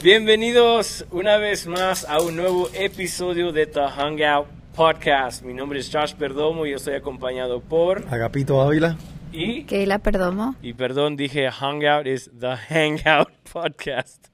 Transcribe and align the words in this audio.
Bienvenidos 0.00 1.04
una 1.10 1.38
vez 1.38 1.66
más 1.66 2.04
a 2.04 2.20
un 2.20 2.36
nuevo 2.36 2.70
episodio 2.72 3.50
de 3.50 3.66
The 3.66 3.80
Hangout 3.80 4.46
Podcast. 4.76 5.42
Mi 5.42 5.52
nombre 5.52 5.80
es 5.80 5.90
Josh 5.92 6.14
Perdomo 6.14 6.66
y 6.66 6.70
yo 6.70 6.76
estoy 6.76 6.94
acompañado 6.94 7.60
por... 7.60 8.04
Agapito 8.08 8.60
Ávila. 8.60 8.96
Y... 9.32 9.64
Keila 9.64 9.98
Perdomo. 9.98 10.54
Y 10.62 10.74
perdón, 10.74 11.16
dije 11.16 11.50
Hangout 11.50 12.06
es 12.06 12.30
The 12.38 12.54
Hangout 12.68 13.32
Podcast. 13.52 14.28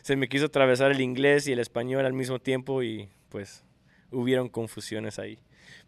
Se 0.00 0.16
me 0.16 0.30
quiso 0.30 0.46
atravesar 0.46 0.92
el 0.92 1.02
inglés 1.02 1.46
y 1.46 1.52
el 1.52 1.58
español 1.58 2.06
al 2.06 2.14
mismo 2.14 2.38
tiempo 2.38 2.82
y 2.82 3.10
pues 3.28 3.66
hubieron 4.10 4.48
confusiones 4.48 5.18
ahí. 5.18 5.38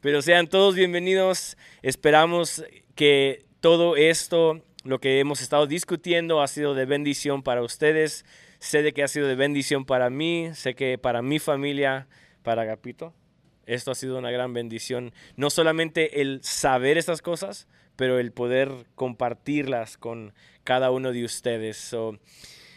Pero 0.02 0.20
sean 0.20 0.48
todos 0.48 0.74
bienvenidos. 0.74 1.56
Esperamos 1.80 2.62
que 2.94 3.46
todo 3.60 3.96
esto, 3.96 4.60
lo 4.82 5.00
que 5.00 5.18
hemos 5.18 5.40
estado 5.40 5.66
discutiendo, 5.66 6.42
ha 6.42 6.46
sido 6.46 6.74
de 6.74 6.84
bendición 6.84 7.42
para 7.42 7.62
ustedes. 7.62 8.26
Sé 8.64 8.82
de 8.82 8.94
que 8.94 9.02
ha 9.02 9.08
sido 9.08 9.28
de 9.28 9.34
bendición 9.34 9.84
para 9.84 10.08
mí, 10.08 10.48
sé 10.54 10.74
que 10.74 10.96
para 10.96 11.20
mi 11.20 11.38
familia, 11.38 12.08
para 12.42 12.62
Agapito. 12.62 13.12
Esto 13.66 13.90
ha 13.90 13.94
sido 13.94 14.16
una 14.16 14.30
gran 14.30 14.54
bendición. 14.54 15.12
No 15.36 15.50
solamente 15.50 16.22
el 16.22 16.42
saber 16.42 16.96
estas 16.96 17.20
cosas, 17.20 17.68
pero 17.94 18.18
el 18.18 18.32
poder 18.32 18.70
compartirlas 18.94 19.98
con 19.98 20.32
cada 20.64 20.90
uno 20.90 21.12
de 21.12 21.26
ustedes. 21.26 21.76
So, 21.76 22.18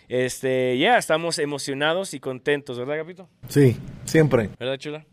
este, 0.10 0.78
ya, 0.78 0.98
estamos 0.98 1.40
emocionados 1.40 2.14
y 2.14 2.20
contentos, 2.20 2.78
¿verdad, 2.78 2.96
Agapito? 2.96 3.30
Sí, 3.48 3.78
siempre. 4.04 4.50
¿Verdad, 4.60 4.76
chula? 4.76 5.06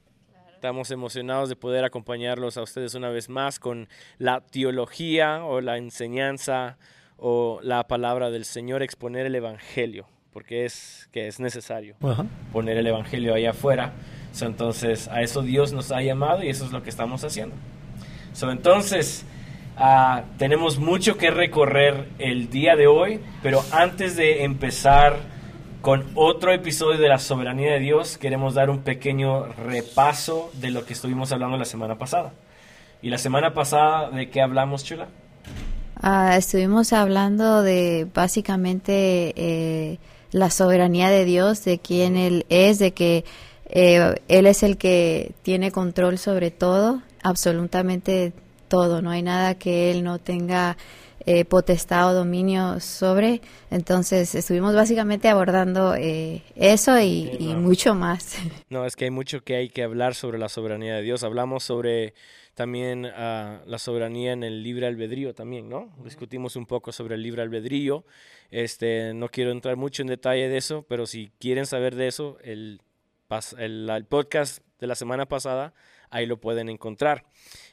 Estamos 0.54 0.90
emocionados 0.90 1.48
de 1.50 1.54
poder 1.54 1.84
acompañarlos 1.84 2.56
a 2.56 2.62
ustedes 2.62 2.96
una 2.96 3.10
vez 3.10 3.28
más 3.28 3.60
con 3.60 3.88
la 4.18 4.40
teología 4.40 5.44
o 5.44 5.60
la 5.60 5.78
enseñanza 5.78 6.78
o 7.16 7.60
la 7.62 7.86
palabra 7.86 8.30
del 8.30 8.44
Señor, 8.44 8.82
exponer 8.82 9.26
el 9.26 9.36
Evangelio, 9.36 10.08
porque 10.34 10.64
es 10.64 11.08
que 11.12 11.28
es 11.28 11.38
necesario 11.38 11.94
Ajá. 12.02 12.26
poner 12.52 12.76
el 12.76 12.88
Evangelio 12.88 13.34
allá 13.34 13.50
afuera. 13.50 13.92
So, 14.32 14.46
entonces, 14.46 15.06
a 15.08 15.22
eso 15.22 15.42
Dios 15.42 15.72
nos 15.72 15.92
ha 15.92 16.02
llamado 16.02 16.42
y 16.42 16.48
eso 16.48 16.64
es 16.64 16.72
lo 16.72 16.82
que 16.82 16.90
estamos 16.90 17.22
haciendo. 17.22 17.54
So, 18.32 18.50
entonces, 18.50 19.24
ah, 19.76 20.24
tenemos 20.36 20.78
mucho 20.78 21.16
que 21.16 21.30
recorrer 21.30 22.08
el 22.18 22.50
día 22.50 22.74
de 22.74 22.88
hoy, 22.88 23.20
pero 23.44 23.62
antes 23.70 24.16
de 24.16 24.42
empezar 24.42 25.18
con 25.80 26.04
otro 26.16 26.52
episodio 26.52 26.98
de 26.98 27.08
la 27.08 27.20
soberanía 27.20 27.72
de 27.72 27.78
Dios, 27.78 28.18
queremos 28.18 28.54
dar 28.54 28.70
un 28.70 28.80
pequeño 28.80 29.44
repaso 29.52 30.50
de 30.54 30.72
lo 30.72 30.84
que 30.84 30.94
estuvimos 30.94 31.30
hablando 31.30 31.56
la 31.56 31.64
semana 31.64 31.96
pasada. 31.96 32.32
Y 33.02 33.10
la 33.10 33.18
semana 33.18 33.54
pasada, 33.54 34.10
¿de 34.10 34.30
qué 34.30 34.40
hablamos, 34.42 34.82
Chula? 34.82 35.06
Ah, 36.02 36.36
estuvimos 36.36 36.92
hablando 36.92 37.62
de 37.62 38.08
básicamente 38.12 39.32
eh, 39.36 39.98
la 40.34 40.50
soberanía 40.50 41.10
de 41.10 41.24
Dios, 41.24 41.64
de 41.64 41.78
quién 41.78 42.16
Él 42.16 42.44
es, 42.48 42.80
de 42.80 42.90
que 42.90 43.24
eh, 43.66 44.16
Él 44.26 44.46
es 44.46 44.64
el 44.64 44.78
que 44.78 45.30
tiene 45.42 45.70
control 45.70 46.18
sobre 46.18 46.50
todo, 46.50 47.02
absolutamente 47.22 48.32
todo. 48.66 49.00
No 49.00 49.10
hay 49.10 49.22
nada 49.22 49.54
que 49.54 49.92
Él 49.92 50.02
no 50.02 50.18
tenga 50.18 50.76
eh, 51.24 51.44
potestad 51.44 52.10
o 52.10 52.14
dominio 52.14 52.80
sobre. 52.80 53.42
Entonces 53.70 54.34
estuvimos 54.34 54.74
básicamente 54.74 55.28
abordando 55.28 55.94
eh, 55.94 56.42
eso 56.56 56.98
y, 56.98 57.30
Sí, 57.30 57.36
y 57.38 57.54
no. 57.54 57.60
mucho 57.60 57.94
más. 57.94 58.34
No, 58.68 58.86
es 58.86 58.96
que 58.96 59.04
hay 59.04 59.12
mucho 59.12 59.44
que 59.44 59.54
hay 59.54 59.68
que 59.68 59.84
hablar 59.84 60.16
sobre 60.16 60.38
la 60.38 60.48
soberanía 60.48 60.96
de 60.96 61.02
Dios. 61.02 61.22
Hablamos 61.22 61.62
sobre 61.62 62.12
también 62.54 63.06
ah, 63.06 63.60
la 63.66 63.78
soberanía 63.78 64.32
en 64.32 64.42
el 64.42 64.64
libre 64.64 64.86
albedrío 64.88 65.32
también, 65.32 65.68
¿no? 65.68 65.92
Discutimos 66.04 66.56
un 66.56 66.66
poco 66.66 66.90
sobre 66.90 67.14
el 67.14 67.22
libre 67.22 67.42
albedrío. 67.42 68.04
Este, 68.50 69.12
no 69.14 69.28
quiero 69.28 69.50
entrar 69.50 69.76
mucho 69.76 70.02
en 70.02 70.08
detalle 70.08 70.48
de 70.48 70.56
eso, 70.56 70.84
pero 70.88 71.06
si 71.06 71.32
quieren 71.38 71.66
saber 71.66 71.94
de 71.94 72.08
eso, 72.08 72.38
el, 72.42 72.80
el, 73.58 73.90
el 73.90 74.04
podcast 74.06 74.64
de 74.78 74.86
la 74.86 74.94
semana 74.94 75.26
pasada, 75.26 75.74
ahí 76.10 76.26
lo 76.26 76.40
pueden 76.40 76.68
encontrar. 76.68 77.24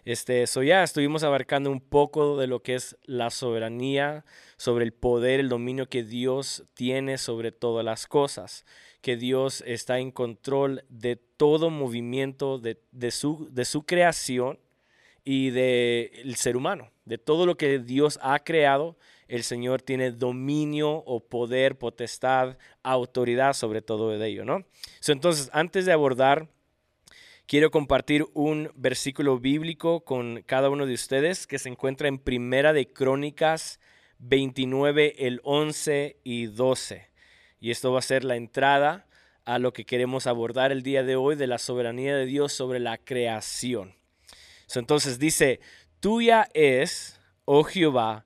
Este, 0.03 0.47
so 0.47 0.63
ya 0.63 0.83
estuvimos 0.83 1.23
abarcando 1.23 1.69
un 1.69 1.79
poco 1.79 2.37
de 2.37 2.47
lo 2.47 2.63
que 2.63 2.75
es 2.75 2.97
la 3.03 3.29
soberanía, 3.29 4.25
sobre 4.57 4.85
el 4.85 4.93
poder, 4.93 5.39
el 5.39 5.49
dominio 5.49 5.89
que 5.89 6.03
Dios 6.03 6.63
tiene 6.73 7.17
sobre 7.17 7.51
todas 7.51 7.85
las 7.85 8.07
cosas, 8.07 8.65
que 9.01 9.17
Dios 9.17 9.63
está 9.65 9.99
en 9.99 10.11
control 10.11 10.83
de 10.89 11.15
todo 11.15 11.69
movimiento 11.69 12.59
de, 12.59 12.79
de 12.91 13.11
su, 13.11 13.47
de 13.51 13.65
su 13.65 13.83
creación 13.85 14.59
y 15.23 15.51
del 15.51 16.35
ser 16.35 16.57
humano, 16.57 16.91
de 17.05 17.17
todo 17.17 17.45
lo 17.45 17.57
que 17.57 17.79
Dios 17.79 18.19
ha 18.21 18.39
creado, 18.39 18.97
el 19.31 19.43
Señor 19.43 19.81
tiene 19.81 20.11
dominio 20.11 20.91
o 20.91 21.21
poder, 21.21 21.77
potestad, 21.77 22.57
autoridad 22.83 23.53
sobre 23.53 23.81
todo 23.81 24.09
de 24.09 24.27
ello, 24.27 24.43
¿no? 24.43 24.65
So, 24.99 25.13
entonces, 25.13 25.49
antes 25.53 25.85
de 25.85 25.93
abordar 25.93 26.49
quiero 27.47 27.71
compartir 27.71 28.25
un 28.33 28.71
versículo 28.75 29.39
bíblico 29.39 30.03
con 30.03 30.43
cada 30.45 30.69
uno 30.69 30.85
de 30.85 30.93
ustedes 30.93 31.47
que 31.47 31.59
se 31.59 31.69
encuentra 31.69 32.09
en 32.09 32.19
Primera 32.19 32.73
de 32.73 32.91
Crónicas 32.91 33.79
29, 34.19 35.27
el 35.27 35.39
11 35.45 36.19
y 36.25 36.47
12. 36.47 37.09
Y 37.61 37.71
esto 37.71 37.93
va 37.93 37.99
a 37.99 38.03
ser 38.03 38.25
la 38.25 38.35
entrada 38.35 39.07
a 39.45 39.59
lo 39.59 39.71
que 39.71 39.85
queremos 39.85 40.27
abordar 40.27 40.73
el 40.73 40.83
día 40.83 41.03
de 41.03 41.15
hoy 41.15 41.37
de 41.37 41.47
la 41.47 41.57
soberanía 41.57 42.17
de 42.17 42.25
Dios 42.25 42.51
sobre 42.51 42.79
la 42.79 42.97
creación. 42.97 43.95
Entonces 44.75 45.19
dice, 45.19 45.61
tuya 46.01 46.49
es, 46.53 47.19
oh 47.45 47.63
Jehová, 47.63 48.25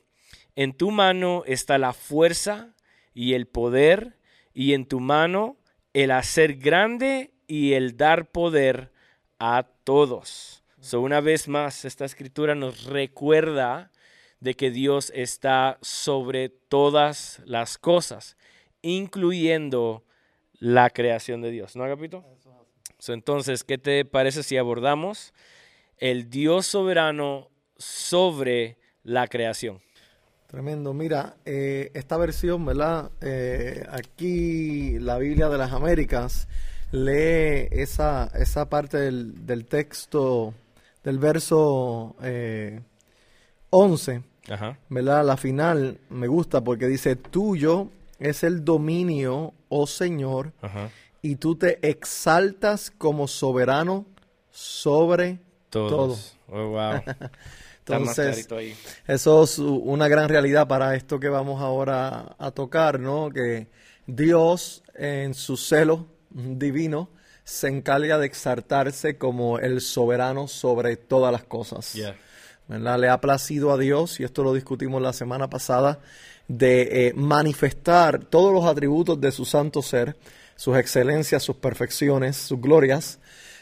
En 0.55 0.73
tu 0.73 0.91
mano 0.91 1.43
está 1.45 1.77
la 1.77 1.93
fuerza 1.93 2.75
y 3.13 3.33
el 3.33 3.47
poder, 3.47 4.17
y 4.53 4.73
en 4.73 4.85
tu 4.85 4.99
mano 4.99 5.57
el 5.93 6.11
hacer 6.11 6.55
grande 6.55 7.33
y 7.47 7.73
el 7.73 7.97
dar 7.97 8.31
poder 8.31 8.91
a 9.39 9.67
todos. 9.83 10.63
So, 10.79 11.01
una 11.01 11.21
vez 11.21 11.47
más, 11.47 11.85
esta 11.85 12.05
escritura 12.05 12.55
nos 12.55 12.85
recuerda 12.85 13.91
de 14.39 14.55
que 14.55 14.71
Dios 14.71 15.11
está 15.15 15.77
sobre 15.81 16.49
todas 16.49 17.41
las 17.45 17.77
cosas, 17.77 18.35
incluyendo 18.81 20.03
la 20.53 20.89
creación 20.89 21.41
de 21.41 21.51
Dios, 21.51 21.75
¿no, 21.75 21.83
Agapito? 21.83 22.25
So, 22.97 23.13
entonces, 23.13 23.63
¿qué 23.63 23.77
te 23.77 24.05
parece 24.05 24.43
si 24.43 24.57
abordamos 24.57 25.33
el 25.97 26.29
Dios 26.29 26.65
soberano 26.67 27.49
sobre 27.77 28.77
la 29.03 29.27
creación? 29.27 29.81
Tremendo. 30.51 30.93
Mira, 30.93 31.37
eh, 31.45 31.91
esta 31.93 32.17
versión, 32.17 32.65
¿verdad? 32.65 33.09
Eh, 33.21 33.85
aquí 33.89 34.99
la 34.99 35.17
Biblia 35.17 35.47
de 35.47 35.57
las 35.57 35.71
Américas 35.71 36.49
lee 36.91 37.69
esa, 37.71 38.29
esa 38.35 38.67
parte 38.67 38.97
del, 38.97 39.45
del 39.45 39.65
texto 39.65 40.53
del 41.05 41.19
verso 41.19 42.17
eh, 42.21 42.81
11, 43.69 44.23
Ajá. 44.49 44.77
¿verdad? 44.89 45.25
La 45.25 45.37
final 45.37 45.99
me 46.09 46.27
gusta 46.27 46.61
porque 46.61 46.85
dice, 46.87 47.15
tuyo 47.15 47.87
es 48.19 48.43
el 48.43 48.65
dominio, 48.65 49.53
oh 49.69 49.87
Señor, 49.87 50.51
Ajá. 50.61 50.89
y 51.21 51.37
tú 51.37 51.55
te 51.55 51.79
exaltas 51.87 52.91
como 52.91 53.29
soberano 53.29 54.05
sobre 54.51 55.39
Todos. 55.69 56.37
Oh, 56.49 56.71
wow. 56.71 57.01
Entonces, 57.87 58.47
ahí. 58.51 58.75
Eso 59.07 59.43
es 59.43 59.57
una 59.59 60.07
gran 60.07 60.29
realidad 60.29 60.67
para 60.67 60.95
esto 60.95 61.19
que 61.19 61.29
vamos 61.29 61.61
ahora 61.61 62.35
a 62.37 62.51
tocar, 62.51 62.99
¿no? 62.99 63.29
Que 63.31 63.67
Dios 64.07 64.83
en 64.95 65.33
su 65.33 65.57
celo 65.57 66.07
divino 66.29 67.09
se 67.43 67.67
encarga 67.67 68.17
de 68.17 68.27
exaltarse 68.27 69.17
como 69.17 69.59
el 69.59 69.81
soberano 69.81 70.47
sobre 70.47 70.95
todas 70.95 71.31
las 71.31 71.43
cosas. 71.43 71.93
Yeah. 71.93 72.15
¿verdad? 72.67 72.99
Le 72.99 73.09
ha 73.09 73.19
placido 73.19 73.71
a 73.71 73.77
Dios, 73.77 74.19
y 74.19 74.23
esto 74.23 74.43
lo 74.43 74.53
discutimos 74.53 75.01
la 75.01 75.11
semana 75.11 75.49
pasada, 75.49 75.99
de 76.47 77.07
eh, 77.07 77.13
manifestar 77.15 78.23
todos 78.25 78.53
los 78.53 78.65
atributos 78.65 79.19
de 79.19 79.31
su 79.31 79.43
santo 79.43 79.81
ser, 79.81 80.15
sus 80.55 80.77
excelencias, 80.77 81.43
sus 81.43 81.57
perfecciones, 81.57 82.37
sus 82.37 82.61
glorias, 82.61 83.19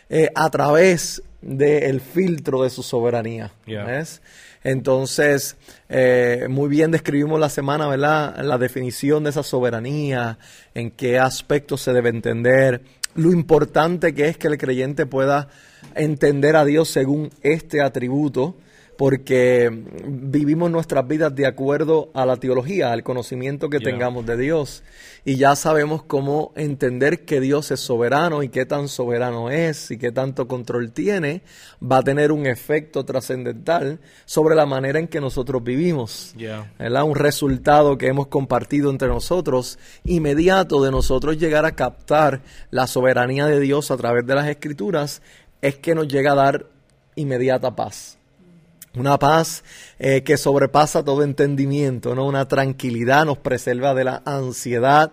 eh, 0.10 0.30
a 0.36 0.50
través 0.50 1.22
del 1.42 2.02
filtro 2.02 2.64
de 2.64 2.70
su 2.70 2.84
soberanía. 2.84 3.52
Yeah. 3.66 3.86
¿ves? 3.86 4.22
Entonces, 4.64 5.56
eh, 5.88 6.48
muy 6.50 6.68
bien 6.68 6.92
describimos 6.92 7.40
la 7.40 7.50
semana, 7.50 7.88
¿verdad? 7.88 8.38
La 8.44 8.58
definición 8.58 9.24
de 9.24 9.30
esa 9.30 9.44
soberanía, 9.44 10.38
en 10.74 10.92
qué 10.92 11.18
aspectos 11.18 11.82
se 11.82 11.94
debe 11.94 12.10
entender, 12.10 12.82
lo 13.16 13.32
importante 13.32 14.14
que 14.14 14.28
es 14.28 14.38
que 14.38 14.48
el 14.48 14.58
creyente 14.58 15.06
pueda 15.06 15.48
entender 15.96 16.56
a 16.56 16.66
Dios 16.66 16.90
según 16.90 17.30
este 17.42 17.82
atributo 17.82 18.56
porque 19.00 19.72
vivimos 20.06 20.70
nuestras 20.70 21.08
vidas 21.08 21.34
de 21.34 21.48
acuerdo 21.48 22.10
a 22.14 22.26
la 22.26 22.36
teología, 22.36 22.92
al 22.92 23.02
conocimiento 23.02 23.70
que 23.70 23.80
tengamos 23.80 24.26
de 24.26 24.36
Dios. 24.36 24.84
Y 25.24 25.38
ya 25.38 25.56
sabemos 25.56 26.04
cómo 26.04 26.52
entender 26.58 27.24
que 27.24 27.40
Dios 27.40 27.72
es 27.72 27.80
soberano 27.80 28.44
y 28.44 28.50
qué 28.50 28.66
tan 28.66 28.90
soberano 28.90 29.52
es 29.52 29.90
y 29.90 29.98
qué 29.98 30.12
tanto 30.12 30.50
control 30.50 30.92
tiene, 30.92 31.44
va 31.82 32.00
a 32.00 32.04
tener 32.04 32.34
un 32.34 32.46
efecto 32.46 33.06
trascendental 33.06 34.02
sobre 34.26 34.54
la 34.54 34.66
manera 34.66 35.00
en 35.00 35.08
que 35.08 35.22
nosotros 35.22 35.64
vivimos. 35.64 36.34
Un 36.78 37.16
resultado 37.16 37.98
que 37.98 38.08
hemos 38.08 38.28
compartido 38.28 38.90
entre 38.90 39.08
nosotros, 39.08 39.80
inmediato 40.04 40.84
de 40.84 40.92
nosotros 40.92 41.38
llegar 41.38 41.66
a 41.66 41.72
captar 41.72 42.42
la 42.70 42.86
soberanía 42.86 43.46
de 43.46 43.62
Dios 43.62 43.92
a 43.92 43.96
través 43.96 44.28
de 44.28 44.36
las 44.36 44.50
escrituras, 44.50 45.22
es 45.62 45.78
que 45.78 45.96
nos 45.96 46.10
llega 46.10 46.34
a 46.34 46.36
dar 46.36 46.66
inmediata 47.16 47.78
paz 47.78 48.19
una 48.96 49.18
paz 49.20 49.64
eh, 50.00 50.24
que 50.24 50.38
sobrepasa 50.38 51.04
todo 51.04 51.24
entendimiento, 51.24 52.16
¿no? 52.16 52.26
Una 52.26 52.48
tranquilidad 52.48 53.26
nos 53.26 53.38
preserva 53.38 53.94
de 53.94 54.04
la 54.04 54.22
ansiedad, 54.26 55.12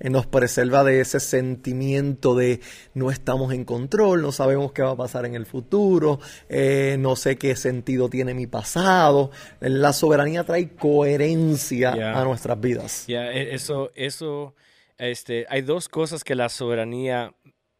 eh, 0.00 0.08
nos 0.08 0.26
preserva 0.26 0.84
de 0.84 1.00
ese 1.00 1.20
sentimiento 1.20 2.34
de 2.34 2.60
no 2.94 3.10
estamos 3.10 3.52
en 3.52 3.64
control, 3.64 4.22
no 4.22 4.32
sabemos 4.32 4.72
qué 4.72 4.82
va 4.82 4.92
a 4.92 4.96
pasar 4.96 5.26
en 5.26 5.34
el 5.34 5.44
futuro, 5.44 6.18
eh, 6.48 6.96
no 6.98 7.16
sé 7.16 7.36
qué 7.36 7.56
sentido 7.56 8.08
tiene 8.08 8.32
mi 8.32 8.46
pasado. 8.46 9.30
La 9.60 9.92
soberanía 9.92 10.44
trae 10.44 10.70
coherencia 10.70 11.92
a 11.92 12.24
nuestras 12.24 12.58
vidas. 12.60 13.04
Ya, 13.06 13.30
e, 13.32 13.54
eso, 13.54 13.90
eso, 13.94 14.54
este, 14.96 15.46
hay 15.50 15.62
dos 15.62 15.88
cosas 15.88 16.24
que 16.24 16.34
la 16.34 16.48
soberanía 16.48 17.34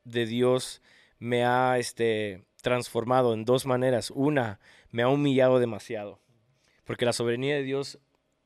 de 0.05 0.27
Dios 0.27 0.83
me 1.19 1.45
ha, 1.45 1.79
este, 1.79 2.45
transformado 2.61 3.35
en 3.35 3.45
dos 3.45 3.67
maneras. 3.67 4.11
Una, 4.11 4.61
me 4.91 5.03
ha 5.03 5.09
humillado 5.09 5.59
demasiado. 5.59 6.21
Porque 6.85 7.05
la 7.05 7.13
soberanía 7.13 7.55
de 7.55 7.63
Dios 7.63 7.99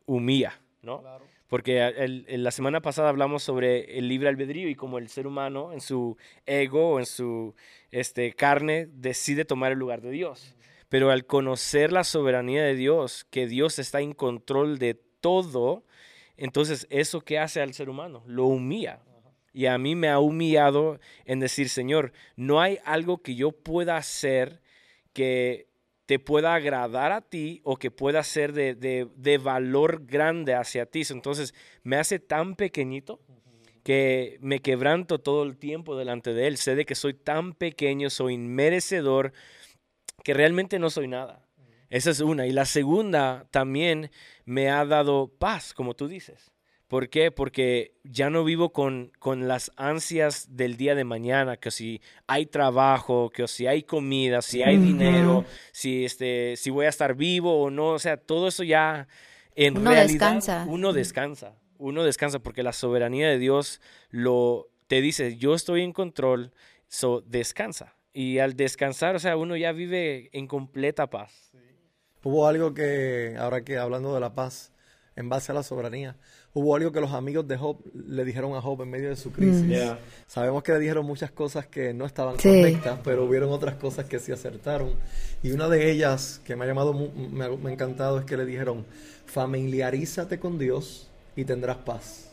humilla, 0.07 0.61
¿no? 0.83 1.03
Porque 1.49 2.27
la 2.29 2.51
semana 2.51 2.81
pasada 2.81 3.09
hablamos 3.09 3.43
sobre 3.43 3.99
el 3.99 4.09
libre 4.09 4.29
albedrío 4.29 4.69
y 4.69 4.75
como 4.75 4.99
el 4.99 5.09
ser 5.09 5.27
humano 5.27 5.73
en 5.73 5.81
su 5.81 6.17
ego 6.47 6.95
o 6.95 6.99
en 6.99 7.07
su 7.07 7.55
este, 7.91 8.33
carne 8.33 8.89
decide 8.91 9.45
tomar 9.45 9.73
el 9.73 9.79
lugar 9.79 10.01
de 10.01 10.11
Dios. 10.11 10.57
Pero 10.89 11.11
al 11.11 11.27
conocer 11.27 11.93
la 11.93 12.05
soberanía 12.05 12.65
de 12.65 12.75
Dios, 12.75 13.25
que 13.31 13.47
Dios 13.47 13.79
está 13.79 14.01
en 14.01 14.15
control 14.15 14.79
de 14.79 14.95
todo, 15.21 15.85
entonces 16.37 16.87
eso 16.91 17.21
que 17.21 17.39
hace 17.39 17.61
al 17.61 17.75
ser 17.75 17.89
humano, 17.89 18.23
lo 18.27 18.47
humilla. 18.47 19.01
Y 19.53 19.67
a 19.67 19.79
mí 19.79 19.95
me 19.95 20.09
ha 20.09 20.19
humillado 20.19 20.99
en 21.25 21.39
decir, 21.39 21.69
Señor, 21.69 22.13
no 22.37 22.61
hay 22.61 22.79
algo 22.85 23.23
que 23.23 23.37
yo 23.37 23.53
pueda 23.53 23.97
hacer 23.97 24.61
que 25.13 25.69
te 26.07 26.19
pueda 26.19 26.55
agradar 26.55 27.13
a 27.13 27.23
ti 27.23 27.61
o 27.65 27.77
que 27.77 27.91
pueda 27.91 28.23
ser 28.23 28.53
de, 28.53 29.41
valor 29.43 30.05
grande 30.07 30.55
hacia 30.55 30.87
ti. 30.87 31.03
Entonces 31.11 31.55
me 31.83 31.97
hace 31.97 32.19
tan 32.19 32.57
pequeñito 32.57 33.21
que 33.83 34.39
me 34.41 34.61
quebranto 34.61 35.21
todo 35.21 35.43
el 35.43 35.57
tiempo 35.57 35.97
delante 35.97 36.33
de 36.33 36.47
Él. 36.47 36.57
Sé 36.57 36.75
de 36.75 36.85
que 36.85 36.95
soy 36.95 37.15
tan 37.15 37.55
pequeño, 37.55 38.11
soy 38.11 38.35
inmerecedor, 38.35 39.33
que 40.23 40.35
realmente 40.35 40.79
no 40.79 40.91
soy 40.91 41.09
nada. 41.09 41.47
Esa 41.91 42.11
es 42.11 42.21
una. 42.21 42.47
Y 42.47 42.53
la 42.53 42.65
segunda 42.65 43.47
también 43.51 44.11
me 44.45 44.71
ha 44.71 44.85
dado 44.85 45.29
paz, 45.29 45.75
como 45.75 45.95
tú 45.95 46.09
dices. 46.09 46.54
¿Por 46.95 47.09
qué? 47.09 47.33
Porque 47.33 47.97
ya 48.05 48.31
no 48.31 48.45
vivo 48.45 48.73
con, 48.73 49.11
con, 49.19 49.49
las 49.49 49.73
ansias 49.75 50.57
del 50.57 50.77
día 50.77 50.95
de 50.95 51.03
mañana, 51.03 51.57
que 51.57 51.73
si 51.73 52.01
hay 52.29 52.47
trabajo, 52.47 53.31
que 53.31 53.49
si 53.49 53.67
hay 53.67 53.83
comida, 53.83 54.43
si 54.43 54.63
hay 54.63 54.77
dinero, 54.77 55.45
si, 55.73 56.05
este, 56.05 56.55
si 56.57 56.71
voy 56.71 56.87
a 56.87 56.91
estar 56.91 57.17
vivo 57.17 57.61
o 57.61 57.69
no. 57.69 57.89
O 57.89 57.99
sea, 57.99 58.17
todo 58.17 58.47
eso 58.47 58.63
ya 58.63 59.09
en 59.57 59.77
uno 59.77 59.91
realidad 59.91 60.35
descansa. 60.35 60.67
uno 60.69 60.93
descansa. 60.93 61.57
Uno 61.79 62.05
descansa 62.05 62.39
porque 62.39 62.63
la 62.63 62.73
soberanía 62.73 63.29
de 63.29 63.41
Dios 63.41 63.81
lo 64.11 64.69
te 64.87 65.01
dice, 65.01 65.37
yo 65.37 65.57
estoy 65.57 65.83
en 65.83 65.93
control, 65.93 66.53
so 66.87 67.23
descansa. 67.23 67.97
Y 68.13 68.39
al 68.39 68.55
descansar, 68.55 69.17
o 69.17 69.19
sea, 69.19 69.37
uno 69.37 69.57
ya 69.57 69.73
vive 69.73 70.31
en 70.33 70.47
completa 70.47 71.11
paz. 71.11 71.51
Hubo 72.23 72.47
algo 72.47 72.73
que, 72.73 73.35
ahora 73.37 73.65
que 73.65 73.79
hablando 73.79 74.15
de 74.15 74.21
la 74.21 74.37
paz, 74.37 74.71
en 75.17 75.29
base 75.29 75.53
a 75.53 75.55
la 75.55 75.63
soberanía, 75.63 76.17
hubo 76.55 76.77
algo 76.77 76.93
que 76.93 77.01
los 77.01 77.13
amigos 77.13 77.47
de 77.47 77.57
Job 77.57 77.79
le 77.93 78.25
dijeron 78.25 78.55
a 78.55 78.61
Job 78.61 78.81
en 78.83 78.91
medio 78.91 79.09
de 79.09 79.17
su 79.17 79.33
crisis. 79.33 79.65
Mm. 79.65 79.97
Sabemos 80.29 80.63
que 80.63 80.73
le 80.73 80.79
dijeron 80.79 81.05
muchas 81.05 81.33
cosas 81.33 81.67
que 81.67 81.93
no 81.93 82.07
estaban 82.07 82.37
correctas, 82.37 83.01
pero 83.03 83.25
hubieron 83.25 83.51
otras 83.51 83.75
cosas 83.75 84.07
que 84.07 84.21
sí 84.21 84.31
acertaron. 84.31 84.95
Y 85.43 85.51
una 85.51 85.69
de 85.69 85.91
ellas 85.91 86.41
que 86.45 86.55
me 86.55 86.65
ha 86.65 86.69
llamado, 86.69 86.95
me 86.95 87.45
ha, 87.45 87.73
encantado, 87.73 88.21
es 88.21 88.25
que 88.25 88.37
le 88.37 88.47
dijeron, 88.47 88.87
familiarízate 89.27 90.39
con 90.39 90.57
Dios 90.59 91.09
y 91.35 91.45
tendrás 91.45 91.79
paz. 91.79 92.31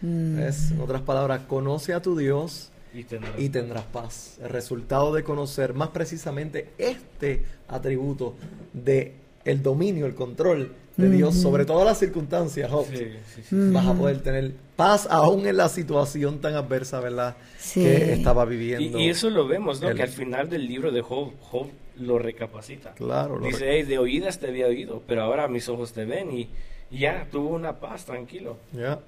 Mm. 0.00 0.40
En 0.40 0.80
otras 0.80 1.02
palabras, 1.02 1.42
conoce 1.46 1.94
a 1.94 2.02
tu 2.02 2.16
Dios 2.16 2.70
y 2.92 3.04
tendrás. 3.04 3.38
y 3.38 3.48
tendrás 3.50 3.84
paz. 3.84 4.38
El 4.42 4.48
resultado 4.48 5.14
de 5.14 5.22
conocer 5.22 5.74
más 5.74 5.90
precisamente 5.90 6.70
este 6.76 7.44
atributo 7.68 8.34
de 8.72 9.14
el 9.44 9.62
dominio, 9.62 10.06
el 10.06 10.14
control 10.14 10.72
de 11.00 11.10
Dios 11.10 11.34
sobre 11.34 11.64
todas 11.64 11.86
las 11.86 11.98
circunstancias, 11.98 12.70
vas 12.70 13.86
a 13.86 13.94
poder 13.94 14.20
tener 14.20 14.52
paz 14.76 15.06
aún 15.10 15.46
en 15.46 15.56
la 15.56 15.68
situación 15.68 16.40
tan 16.40 16.54
adversa, 16.54 17.00
¿verdad? 17.00 17.36
Que 17.74 18.12
estaba 18.12 18.44
viviendo. 18.44 18.98
Y, 18.98 19.08
eso 19.08 19.30
lo 19.30 19.46
vemos, 19.46 19.80
¿no? 19.80 19.94
que 19.94 20.02
al 20.02 20.08
final 20.08 20.48
del 20.48 20.66
libro 20.66 20.90
de 20.90 21.02
Job, 21.02 21.32
Job 21.40 21.68
lo 22.00 22.18
recapacita. 22.18 22.92
Claro. 22.94 23.38
Dice, 23.40 23.84
de 23.84 23.98
oídas 23.98 24.38
te 24.38 24.48
había 24.48 24.66
oído, 24.66 25.02
pero 25.06 25.22
ahora 25.22 25.48
mis 25.48 25.68
ojos 25.68 25.92
te 25.92 26.04
ven 26.04 26.32
y, 26.32 26.48
ya 26.90 27.28
tuvo 27.30 27.50
una 27.50 27.78
paz, 27.78 28.04
tranquilo. 28.04 28.56
Ya. 28.72 28.98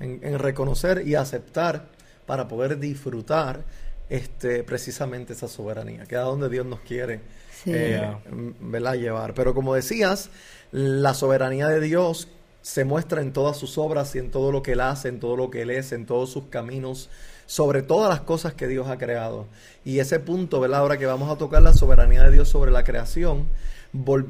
En, 0.00 0.38
reconocer 0.38 1.06
y 1.06 1.14
aceptar 1.14 1.86
para 2.26 2.48
poder 2.48 2.78
disfrutar 2.78 3.62
este 4.08 4.64
precisamente 4.64 5.32
esa 5.32 5.46
soberanía, 5.46 6.04
que 6.06 6.16
es 6.16 6.20
a 6.20 6.24
donde 6.24 6.48
Dios 6.48 6.66
nos 6.66 6.80
quiere 6.80 7.20
eh, 7.66 8.16
¿verdad? 8.60 8.94
llevar. 8.94 9.34
Pero 9.34 9.54
como 9.54 9.74
decías, 9.74 10.30
la 10.70 11.14
soberanía 11.14 11.68
de 11.68 11.80
Dios 11.80 12.28
se 12.62 12.84
muestra 12.84 13.20
en 13.20 13.32
todas 13.32 13.56
sus 13.56 13.76
obras 13.76 14.14
y 14.14 14.18
en 14.18 14.30
todo 14.30 14.52
lo 14.52 14.62
que 14.62 14.72
Él 14.72 14.80
hace, 14.80 15.08
en 15.08 15.20
todo 15.20 15.36
lo 15.36 15.50
que 15.50 15.62
Él 15.62 15.70
es, 15.70 15.92
en 15.92 16.06
todos 16.06 16.30
sus 16.30 16.44
caminos, 16.44 17.10
sobre 17.52 17.82
todas 17.82 18.08
las 18.08 18.22
cosas 18.22 18.54
que 18.54 18.66
Dios 18.66 18.88
ha 18.88 18.96
creado. 18.96 19.44
Y 19.84 19.98
ese 19.98 20.18
punto, 20.20 20.58
¿verdad? 20.58 20.80
Ahora 20.80 20.96
que 20.96 21.04
vamos 21.04 21.30
a 21.30 21.36
tocar 21.36 21.60
la 21.60 21.74
soberanía 21.74 22.22
de 22.22 22.30
Dios 22.30 22.48
sobre 22.48 22.70
la 22.70 22.82
creación, 22.82 23.44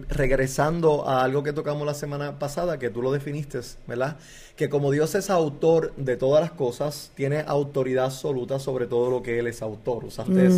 regresando 0.09 1.09
a 1.09 1.23
algo 1.23 1.45
que 1.45 1.53
tocamos 1.53 1.87
la 1.87 1.95
semana 1.95 2.41
pasada, 2.41 2.81
que 2.81 2.91
tú 2.91 3.01
lo 3.01 3.13
definiste, 3.13 3.61
¿verdad? 3.87 4.17
Que 4.57 4.69
como 4.69 4.91
Dios 4.91 5.15
es 5.15 5.31
autor 5.31 5.95
de 5.97 6.17
todas 6.17 6.43
las 6.43 6.51
cosas, 6.51 7.13
tiene 7.15 7.45
autoridad 7.47 8.07
absoluta 8.07 8.59
sobre 8.59 8.89
todo 8.89 9.09
lo 9.09 9.23
que 9.23 9.39
Él 9.39 9.47
es 9.47 9.63
autor. 9.63 10.05
Usaste, 10.05 10.49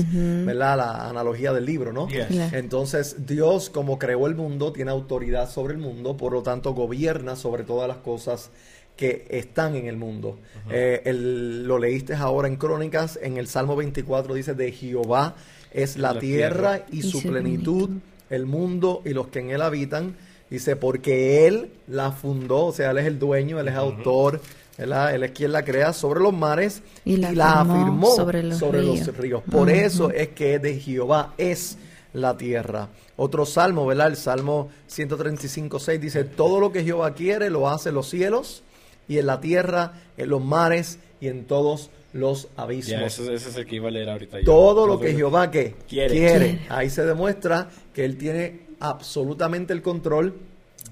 ¿verdad? 0.46 0.78
La 0.78 1.10
analogía 1.10 1.52
del 1.52 1.66
libro, 1.66 1.92
¿no? 1.92 2.08
Entonces, 2.52 3.26
Dios, 3.26 3.68
como 3.68 3.98
creó 3.98 4.26
el 4.26 4.36
mundo, 4.36 4.72
tiene 4.72 4.90
autoridad 4.90 5.50
sobre 5.50 5.74
el 5.74 5.80
mundo, 5.80 6.16
por 6.16 6.32
lo 6.32 6.42
tanto, 6.42 6.72
gobierna 6.72 7.36
sobre 7.36 7.62
todas 7.62 7.88
las 7.88 7.98
cosas 7.98 8.48
que 8.96 9.26
están 9.30 9.74
en 9.74 9.86
el 9.86 9.96
mundo. 9.96 10.38
Eh, 10.70 11.12
lo 11.12 11.78
leíste 11.78 12.14
ahora 12.14 12.48
en 12.48 12.56
Crónicas, 12.56 13.18
en 13.20 13.36
el 13.36 13.48
Salmo 13.48 13.76
24 13.76 14.34
dice, 14.34 14.54
de 14.54 14.72
Jehová 14.72 15.34
es 15.72 15.96
la, 15.96 16.18
tierra, 16.18 16.86
y, 16.90 17.02
su 17.02 17.20
plenitud 17.22 17.90
el 18.30 18.46
mundo 18.46 19.02
y 19.04 19.10
los 19.10 19.28
que 19.28 19.40
en 19.40 19.50
él 19.50 19.62
habitan. 19.62 20.16
Dice, 20.48 20.76
porque 20.76 21.46
él 21.46 21.70
la 21.88 22.12
fundó, 22.12 22.66
o 22.66 22.72
sea, 22.72 22.92
él 22.92 22.98
es 22.98 23.06
el 23.06 23.18
dueño, 23.18 23.58
él 23.58 23.68
es 23.68 23.74
autor, 23.74 24.40
él, 24.78 24.92
es 25.22 25.30
quien 25.32 25.52
la 25.52 25.64
crea 25.64 25.92
sobre 25.92 26.20
los 26.20 26.32
mares 26.32 26.82
y 27.04 27.16
la, 27.16 27.60
afirmó, 27.60 28.14
sobre, 28.14 28.42
los, 28.42 28.60
ríos. 29.16 29.42
Por 29.50 29.70
eso 29.70 30.10
es 30.10 30.28
que 30.28 30.58
de 30.58 30.78
Jehová 30.78 31.34
es 31.38 31.78
la 32.12 32.36
tierra. 32.36 32.88
Otro 33.16 33.46
salmo, 33.46 33.86
¿verdad? 33.86 34.08
El 34.08 34.16
Salmo 34.16 34.70
135, 34.86 35.80
6 35.80 36.00
dice, 36.00 36.24
todo 36.24 36.60
lo 36.60 36.72
que 36.72 36.84
Jehová 36.84 37.14
quiere 37.14 37.50
lo 37.50 37.68
hace 37.68 37.90
los 37.90 38.08
cielos 38.08 38.63
y 39.08 39.18
en 39.18 39.26
la 39.26 39.40
tierra, 39.40 39.92
en 40.16 40.28
los 40.28 40.42
mares 40.42 40.98
y 41.20 41.28
en 41.28 41.44
todos 41.44 41.90
los 42.12 42.48
abismos. 42.56 43.18
ese, 43.18 43.34
es 43.34 43.56
el 43.56 43.66
que 43.66 43.76
iba 43.76 43.88
a 43.88 43.90
leer 43.90 44.08
ahorita. 44.08 44.38
Todo 44.44 44.86
lo 44.86 45.00
que 45.00 45.14
Jehová 45.14 45.50
que 45.50 45.74
quiere. 45.88 46.60
Ahí 46.68 46.88
se 46.90 47.04
demuestra 47.04 47.68
que 47.92 48.04
Él 48.04 48.16
tiene 48.16 48.60
absolutamente 48.80 49.72
el 49.72 49.82
control 49.82 50.34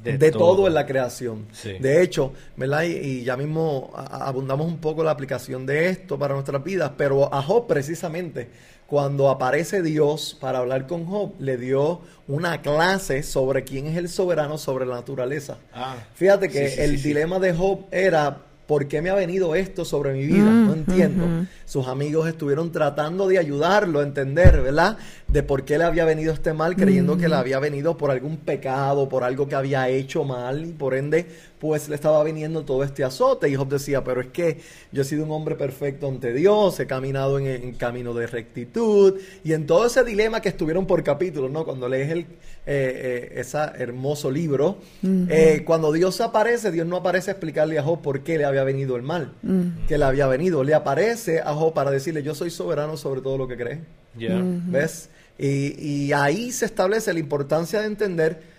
de, 0.03 0.33
todo. 0.33 0.67
en 0.67 0.75
la 0.75 0.85
creación. 0.85 1.47
De 1.63 2.03
hecho, 2.03 2.33
¿verdad? 2.57 2.83
Y, 2.83 3.23
ya 3.23 3.37
mismo 3.37 3.93
abundamos 3.95 4.67
un 4.67 4.79
poco 4.79 5.05
la 5.05 5.13
aplicación 5.13 5.65
de 5.65 5.89
esto 5.89 6.19
para 6.19 6.35
nuestras 6.35 6.63
vidas, 6.65 6.93
pero 6.97 7.33
a 7.33 7.43
Job 7.43 7.67
precisamente, 7.67 8.49
cuando 8.93 9.31
aparece 9.31 9.81
Dios 9.81 10.37
para 10.39 10.59
hablar 10.59 10.87
con 10.87 11.07
Job, 11.07 11.33
le 11.39 11.57
dio 11.57 12.03
una 12.29 12.61
clase 12.61 13.23
sobre 13.23 13.65
quién 13.65 13.87
es 13.87 13.97
el 13.97 14.11
soberano 14.11 14.59
sobre 14.59 14.85
la 14.85 14.97
naturaleza. 14.97 15.57
Ah, 15.73 15.97
Fíjate 16.15 16.51
que 16.51 16.85
el 16.85 17.03
dilema 17.03 17.39
de 17.39 17.55
Job 17.55 17.87
era 17.91 18.43
¿por 18.67 18.89
qué 18.89 19.01
me 19.01 19.09
ha 19.09 19.15
venido 19.15 19.55
esto 19.55 19.87
sobre 19.87 20.13
mi 20.13 20.27
vida? 20.27 20.45
no 20.45 20.75
entiendo. 20.75 21.47
Sus 21.65 21.89
amigos 21.89 22.29
estuvieron 22.29 22.71
tratando 22.71 23.29
de 23.29 23.39
ayudarlo 23.39 24.01
a 24.01 24.03
entender, 24.03 24.61
¿verdad? 24.61 24.99
De 25.27 25.43
por 25.43 25.65
qué 25.65 25.79
le 25.79 25.85
había 25.85 26.05
venido 26.05 26.33
este 26.33 26.53
mal, 26.53 26.77
creyendo 26.77 27.17
que 27.17 27.29
le 27.29 27.35
había 27.35 27.59
venido 27.61 27.97
por 27.97 28.11
algún 28.11 28.37
pecado, 28.37 29.09
por 29.09 29.25
algo 29.25 29.49
que 29.49 29.55
había 29.55 29.89
hecho 29.89 30.25
mal, 30.25 30.67
y 30.67 30.73
por 30.73 30.95
ende, 30.95 31.27
pues 31.63 31.89
le 31.89 31.95
estaba 31.95 32.25
viniendo 32.25 32.65
todo 32.65 32.83
este 32.83 33.05
azote. 33.05 33.49
Y 33.49 33.55
Job 33.55 33.69
decía, 33.69 34.03
pero 34.03 34.21
es 34.21 34.27
que 34.27 34.59
yo 34.91 35.03
he 35.03 35.05
sido 35.05 35.25
un 35.25 35.31
hombre 35.31 35.55
perfecto 35.55 36.09
ante 36.09 36.33
Dios, 36.33 36.81
he 36.81 36.89
caminado 36.89 37.39
en, 37.39 37.47
en 37.47 37.73
camino 37.75 38.15
de 38.15 38.27
rectitud, 38.27 39.21
y 39.45 39.53
en 39.53 39.69
todo 39.69 39.87
ese 39.87 40.03
dilema 40.03 40.41
que 40.41 40.49
estuvieron 40.49 40.89
por 40.89 41.05
capítulos, 41.05 41.53
¿no? 41.53 41.65
Cuando 41.65 41.89
lees 41.89 42.11
el, 42.11 42.19
eh, 42.19 42.27
eh, 42.67 43.33
ese 43.37 43.59
hermoso 43.79 44.29
libro, 44.29 44.79
eh, 45.05 45.63
cuando 45.65 45.93
Dios 45.93 46.21
aparece, 46.21 46.73
Dios 46.73 46.85
no 46.85 46.97
aparece 46.97 47.31
a 47.31 47.35
explicarle 47.35 47.79
a 47.79 47.85
Job 47.85 48.03
por 48.03 48.25
qué 48.25 48.39
le 48.39 48.45
había 48.45 48.65
venido 48.65 48.97
el 48.97 49.03
mal, 49.03 49.33
que 49.87 49.99
le 49.99 50.05
había 50.05 50.27
venido, 50.27 50.65
le 50.65 50.75
aparece 50.75 51.39
a 51.39 51.55
Job 51.55 51.75
para 51.75 51.93
decirle, 51.93 52.25
yo 52.25 52.35
soy 52.35 52.51
soberano 52.51 52.97
sobre 52.97 53.21
todo 53.21 53.39
lo 53.39 53.47
que 53.47 53.57
crees. 53.57 53.79
¿Ves? 54.17 55.11
Y, 55.39 55.77
y, 55.79 56.13
ahí 56.13 56.51
se 56.51 56.65
establece 56.65 57.13
la 57.13 57.21
importancia 57.21 57.81
de 57.81 57.87
entender 57.87 58.52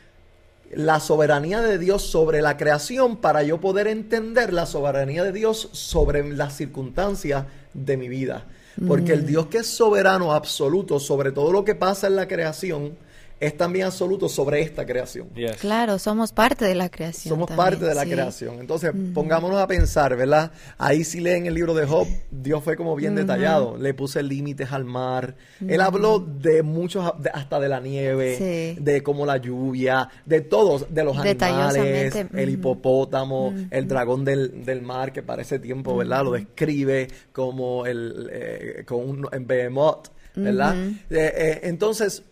la 0.75 0.99
soberanía 0.99 1.61
de 1.61 1.77
Dios 1.77 2.03
sobre 2.03 2.41
la 2.41 2.57
creación 2.57 3.17
para 3.17 3.43
yo 3.43 3.59
poder 3.59 3.87
entender 3.87 4.53
la 4.53 4.65
soberanía 4.65 5.23
de 5.23 5.31
Dios 5.31 5.69
sobre 5.71 6.27
las 6.33 6.55
circunstancias 6.55 7.45
de 7.73 7.97
mi 7.97 8.07
vida. 8.07 8.45
Porque 8.87 9.13
el 9.13 9.25
Dios 9.27 9.47
que 9.47 9.59
es 9.59 9.67
soberano 9.67 10.33
absoluto 10.33 10.99
sobre 10.99 11.31
todo 11.31 11.51
lo 11.51 11.63
que 11.63 11.75
pasa 11.75 12.07
en 12.07 12.15
la 12.15 12.27
creación, 12.27 12.97
es 13.39 13.57
también 13.57 13.85
absoluto 13.85 14.29
sobre 14.29 14.61
esta 14.61 14.85
creación. 14.85 15.29
Claro, 15.59 15.99
somos 15.99 16.31
parte 16.31 16.65
de 16.65 16.75
la 16.75 16.89
creación. 16.89 17.33
Somos 17.33 17.51
parte 17.51 17.85
de 17.85 17.95
la 17.95 18.05
creación. 18.05 18.59
Entonces, 18.59 18.91
pongámonos 19.13 19.59
a 19.59 19.67
pensar, 19.67 20.15
¿verdad? 20.15 20.51
Ahí 20.77 21.03
si 21.03 21.19
leen 21.19 21.45
el 21.45 21.53
libro 21.53 21.73
de 21.73 21.85
Job, 21.85 22.07
Dios 22.31 22.63
fue 22.63 22.75
como 22.75 22.95
bien 22.95 23.15
detallado. 23.15 23.77
Le 23.77 23.93
puse 23.93 24.23
límites 24.23 24.71
al 24.71 24.85
mar. 24.85 25.35
Él 25.67 25.81
habló 25.81 26.19
de 26.19 26.63
muchos, 26.63 27.13
hasta 27.33 27.59
de 27.59 27.69
la 27.69 27.79
nieve, 27.79 28.77
de 28.79 29.03
como 29.03 29.25
la 29.25 29.37
lluvia, 29.37 30.09
de 30.25 30.41
todos, 30.41 30.93
de 30.93 31.03
los 31.03 31.17
animales, 31.17 32.15
el 32.33 32.49
hipopótamo, 32.49 33.53
el 33.71 33.87
dragón 33.87 34.25
del, 34.25 34.81
mar, 34.81 35.11
que 35.11 35.23
para 35.23 35.41
ese 35.41 35.59
tiempo, 35.59 35.95
¿verdad? 35.95 36.23
Lo 36.23 36.31
describe 36.31 37.07
como 37.31 37.85
el, 37.85 38.29
eh, 38.31 38.83
con 38.85 39.09
un 39.09 39.27
en 39.31 39.47
behemoth, 39.47 40.09
¿verdad? 40.35 40.75
Eh, 40.77 40.93
eh, 41.09 41.59
entonces, 41.63 42.23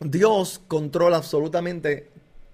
Dios 0.00 0.60
controla 0.66 1.18
absolutamente 1.18 2.10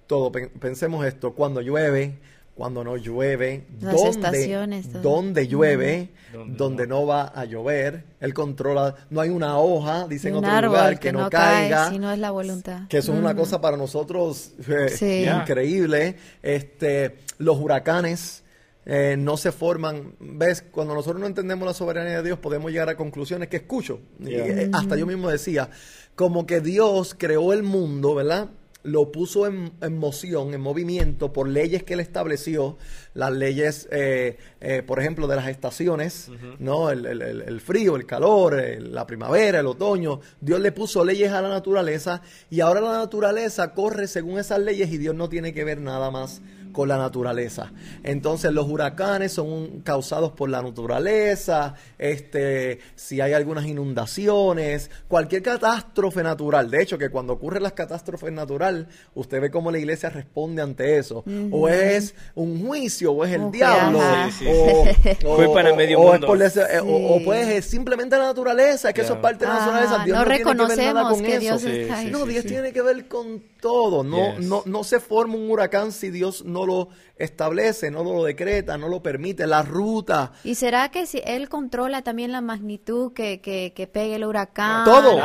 todo. 0.07 0.33
Pensemos 0.33 1.07
esto, 1.07 1.33
cuando 1.33 1.61
llueve, 1.61 2.19
cuando 2.57 2.83
no 2.83 2.97
llueve, 2.97 3.67
dónde, 3.79 4.83
dónde 5.03 5.47
llueve, 5.47 6.09
donde 6.47 6.87
no. 6.87 7.07
va 7.07 7.25
a 7.26 7.45
llover, 7.45 8.05
Él 8.19 8.33
controla, 8.33 8.95
no 9.11 9.21
hay 9.21 9.29
una 9.29 9.59
hoja, 9.59 10.09
dice 10.09 10.29
en 10.29 10.37
otro 10.37 10.62
lugar, 10.62 10.99
que, 10.99 11.12
no, 11.12 11.29
caiga. 11.29 11.91
Si 11.91 11.99
no 11.99 12.11
es 12.11 12.19
la 12.19 12.31
voluntad. 12.31 12.88
Que 12.88 12.99
eso 12.99 13.12
es 13.12 13.19
una 13.19 13.37
cosa 13.37 13.61
para 13.61 13.76
nosotros 13.76 14.53
eh, 14.69 15.33
increíble. 15.38 16.17
Este, 16.43 17.19
los 17.38 17.59
huracanes, 17.59 18.43
eh, 18.88 19.17
no 19.19 19.37
se 19.37 19.50
forman. 19.53 20.15
¿Ves? 20.21 20.62
Cuando 20.71 20.95
nosotros 20.95 21.21
no 21.21 21.26
entendemos 21.26 21.67
la 21.67 21.75
soberanía 21.75 22.19
de 22.19 22.23
Dios, 22.23 22.38
podemos 22.38 22.71
llegar 22.71 22.88
a 22.88 22.97
conclusiones 22.97 23.49
que 23.49 23.57
escucho. 23.57 24.00
Y, 24.21 24.33
eh, 24.33 24.71
hasta 24.73 24.97
yo 24.97 25.07
mismo 25.07 25.29
decía, 25.29 25.69
como 26.16 26.46
que 26.46 26.61
Dios 26.61 27.14
creó 27.16 27.52
el 27.52 27.62
mundo, 27.62 28.14
¿verdad? 28.14 28.49
Lo 28.82 29.11
puso 29.11 29.46
en, 29.46 29.73
moción, 29.99 30.54
en 30.54 30.61
movimiento, 30.61 31.32
por 31.32 31.49
leyes 31.49 31.82
que 31.82 31.94
él 31.94 32.00
estableció, 32.00 32.78
las 33.14 33.32
leyes, 33.32 33.88
eh, 33.90 34.38
eh, 34.61 34.82
por 34.87 35.00
ejemplo, 35.00 35.26
de 35.26 35.37
las 35.37 35.49
estaciones, 35.49 36.30
¿no? 36.61 36.90
El, 36.90 37.61
frío, 37.61 37.96
el 37.96 38.06
calor, 38.06 38.62
la 38.78 39.06
primavera, 39.06 39.58
el 39.58 39.66
otoño. 39.66 40.20
Dios 40.40 40.61
le 40.61 40.70
puso 40.70 41.04
leyes 41.04 41.32
a 41.32 41.42
la 41.42 41.49
naturaleza 41.49 42.23
y 42.49 42.61
ahora 42.61 42.80
la 42.80 42.92
naturaleza 42.92 43.75
corre 43.75 44.06
según 44.06 44.38
esas 44.38 44.61
leyes 44.61 44.90
y 44.92 44.99
Dios 44.99 45.16
no 45.16 45.28
tiene 45.28 45.52
que 45.52 45.64
ver 45.64 45.80
nada 45.80 46.12
más 46.12 46.40
con 46.76 46.88
la 46.88 46.99
naturaleza. 46.99 47.73
Entonces 48.02 48.52
los 48.52 48.68
huracanes 48.68 49.33
son 49.33 49.80
causados 49.80 50.33
por 50.33 50.50
la 50.50 50.61
naturaleza, 50.61 51.73
este, 51.97 52.80
si 52.95 53.23
hay 53.23 53.33
algunas 53.33 53.64
inundaciones, 53.64 54.90
cualquier 55.09 55.42
catástrofe 55.42 56.23
natural. 56.23 56.71
De 56.71 56.83
hecho, 56.83 56.99
que 56.99 57.09
cuando 57.09 57.33
ocurren 57.33 57.62
las 57.62 57.73
catástrofes 57.73 58.30
naturales, 58.30 58.88
usted 59.14 59.40
ve 59.40 59.50
cómo 59.50 59.71
la 59.71 59.78
iglesia 59.78 60.11
responde 60.11 60.61
ante 60.61 60.99
eso. 60.99 61.25
O 61.50 61.66
es 61.71 62.14
un 62.35 62.66
juicio, 62.66 63.12
o 63.12 63.25
es 63.25 63.33
el 63.33 63.50
diablo, 63.50 63.99
o, 63.99 65.37
Fue 65.37 65.50
para 65.54 65.75
medio 65.75 65.99
mundo. 65.99 66.37
Eh, 66.37 66.80
o, 66.85 67.25
pues 67.25 67.64
simplemente 67.64 68.18
la 68.18 68.25
naturaleza, 68.25 68.92
que 68.92 69.00
eso 69.00 69.14
es 69.14 69.21
parte 69.21 69.47
de 69.47 69.50
la 69.50 69.61
naturaleza. 69.61 70.04
Dios 70.04 70.18
no, 70.18 70.25
tiene 70.26 70.45
que 70.45 70.76
ver 70.76 70.95
nada 70.95 71.09
con 71.09 71.25
eso. 71.25 71.68
no, 72.11 72.26
Dios 72.26 72.45
tiene 72.45 72.71
que 72.71 72.83
ver 72.83 73.09
con 73.09 73.42
todo. 73.62 74.04
No, 74.04 74.38
no, 74.38 74.62
no 74.66 74.85
se 74.85 75.00
forma 75.00 75.37
un 75.37 75.50
huracán 75.50 75.90
si 75.90 76.11
Dios 76.11 76.45
no 76.45 76.65
lo 76.66 76.88
establece, 77.16 77.90
no 77.90 78.04
lo 78.04 78.25
decreta, 78.25 78.76
no 78.76 78.88
lo 78.88 79.02
permite, 79.02 79.46
la 79.46 79.62
ruta. 79.62 80.32
¿Y 80.44 80.54
será 80.54 80.90
que 80.90 81.06
si 81.06 81.23
él 81.25 81.49
controla 81.49 82.02
también 82.02 82.32
la 82.32 82.40
magnitud 82.40 83.12
que, 83.12 83.40
que, 83.40 83.87
pegue 83.87 84.16
el 84.16 84.25
huracán? 84.25 84.85
Todo, 84.85 85.18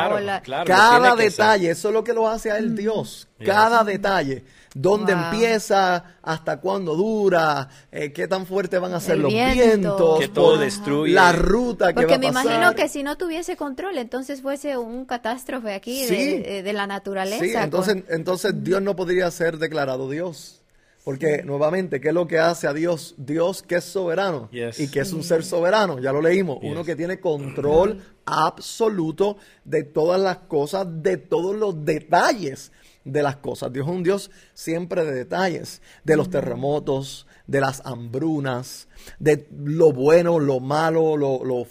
cada 0.66 1.16
detalle, 1.16 1.72
eso 1.72 1.90
es 1.90 1.94
lo 1.94 2.04
que 2.04 2.14
lo 2.14 2.28
hace 2.28 2.52
a 2.52 2.58
él 2.58 2.72
mm. 2.72 2.76
Dios, 2.76 3.28
cada 3.44 3.84
detalle. 3.84 4.44
¿Dónde 4.74 5.12
empieza? 5.12 6.16
¿Hasta 6.22 6.62
cuándo 6.62 6.96
dura? 6.96 7.68
Eh, 7.92 8.14
¿Qué 8.14 8.28
tan 8.28 8.46
fuerte 8.46 8.80
van 8.80 8.94
a 8.94 9.02
ser 9.02 9.18
los 9.18 9.34
vientos? 9.34 10.20
Que 10.20 10.30
todo 10.30 10.58
destruye. 10.58 11.14
La 11.14 11.34
ruta 11.34 11.88
que 11.90 11.96
Porque 11.96 12.14
va 12.14 12.16
a 12.16 12.20
pasar. 12.32 12.46
me 12.46 12.56
imagino 12.56 12.76
que 12.76 12.88
si 12.88 13.04
no 13.04 13.18
tuviese 13.18 13.58
control, 13.58 13.98
entonces 13.98 14.42
fuese 14.42 14.78
un 14.78 15.06
catástrofe 15.06 15.74
aquí 15.74 16.06
de, 16.06 16.64
de, 16.64 16.74
la 16.74 16.88
naturaleza. 16.88 17.44
Sí, 17.44 17.52
entonces, 17.54 18.04
entonces 18.08 18.64
Dios 18.64 18.82
no 18.82 18.96
podría 18.96 19.30
ser 19.30 19.58
declarado 19.58 20.10
Dios. 20.10 20.61
Porque 21.04 21.42
nuevamente, 21.44 22.00
¿qué 22.00 22.10
es 22.10 22.14
lo 22.14 22.28
que 22.28 22.38
hace 22.38 22.68
a 22.68 22.74
Dios? 22.74 23.16
Dios 23.18 23.64
que 23.64 23.76
es 23.76 23.84
soberano 23.84 24.50
y 24.52 24.88
que 24.90 25.00
es 25.00 25.14
un 25.14 25.24
ser 25.24 25.44
soberano, 25.44 26.00
ya 26.00 26.12
lo 26.12 26.22
leímos, 26.22 26.60
uno 26.62 26.84
que 26.84 26.96
tiene 26.96 27.20
control 27.20 28.04
absoluto 28.26 29.38
de 29.66 29.84
todas 29.84 30.22
las 30.22 30.38
cosas, 30.38 30.86
de 31.02 31.18
todos 31.18 31.56
los 31.56 31.86
detalles 31.86 32.72
de 33.04 33.24
las 33.24 33.38
cosas. 33.38 33.74
Dios 33.74 33.88
es 33.88 33.94
un 33.94 34.04
Dios 34.04 34.32
siempre 34.54 35.04
de 35.04 35.14
detalles, 35.14 35.82
de 36.04 36.16
los 36.16 36.30
terremotos, 36.30 37.26
de 37.48 37.62
las 37.62 37.82
hambrunas, 37.86 38.88
de 39.18 39.48
lo 39.52 39.92
bueno, 39.92 40.40
lo 40.40 40.60
malo, 40.60 41.18
lo, 41.18 41.66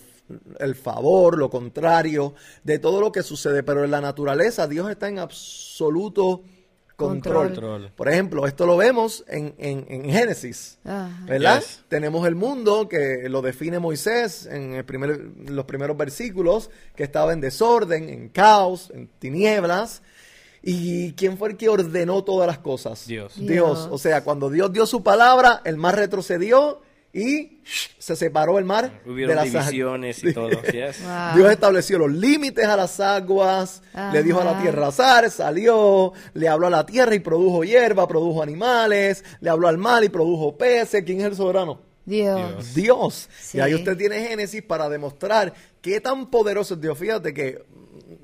el 0.59 0.75
favor, 0.75 1.39
lo 1.39 1.51
contrario, 1.51 2.35
de 2.65 2.79
todo 2.79 3.01
lo 3.01 3.13
que 3.13 3.23
sucede. 3.23 3.63
Pero 3.63 3.85
en 3.85 3.93
la 3.93 4.01
naturaleza 4.01 4.67
Dios 4.67 4.91
está 4.91 5.09
en 5.09 5.21
absoluto 5.21 6.43
control. 7.01 7.91
Por 7.97 8.09
ejemplo, 8.09 8.47
esto 8.47 8.67
lo 8.67 8.77
vemos 8.77 9.25
en, 9.27 9.55
en, 9.59 10.11
Génesis, 10.11 10.79
¿verdad? 11.27 11.63
Tenemos 11.89 12.27
el 12.27 12.35
mundo 12.35 12.89
que 12.89 13.29
lo 13.29 13.43
define 13.43 13.79
Moisés 13.79 14.47
en 14.47 14.75
el 14.75 14.85
primer, 14.85 15.19
los 15.49 15.65
primeros 15.65 15.97
versículos, 15.97 16.71
que 16.95 17.03
estaba 17.03 17.33
en 17.33 17.41
desorden, 17.41 18.09
en 18.09 18.29
caos, 18.29 18.91
en 18.95 19.09
tinieblas. 19.19 20.03
¿Y 20.63 21.13
quién 21.13 21.39
fue 21.39 21.51
el 21.51 21.57
que 21.57 21.71
ordenó 21.71 22.23
todas 22.23 22.47
las 22.47 22.59
cosas? 22.59 23.07
Dios. 23.07 23.35
Dios. 23.37 23.89
O 23.91 23.97
sea, 23.97 24.23
cuando 24.23 24.51
Dios 24.51 24.73
dio 24.73 24.85
su 24.85 25.03
palabra, 25.03 25.63
el 25.65 25.79
mar 25.79 25.97
retrocedió 25.97 26.83
y 27.13 27.61
se 27.99 28.15
separó 28.15 28.59
el 28.59 28.65
mar 28.65 29.03
de 29.05 29.27
las 29.27 29.45
divisiones 29.45 30.23
y 30.23 30.33
todo. 30.33 30.49
Dios 31.35 31.51
estableció 31.51 31.99
los 31.99 32.13
límites 32.13 32.65
a 32.67 32.77
las 32.77 33.01
aguas, 33.01 33.83
le 34.13 34.23
dijo 34.23 34.41
a 34.41 34.45
la 34.45 34.61
tierra 34.61 34.89
azar, 34.89 35.31
salió, 35.31 36.13
le 36.35 36.49
habló 36.49 36.69
a 36.69 36.71
la 36.71 36.87
tierra 36.87 37.15
y 37.15 37.21
produjo 37.21 37.65
hierba, 37.65 38.07
produjo 38.07 38.43
animales, 38.43 39.25
le 39.41 39.51
habló 39.51 39.69
al 39.69 39.79
mar 39.79 40.05
y 40.05 40.09
produjo 40.09 40.57
peces. 40.57 41.03
¿Quién 41.05 41.21
es 41.21 41.27
el 41.27 41.37
soberano? 41.37 41.81
Dios. 42.05 42.75
Dios. 42.75 43.29
Y 43.53 43.61
ahí 43.61 43.75
usted 43.75 43.97
tiene 43.97 44.27
Génesis 44.27 44.63
para 44.63 44.89
demostrar 44.89 45.53
qué 45.81 46.01
tan 46.01 46.31
poderoso 46.31 46.75
es 46.75 46.81
Dios. 46.81 46.99
Fíjate 46.99 47.35
que 47.35 47.65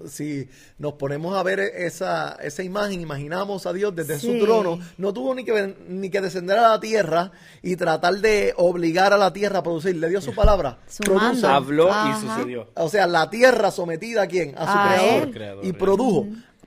si 0.07 0.49
nos 0.79 0.95
ponemos 0.95 1.37
a 1.37 1.43
ver 1.43 1.61
esa, 1.61 2.37
esa 2.43 2.63
imagen, 2.63 3.01
imaginamos 3.01 3.67
a 3.67 3.73
Dios 3.73 3.95
desde 3.95 4.19
su 4.19 4.39
trono, 4.39 4.79
no 4.99 5.13
tuvo 5.13 5.35
ni 5.35 5.45
que, 5.45 5.77
ni 5.89 6.11
que 6.11 6.21
descender 6.21 6.59
a 6.59 6.71
la 6.71 6.81
tierra 6.81 7.33
y 7.63 7.77
tratar 7.77 8.17
de 8.17 8.55
obligar 8.57 9.13
a 9.13 9.19
la 9.19 9.33
tierra 9.33 9.61
a 9.61 9.63
producir. 9.63 9.97
Le 9.97 10.09
dio 10.09 10.21
su 10.21 10.35
palabra. 10.35 10.79
Habló 11.45 11.89
y 11.89 12.21
sucedió. 12.21 12.69
O 12.75 12.89
sea, 12.89 13.07
la 13.07 13.31
tierra 13.31 13.71
sometida 13.71 14.23
a 14.23 14.27
quién? 14.27 14.55
A 14.57 15.23
su 15.23 15.31
creador. 15.31 15.65
y 15.65 15.73
produjo. 15.73 16.27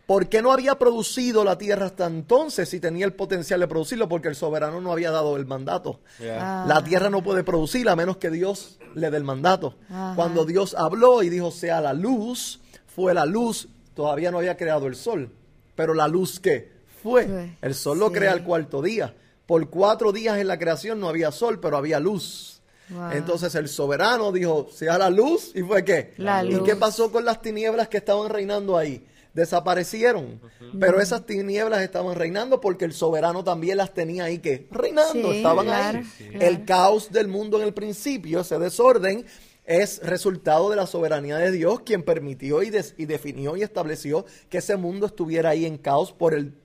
¿Por 0.09 0.27
qué 0.27 0.41
no 0.41 0.51
había 0.51 0.73
producido 0.79 1.43
la 1.43 1.59
tierra 1.59 1.85
hasta 1.85 2.07
entonces 2.07 2.67
si 2.67 2.79
tenía 2.79 3.05
el 3.05 3.13
potencial 3.13 3.59
de 3.59 3.67
producirlo? 3.67 4.09
Porque 4.09 4.27
el 4.27 4.35
soberano 4.35 4.81
no 4.81 4.91
había 4.91 5.11
dado 5.11 5.37
el 5.37 5.45
mandato. 5.45 5.99
La 6.19 6.83
tierra 6.83 7.11
no 7.11 7.21
puede 7.21 7.43
producir 7.43 7.87
a 7.87 7.95
menos 7.95 8.17
que 8.17 8.31
Dios 8.31 8.79
le 8.95 9.11
dé 9.11 9.17
el 9.17 9.23
mandato. 9.23 9.75
Cuando 10.15 10.45
Dios 10.45 10.73
habló 10.73 11.21
y 11.21 11.29
dijo 11.29 11.51
sea 11.51 11.79
la 11.79 11.93
luz, 11.93 12.58
fue 12.95 13.13
la 13.13 13.25
luz, 13.25 13.67
todavía 13.95 14.31
no 14.31 14.39
había 14.39 14.57
creado 14.57 14.87
el 14.87 14.95
sol. 14.95 15.31
Pero 15.75 15.93
la 15.93 16.07
luz 16.07 16.39
¿qué? 16.39 16.71
fue. 17.01 17.51
El 17.61 17.73
sol 17.75 17.99
lo 17.99 18.11
crea 18.11 18.33
el 18.33 18.43
cuarto 18.43 18.81
día. 18.81 19.15
Por 19.45 19.69
cuatro 19.69 20.11
días 20.11 20.37
en 20.37 20.47
la 20.47 20.59
creación 20.59 20.99
no 20.99 21.07
había 21.09 21.31
sol, 21.31 21.59
pero 21.59 21.77
había 21.77 21.99
luz. 21.99 22.61
Wow. 22.89 23.11
Entonces 23.11 23.53
el 23.55 23.69
soberano 23.69 24.31
dijo, 24.31 24.67
sea 24.73 24.97
la 24.97 25.09
luz, 25.09 25.51
y 25.55 25.61
fue 25.61 25.83
qué? 25.85 26.13
La 26.17 26.43
¿Y 26.43 26.51
luz. 26.51 26.63
qué 26.67 26.75
pasó 26.75 27.11
con 27.11 27.23
las 27.23 27.41
tinieblas 27.41 27.87
que 27.87 27.97
estaban 27.97 28.29
reinando 28.29 28.77
ahí? 28.77 29.05
Desaparecieron. 29.33 30.39
Pero 30.79 30.99
esas 30.99 31.25
tinieblas 31.25 31.81
estaban 31.81 32.15
reinando 32.15 32.59
porque 32.61 32.85
el 32.85 32.93
soberano 32.93 33.43
también 33.43 33.77
las 33.77 33.93
tenía 33.93 34.25
ahí 34.25 34.39
que 34.39 34.67
reinando, 34.71 35.31
Sí, 35.31 35.37
estaban 35.37 35.65
claro, 35.65 35.99
ahí. 35.99 36.03
sí. 36.17 36.29
El 36.39 36.65
caos 36.65 37.11
del 37.11 37.27
mundo 37.27 37.57
en 37.59 37.63
el 37.67 37.73
principio, 37.73 38.41
ese 38.41 38.59
desorden, 38.59 39.25
es 39.69 40.01
resultado 40.01 40.71
de 40.71 40.75
la 40.75 40.87
soberanía 40.87 41.37
de 41.37 41.51
Dios, 41.51 41.81
quien 41.81 42.01
permitió 42.01 42.63
y, 42.63 42.71
definió 42.71 43.55
y 43.55 43.61
estableció 43.61 44.25
que 44.49 44.57
ese 44.57 44.77
mundo 44.77 45.05
estuviera 45.05 45.51
ahí 45.51 45.63
en 45.63 45.77
caos 45.77 46.11
por 46.11 46.33
el 46.33 46.55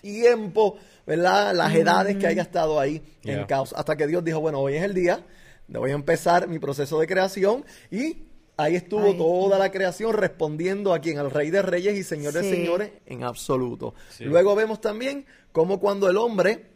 tiempo, 0.00 0.76
¿verdad? 1.04 1.52
Las 1.52 1.74
edades 1.74 2.16
que 2.16 2.28
haya 2.28 2.42
estado 2.42 2.78
ahí 2.78 3.02
en 3.24 3.44
caos. 3.46 3.74
Hasta 3.76 3.96
que 3.96 4.06
Dios 4.06 4.22
dijo, 4.22 4.38
bueno, 4.38 4.60
hoy 4.60 4.76
es 4.76 4.84
el 4.84 4.94
día, 4.94 5.26
voy 5.66 5.90
a 5.90 5.94
empezar 5.94 6.46
mi 6.46 6.60
proceso 6.60 7.00
de 7.00 7.08
creación 7.08 7.64
y 7.90 8.18
ahí 8.56 8.76
estuvo 8.76 9.06
Ahí 9.06 9.18
toda 9.18 9.58
la 9.58 9.72
creación 9.72 10.12
respondiendo 10.12 10.94
a 10.94 11.00
quien, 11.00 11.18
al 11.18 11.32
Rey 11.32 11.50
de 11.50 11.60
Reyes 11.60 11.98
y 11.98 12.04
Señor 12.04 12.34
de. 12.34 12.48
Señores 12.48 12.92
en 13.06 13.24
absoluto. 13.24 13.94
Sí. 14.10 14.26
Luego 14.26 14.54
vemos 14.54 14.80
también 14.80 15.26
cómo 15.50 15.80
cuando 15.80 16.08
el 16.08 16.16
hombre 16.16 16.66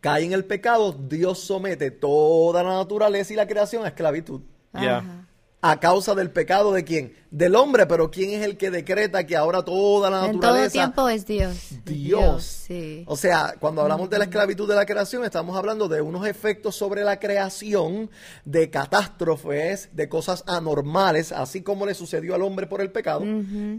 cae 0.00 0.22
en 0.22 0.32
el 0.32 0.44
pecado, 0.44 0.92
Dios 0.92 1.40
somete 1.40 1.90
toda 1.90 2.62
la 2.62 2.76
naturaleza 2.76 3.32
y 3.32 3.36
la 3.36 3.48
creación 3.48 3.84
a 3.84 3.88
esclavitud. 3.88 4.42
A 5.60 5.80
causa 5.80 6.14
del 6.14 6.30
pecado 6.30 6.72
de 6.72 6.84
quién? 6.84 7.14
Del 7.32 7.56
hombre, 7.56 7.86
pero 7.86 8.12
¿quién 8.12 8.30
es 8.30 8.44
el 8.44 8.56
que 8.56 8.70
decreta 8.70 9.26
que 9.26 9.36
ahora 9.36 9.64
toda 9.64 10.08
la 10.08 10.26
En 10.26 10.38
todo 10.38 10.52
naturaleza 10.52 10.72
tiempo 10.72 11.08
es 11.08 11.26
Dios. 11.26 11.70
Dios. 11.84 12.44
sí. 12.44 13.02
O 13.08 13.16
sea, 13.16 13.56
cuando 13.58 13.82
hablamos 13.82 14.08
de 14.08 14.18
la 14.18 14.24
esclavitud 14.24 14.68
de 14.68 14.76
la 14.76 14.86
creación, 14.86 15.24
estamos 15.24 15.56
hablando 15.56 15.88
de 15.88 16.00
unos 16.00 16.28
efectos 16.28 16.76
sobre 16.76 17.02
la 17.02 17.18
creación, 17.18 18.08
de 18.44 18.70
catástrofes, 18.70 19.88
de 19.92 20.08
cosas 20.08 20.44
anormales, 20.46 21.32
así 21.32 21.62
como 21.62 21.86
le 21.86 21.94
sucedió 21.94 22.36
al 22.36 22.42
hombre 22.42 22.68
por 22.68 22.80
el 22.80 22.92
pecado, 22.92 23.24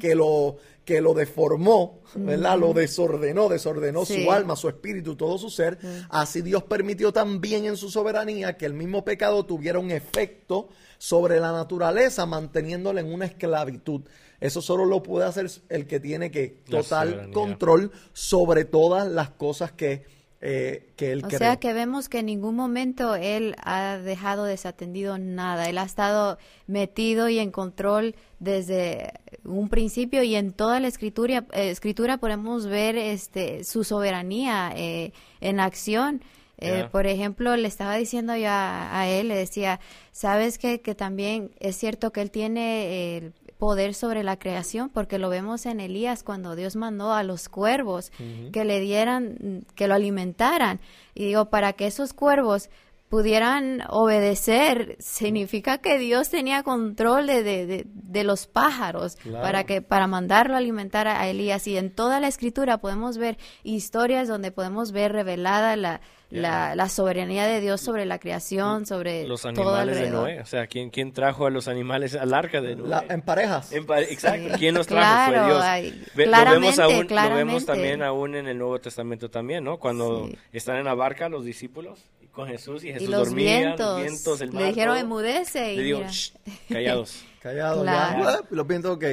que 0.02 0.16
lo 0.16 0.58
que 0.90 1.02
lo 1.02 1.14
deformó, 1.14 2.02
¿verdad? 2.16 2.58
Lo 2.58 2.74
desordenó, 2.74 3.48
desordenó 3.48 4.06
Sí. 4.06 4.24
su 4.24 4.32
alma, 4.32 4.56
su 4.56 4.68
espíritu, 4.70 5.16
todo 5.16 5.38
su 5.38 5.52
ser. 5.52 5.78
Así 6.10 6.42
Dios 6.42 6.64
permitió 6.64 7.14
también 7.14 7.66
en 7.66 7.78
su 7.78 7.92
soberanía 7.92 8.58
que 8.58 8.66
el 8.66 8.74
mismo 8.74 9.06
pecado 9.06 9.46
tuviera 9.46 9.78
un 9.78 9.92
efecto 9.92 10.70
sobre 10.98 11.40
la 11.40 11.52
naturaleza, 11.52 12.26
manteniéndola 12.26 13.02
en 13.02 13.14
una 13.14 13.26
esclavitud. 13.26 14.02
Eso 14.40 14.64
solo 14.64 14.86
lo 14.86 15.04
puede 15.04 15.28
hacer 15.28 15.48
el 15.70 15.86
que 15.86 16.00
tiene 16.00 16.32
que 16.32 16.64
total 16.68 17.30
control 17.34 17.92
sobre 18.14 18.66
todas 18.66 19.08
las 19.08 19.30
cosas 19.30 19.72
que, 19.72 20.06
eh, 20.42 20.92
que 20.96 21.12
él 21.12 21.24
O 21.26 21.28
creó. 21.28 21.38
sea 21.38 21.58
que 21.58 21.74
vemos 21.74 22.08
que 22.08 22.20
en 22.20 22.28
ningún 22.28 22.56
momento 22.56 23.16
él 23.16 23.56
ha 23.64 23.98
dejado 23.98 24.46
desatendido 24.46 25.18
nada. 25.18 25.68
Él 25.70 25.78
ha 25.78 25.84
estado 25.84 26.38
metido 26.68 27.28
y 27.30 27.40
en 27.40 27.52
control 27.52 28.16
desde 28.40 29.12
un 29.44 29.68
principio 29.70 30.24
y 30.24 30.36
en 30.36 30.54
toda 30.54 30.80
la 30.80 30.88
escritura, 30.88 31.46
eh, 31.54 31.70
escritura 31.72 32.18
podemos 32.18 32.68
ver 32.68 32.96
este 32.98 33.64
su 33.66 33.84
soberanía 33.84 34.72
eh, 34.76 35.12
en 35.42 35.60
acción. 35.60 36.22
Eh. 36.62 36.88
Por 36.92 37.08
ejemplo, 37.08 37.56
le 37.56 37.68
estaba 37.70 37.96
diciendo 37.96 38.36
yo 38.36 38.50
a, 38.50 39.00
a 39.00 39.08
él, 39.08 39.30
le 39.30 39.36
decía, 39.36 39.80
¿sabes 40.12 40.58
qué? 40.58 40.82
Que 40.82 40.94
también 40.94 41.52
es 41.60 41.78
cierto 41.78 42.12
que 42.12 42.22
él 42.22 42.32
tiene 42.32 43.18
el 43.18 43.34
poder 43.60 43.94
sobre 43.94 44.24
la 44.24 44.40
creación, 44.40 44.88
porque 44.88 45.20
lo 45.20 45.28
vemos 45.30 45.66
en 45.66 45.82
Elías 45.82 46.24
cuando 46.24 46.56
Dios 46.56 46.78
mandó 46.78 47.12
a 47.12 47.24
los 47.24 47.50
cuervos 47.50 48.14
que 48.54 48.64
le 48.64 48.80
dieran, 48.80 49.66
que 49.76 49.90
lo 49.90 49.96
alimentaran. 49.96 50.80
Y 51.14 51.26
digo, 51.26 51.50
para 51.50 51.74
que 51.74 51.86
esos 51.86 52.14
cuervos 52.14 52.70
pudieran 53.10 53.82
obedecer, 53.90 54.96
significa 55.00 55.80
que 55.80 55.98
Dios 55.98 56.30
tenía 56.30 56.64
control 56.64 57.28
de, 57.28 57.44
de, 57.44 57.66
de- 57.66 57.86
de 57.88 58.24
los 58.24 58.48
pájaros 58.48 59.16
Claro. 59.18 59.42
para 59.44 59.64
que 59.66 59.82
para 59.82 60.08
mandarlo 60.08 60.54
a 60.56 60.58
alimentar 60.58 61.08
a, 61.08 61.28
Elías. 61.28 61.66
Y 61.68 61.78
en 61.78 61.90
toda 61.94 62.20
la 62.20 62.28
escritura 62.28 62.78
podemos 62.80 63.18
ver 63.18 63.38
historias 63.64 64.28
donde 64.28 64.52
podemos 64.52 64.92
ver 64.92 65.12
revelada 65.12 65.76
la, 65.76 66.02
la, 66.30 66.76
la 66.76 66.90
soberanía 66.90 67.46
de 67.48 67.60
Dios 67.62 67.82
sobre 67.82 68.06
la 68.06 68.20
creación, 68.20 68.86
sobre 68.86 69.28
Los 69.28 69.42
todo 69.42 69.50
animales 69.76 70.00
de. 70.00 70.10
Noé. 70.12 70.42
O 70.42 70.46
sea, 70.46 70.68
¿quién, 70.68 70.90
quién 70.92 71.12
trajo 71.12 71.46
a 71.48 71.50
los 71.50 71.68
animales 71.68 72.16
al 72.16 72.34
arca 72.34 72.62
de 72.62 72.76
Noé? 72.76 72.88
La- 72.90 73.06
en 73.10 73.22
parejas. 73.22 73.72
En 73.72 73.86
pare- 73.86 74.12
Exacto. 74.14 74.50
Sí. 74.54 74.60
¿Quién 74.60 74.76
los 74.76 74.86
trajo? 74.88 75.02
Claro, 75.32 75.40
Fue 75.44 75.52
Dios. 75.54 75.64
ay, 75.64 76.04
Ve- 76.16 76.26
lo, 76.28 76.52
vemos 76.52 76.80
aún, 76.80 77.08
lo 77.10 77.36
vemos 77.36 77.66
también 77.66 78.04
aún 78.04 78.36
en 78.36 78.48
el 78.48 78.58
Nuevo 78.60 78.80
Testamento 78.80 79.30
también, 79.30 79.64
¿no? 79.64 79.78
Cuando 79.80 80.28
Sí. 80.28 80.38
están 80.54 80.78
en 80.78 80.86
la 80.86 80.94
barca 80.94 81.28
los 81.30 81.44
discípulos 81.46 82.00
con 82.32 82.48
Jesús 82.48 82.84
y 82.84 82.94
Jesús 82.94 83.08
Y 83.08 83.12
los 83.12 83.28
dormía, 83.30 83.58
vientos, 83.60 83.88
los 83.88 84.02
vientos, 84.02 84.42
el 84.42 84.52
mar, 84.52 84.62
le 84.62 84.68
dijeron 84.70 84.94
todo. 84.96 85.02
emudece 85.06 85.74
y 85.74 85.78
Le 85.78 85.84
digo, 85.84 85.98
mira. 86.00 86.12
"Shh, 86.12 86.32
callados. 86.70 87.24
Callados. 87.42 87.84
Claro. 87.84 88.24
ya. 88.24 88.42
Los 88.50 88.68
vientos, 88.68 88.92
ok. 88.98 89.06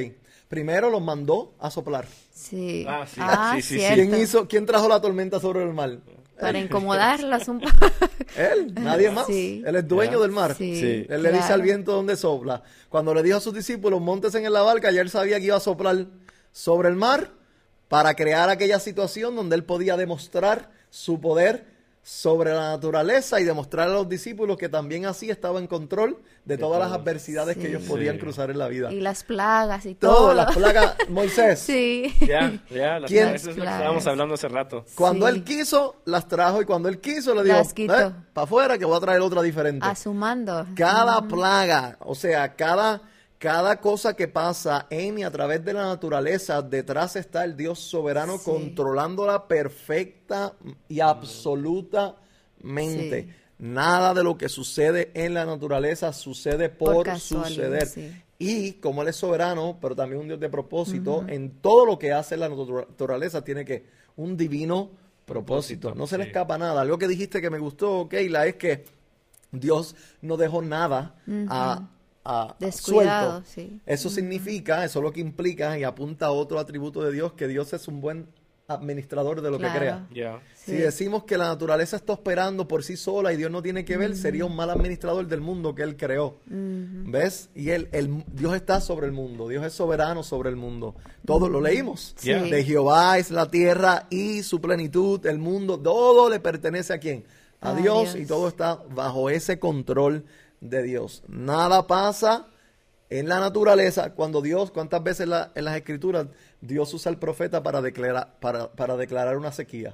Primero 0.49 0.89
los 0.89 1.01
mandó 1.01 1.53
a 1.59 1.71
soplar. 1.71 2.05
Sí. 2.33 2.85
Ah, 2.87 3.05
sí, 3.07 3.19
Ah, 3.23 3.53
sí, 3.55 3.61
sí, 3.61 3.67
sí. 3.75 3.79
cierto. 3.79 3.95
¿Quién 3.95 4.21
hizo, 4.21 4.47
quién 4.47 4.65
trajo 4.65 4.87
la 4.89 4.99
tormenta 5.01 5.39
sobre 5.39 5.63
el 5.63 5.73
mar? 5.73 5.99
Para 6.39 6.59
incomodarlas 6.59 7.47
un 7.47 7.59
poco. 7.61 7.87
Él, 8.37 8.73
nadie 8.75 9.09
más. 9.11 9.27
Sí. 9.27 9.63
Él 9.65 9.75
es 9.77 9.87
dueño 9.87 10.19
del 10.19 10.31
mar. 10.31 10.55
Sí, 10.57 10.75
Sí. 10.79 11.05
Él 11.09 11.23
le 11.23 11.31
dice 11.31 11.51
al 11.53 11.61
viento 11.61 11.93
dónde 11.93 12.15
sopla. 12.17 12.63
Cuando 12.89 13.13
le 13.13 13.23
dijo 13.23 13.37
a 13.37 13.41
sus 13.41 13.53
discípulos, 13.53 13.99
montes 14.01 14.35
en 14.35 14.51
la 14.51 14.61
barca, 14.61 14.91
ya 14.91 15.01
él 15.01 15.09
sabía 15.09 15.39
que 15.39 15.45
iba 15.45 15.55
a 15.57 15.61
soplar 15.61 16.05
sobre 16.51 16.89
el 16.89 16.95
mar 16.95 17.31
para 17.87 18.13
crear 18.15 18.49
aquella 18.49 18.79
situación 18.79 19.35
donde 19.37 19.55
él 19.55 19.63
podía 19.63 19.95
demostrar 19.97 20.69
su 20.89 21.19
poder 21.21 21.65
sobre 22.09 22.53
la 22.53 22.69
naturaleza 22.69 23.41
y 23.41 23.43
demostrar 23.43 23.89
a 23.89 23.91
los 23.91 24.07
discípulos 24.07 24.55
que 24.57 24.69
también 24.69 25.05
así 25.05 25.29
estaba 25.29 25.59
en 25.59 25.67
control 25.67 26.17
de, 26.45 26.57
todas 26.57 26.79
las 26.79 26.93
adversidades 26.97 27.57
que 27.57 27.63
Sí. 27.63 27.67
ellos 27.67 27.83
podían 27.83 28.15
Sí. 28.15 28.21
cruzar 28.21 28.49
en 28.49 28.59
la 28.59 28.69
vida. 28.69 28.93
Y 28.93 29.01
las 29.01 29.25
plagas 29.25 29.85
y 29.85 29.93
todo. 29.93 30.15
Todo, 30.15 30.33
las 30.33 30.55
plagas, 30.55 30.95
Moisés. 31.09 31.59
Sí. 31.59 32.13
Ya, 32.25 32.53
ya, 32.69 32.99
las- 33.01 33.11
¿Quién? 33.11 33.35
eso 33.35 33.49
es 33.49 33.57
lo 33.57 33.63
que 33.65 33.69
estábamos 33.69 34.07
hablando 34.07 34.35
hace 34.35 34.47
rato. 34.47 34.85
Cuando 34.95 35.27
Sí. 35.27 35.33
él 35.35 35.43
quiso, 35.43 35.97
las 36.05 36.29
trajo 36.29 36.61
y 36.61 36.65
cuando 36.65 36.87
él 36.87 37.01
quiso, 37.01 37.35
le 37.35 37.43
dijo, 37.43 37.57
Las 37.57 37.73
quitó. 37.73 37.93
para 38.33 38.45
afuera 38.45 38.77
que 38.77 38.85
voy 38.85 38.95
a 38.95 39.01
traer 39.01 39.19
otra 39.19 39.41
diferente. 39.41 39.85
A 39.85 39.93
su 39.93 40.13
mando. 40.13 40.65
Cada 40.77 41.21
plaga, 41.27 41.97
o 41.99 42.15
sea, 42.15 42.55
cada, 42.55 43.01
cada 43.37 43.79
cosa 43.81 44.15
que 44.15 44.27
pasa 44.27 44.87
en 44.89 45.19
y 45.19 45.23
a 45.23 45.31
través 45.31 45.63
de 45.63 45.73
la 45.73 45.85
naturaleza, 45.85 46.61
detrás 46.61 47.15
está 47.15 47.43
el 47.43 47.55
Dios 47.55 47.79
soberano 47.79 48.37
Sí. 48.37 48.45
controlándola 48.45 49.47
perfecta 49.47 50.53
y 50.89 50.99
absolutamente. 50.99 53.23
Sí. 53.23 53.29
Nada 53.59 54.13
de 54.13 54.23
lo 54.23 54.37
que 54.37 54.49
sucede 54.49 55.09
en 55.15 55.33
la 55.33 55.45
naturaleza 55.45 56.13
sucede 56.13 56.69
por, 56.69 57.07
suceder. 57.19 57.87
sí. 57.87 58.11
Y 58.39 58.73
como 58.73 59.01
Él 59.01 59.07
es 59.07 59.15
soberano, 59.15 59.79
pero 59.81 59.95
también 59.95 60.21
un 60.21 60.27
Dios 60.27 60.39
de 60.39 60.47
propósito, 60.49 61.25
en 61.27 61.49
todo 61.59 61.87
lo 61.87 61.97
que 61.97 62.11
hace 62.13 62.37
la 62.37 62.49
naturaleza 62.49 63.43
tiene 63.43 63.65
que 63.65 63.85
un 64.15 64.37
divino 64.37 64.85
propósito. 64.85 65.07
Propósito, 65.27 65.93
No 65.95 66.05
se 66.07 66.17
le 66.19 66.23
escapa 66.25 66.57
nada. 66.57 66.79
Algo 66.81 66.97
que 66.99 67.07
dijiste 67.07 67.41
que 67.41 67.49
me 67.49 67.57
gustó, 67.59 68.07
Keila, 68.07 68.45
es 68.45 68.55
que 68.55 68.85
Dios 69.51 69.93
no 70.21 70.37
dejó 70.37 70.61
nada 70.61 71.15
a, 71.49 71.89
a- 72.29 72.55
Descuidado, 72.59 73.31
suelto. 73.43 73.49
sí. 73.49 73.79
Eso 73.85 74.09
significa, 74.09 74.83
eso 74.85 74.99
es 74.99 75.03
lo 75.03 75.11
que 75.13 75.21
implica 75.21 75.77
y 75.79 75.83
apunta 75.83 76.27
a 76.27 76.31
otro 76.31 76.59
atributo 76.59 77.01
de 77.03 77.11
Dios, 77.11 77.33
que 77.33 77.47
Dios 77.47 77.71
es 77.73 77.87
un 77.87 78.01
buen 78.01 78.27
administrador 78.69 79.41
de 79.41 79.49
lo 79.49 79.57
Claro. 79.57 79.73
que 79.73 79.79
crea. 79.79 80.41
Si 80.55 80.73
decimos 80.73 81.23
que 81.23 81.37
la 81.37 81.47
naturaleza 81.47 81.95
está 81.95 82.11
operando 82.11 82.67
por 82.67 82.83
sí 82.83 82.97
sola 82.97 83.31
y 83.31 83.37
Dios 83.37 83.49
no 83.49 83.61
tiene 83.61 83.85
que 83.85 83.95
ver, 83.95 84.13
sería 84.17 84.43
un 84.43 84.57
mal 84.57 84.69
administrador 84.69 85.25
del 85.27 85.39
mundo 85.39 85.73
que 85.73 85.83
Él 85.83 85.95
creó. 85.95 86.35
¿Ves? 86.45 87.49
Y 87.55 87.69
él, 87.69 87.87
el, 87.93 88.25
Dios 88.33 88.53
está 88.55 88.81
sobre 88.81 89.05
el 89.05 89.13
mundo, 89.13 89.47
Dios 89.47 89.65
es 89.65 89.71
soberano 89.71 90.21
sobre 90.21 90.49
el 90.49 90.57
mundo. 90.57 90.95
Todo 91.25 91.47
lo 91.47 91.61
leímos. 91.61 92.13
Sí. 92.17 92.33
De 92.33 92.63
Jehová 92.65 93.17
es 93.17 93.31
la 93.31 93.49
tierra 93.49 94.07
y 94.09 94.43
su 94.43 94.59
plenitud, 94.59 95.25
el 95.25 95.37
mundo, 95.39 95.79
todo 95.79 96.29
le 96.29 96.41
pertenece 96.41 96.91
a 96.93 96.97
quién? 96.99 97.23
A 97.61 97.69
A 97.69 97.75
Dios, 97.75 98.13
Dios. 98.13 98.15
y 98.17 98.25
todo 98.27 98.49
está 98.49 98.75
bajo 98.93 99.29
ese 99.29 99.59
control 99.59 100.25
de 100.61 100.83
Dios. 100.83 101.23
Nada 101.27 101.87
pasa 101.87 102.47
en 103.09 103.29
la 103.29 103.39
naturaleza 103.39 104.13
cuando 104.13 104.41
Dios, 104.41 104.71
¿cuántas 104.71 105.03
veces 105.03 105.27
la- 105.27 105.51
en 105.55 105.65
las 105.65 105.75
escrituras 105.77 106.27
Dios 106.61 106.93
usa 106.93 107.09
al 107.11 107.19
profeta 107.19 107.63
para 107.63 107.81
declarar, 107.81 108.37
para, 108.39 108.71
para 108.71 108.97
declarar 108.97 109.37
una 109.37 109.51
sequía? 109.51 109.93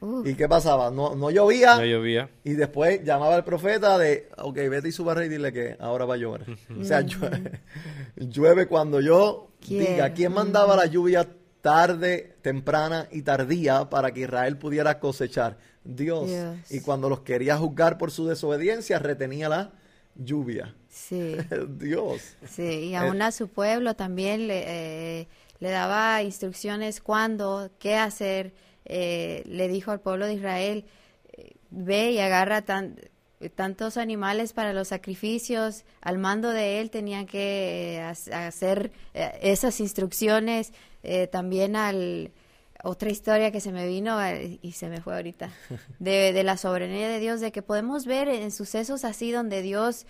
Uh, 0.00 0.24
¿Y 0.24 0.34
qué 0.36 0.48
pasaba? 0.48 0.90
No, 0.92 1.16
no 1.16 1.28
llovía. 1.30 1.74
No 1.76 1.84
llovía. 1.84 2.30
Y 2.44 2.52
después 2.52 3.02
llamaba 3.02 3.34
al 3.34 3.44
profeta 3.44 3.98
de, 3.98 4.28
ok, 4.38 4.54
vete 4.70 4.88
y 4.88 4.92
su 4.92 5.04
barra 5.04 5.24
y 5.24 5.28
dile 5.28 5.52
que 5.52 5.76
ahora 5.80 6.04
va 6.04 6.14
a 6.14 6.18
llover. 6.18 6.44
o 6.80 6.84
sea, 6.84 7.00
llueve, 7.02 7.60
llueve 8.16 8.66
cuando 8.68 9.00
yo 9.00 9.48
diga. 9.66 10.12
¿Quién 10.12 10.32
mandaba 10.32 10.76
la 10.76 10.86
lluvia 10.86 11.28
tarde, 11.68 12.36
temprana 12.40 13.08
y 13.12 13.20
tardía 13.20 13.90
para 13.90 14.12
que 14.12 14.20
Israel 14.20 14.56
pudiera 14.56 14.98
cosechar? 14.98 15.58
Dios. 15.84 16.26
Dios. 16.28 16.56
Y 16.70 16.80
cuando 16.80 17.10
los 17.10 17.20
quería 17.20 17.58
juzgar 17.58 17.98
por 17.98 18.10
su 18.10 18.26
desobediencia, 18.26 18.98
retenía 18.98 19.50
la 19.50 19.72
lluvia. 20.14 20.74
sí. 20.88 21.36
Dios. 21.78 22.22
Sí, 22.48 22.62
y 22.62 22.94
aún 22.94 23.20
a 23.20 23.32
su 23.32 23.48
pueblo 23.48 23.94
también 23.94 24.48
le, 24.48 24.64
eh, 25.20 25.28
le 25.60 25.70
daba 25.70 26.22
instrucciones 26.22 27.02
cuándo, 27.02 27.70
qué 27.78 27.96
hacer. 27.96 28.54
Eh, 28.86 29.42
le 29.44 29.68
dijo 29.68 29.90
al 29.90 30.00
pueblo 30.00 30.26
de 30.26 30.34
Israel, 30.34 30.86
eh, 31.32 31.52
ve 31.68 32.12
y 32.12 32.18
agarra 32.20 32.62
tan, 32.62 32.96
tantos 33.54 33.96
animales 33.96 34.52
para 34.52 34.72
los 34.72 34.88
sacrificios, 34.88 35.84
al 36.00 36.18
mando 36.18 36.50
de 36.50 36.80
él 36.80 36.90
tenían 36.90 37.26
que 37.26 37.96
eh, 37.96 38.02
hacer 38.02 38.90
eh, 39.14 39.38
esas 39.42 39.80
instrucciones, 39.80 40.72
eh, 41.02 41.28
también 41.28 41.76
al 41.76 42.32
otra 42.84 43.10
historia 43.10 43.50
que 43.50 43.60
se 43.60 43.72
me 43.72 43.88
vino 43.88 44.18
y 44.62 44.72
se 44.72 44.88
me 44.88 45.00
fue 45.00 45.14
ahorita, 45.16 45.50
de, 45.98 46.32
de, 46.32 46.42
la 46.44 46.56
soberanía 46.56 47.08
de 47.08 47.18
Dios, 47.18 47.40
de 47.40 47.50
que 47.52 47.62
podemos 47.62 48.06
ver 48.06 48.28
en 48.28 48.50
sucesos 48.50 49.04
así 49.04 49.32
donde 49.32 49.62
Dios 49.62 50.06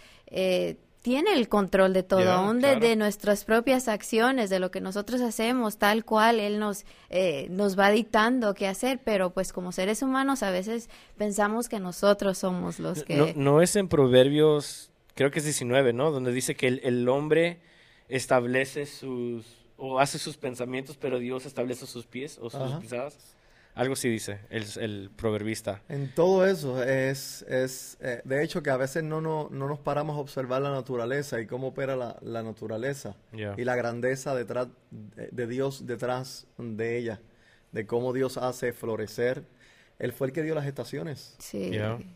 tiene 1.02 1.32
el 1.34 1.48
control 1.48 1.92
de 1.92 2.02
todo, 2.02 2.30
aún 2.30 2.60
de, 2.60 2.96
nuestras 2.96 3.44
propias 3.44 3.88
acciones, 3.88 4.50
de 4.50 4.58
lo 4.58 4.70
que 4.70 4.80
nosotros 4.80 5.20
hacemos, 5.20 5.78
tal 5.78 6.04
cual 6.04 6.40
Él 6.40 6.58
nos, 6.58 6.84
eh, 7.10 7.46
nos 7.50 7.78
va 7.78 7.90
dictando 7.90 8.54
qué 8.54 8.66
hacer, 8.66 9.00
pero 9.04 9.30
pues 9.30 9.52
como 9.52 9.72
seres 9.72 10.02
humanos 10.02 10.42
a 10.42 10.50
veces 10.50 10.90
pensamos 11.16 11.68
que 11.68 11.78
nosotros 11.78 12.38
somos 12.38 12.78
los 12.80 13.04
que... 13.04 13.34
No, 13.36 13.62
es 13.62 13.76
en 13.76 13.88
Proverbios, 13.88 14.90
creo 15.14 15.30
que 15.30 15.38
es 15.38 15.44
19, 15.44 15.92
¿no? 15.92 16.10
Donde 16.10 16.32
dice 16.32 16.56
que 16.56 16.66
el, 16.66 16.80
el 16.82 17.08
hombre 17.08 17.60
establece 18.08 18.86
sus, 18.86 19.46
o 19.76 20.00
hace 20.00 20.18
sus 20.18 20.36
pensamientos, 20.36 20.96
pero 20.96 21.18
Dios 21.18 21.46
establece 21.46 21.86
sus 21.86 22.06
pies 22.06 22.38
o 22.40 22.50
sus 22.50 22.72
pisadas. 22.80 23.36
Algo 23.78 23.94
sí 23.94 24.08
dice 24.08 24.40
el, 24.50 24.64
el 24.80 25.10
proverbista. 25.14 25.82
En 25.88 26.12
todo 26.12 26.44
eso 26.44 26.82
es, 26.82 27.42
es 27.42 27.96
eh, 28.00 28.20
de 28.24 28.42
hecho 28.42 28.60
que 28.60 28.70
a 28.70 28.76
veces 28.76 29.04
no, 29.04 29.20
no, 29.20 29.48
no, 29.52 29.68
nos 29.68 29.78
paramos 29.78 30.16
a 30.16 30.20
observar 30.20 30.62
la 30.62 30.72
naturaleza 30.72 31.40
y 31.40 31.46
cómo 31.46 31.68
opera 31.68 31.94
la, 31.94 32.16
la 32.20 32.42
naturaleza 32.42 33.14
y 33.32 33.62
la 33.62 33.76
grandeza 33.76 34.34
detrás 34.34 34.66
de, 34.90 35.46
Dios 35.46 35.86
detrás 35.86 36.48
de 36.58 36.98
ella, 36.98 37.20
de 37.70 37.86
cómo 37.86 38.12
Dios 38.12 38.36
hace 38.36 38.72
florecer. 38.72 39.44
Él 40.00 40.12
fue 40.12 40.26
el 40.26 40.32
que 40.32 40.42
dio 40.42 40.56
las 40.56 40.66
estaciones. 40.66 41.36
Sí. 41.38 41.70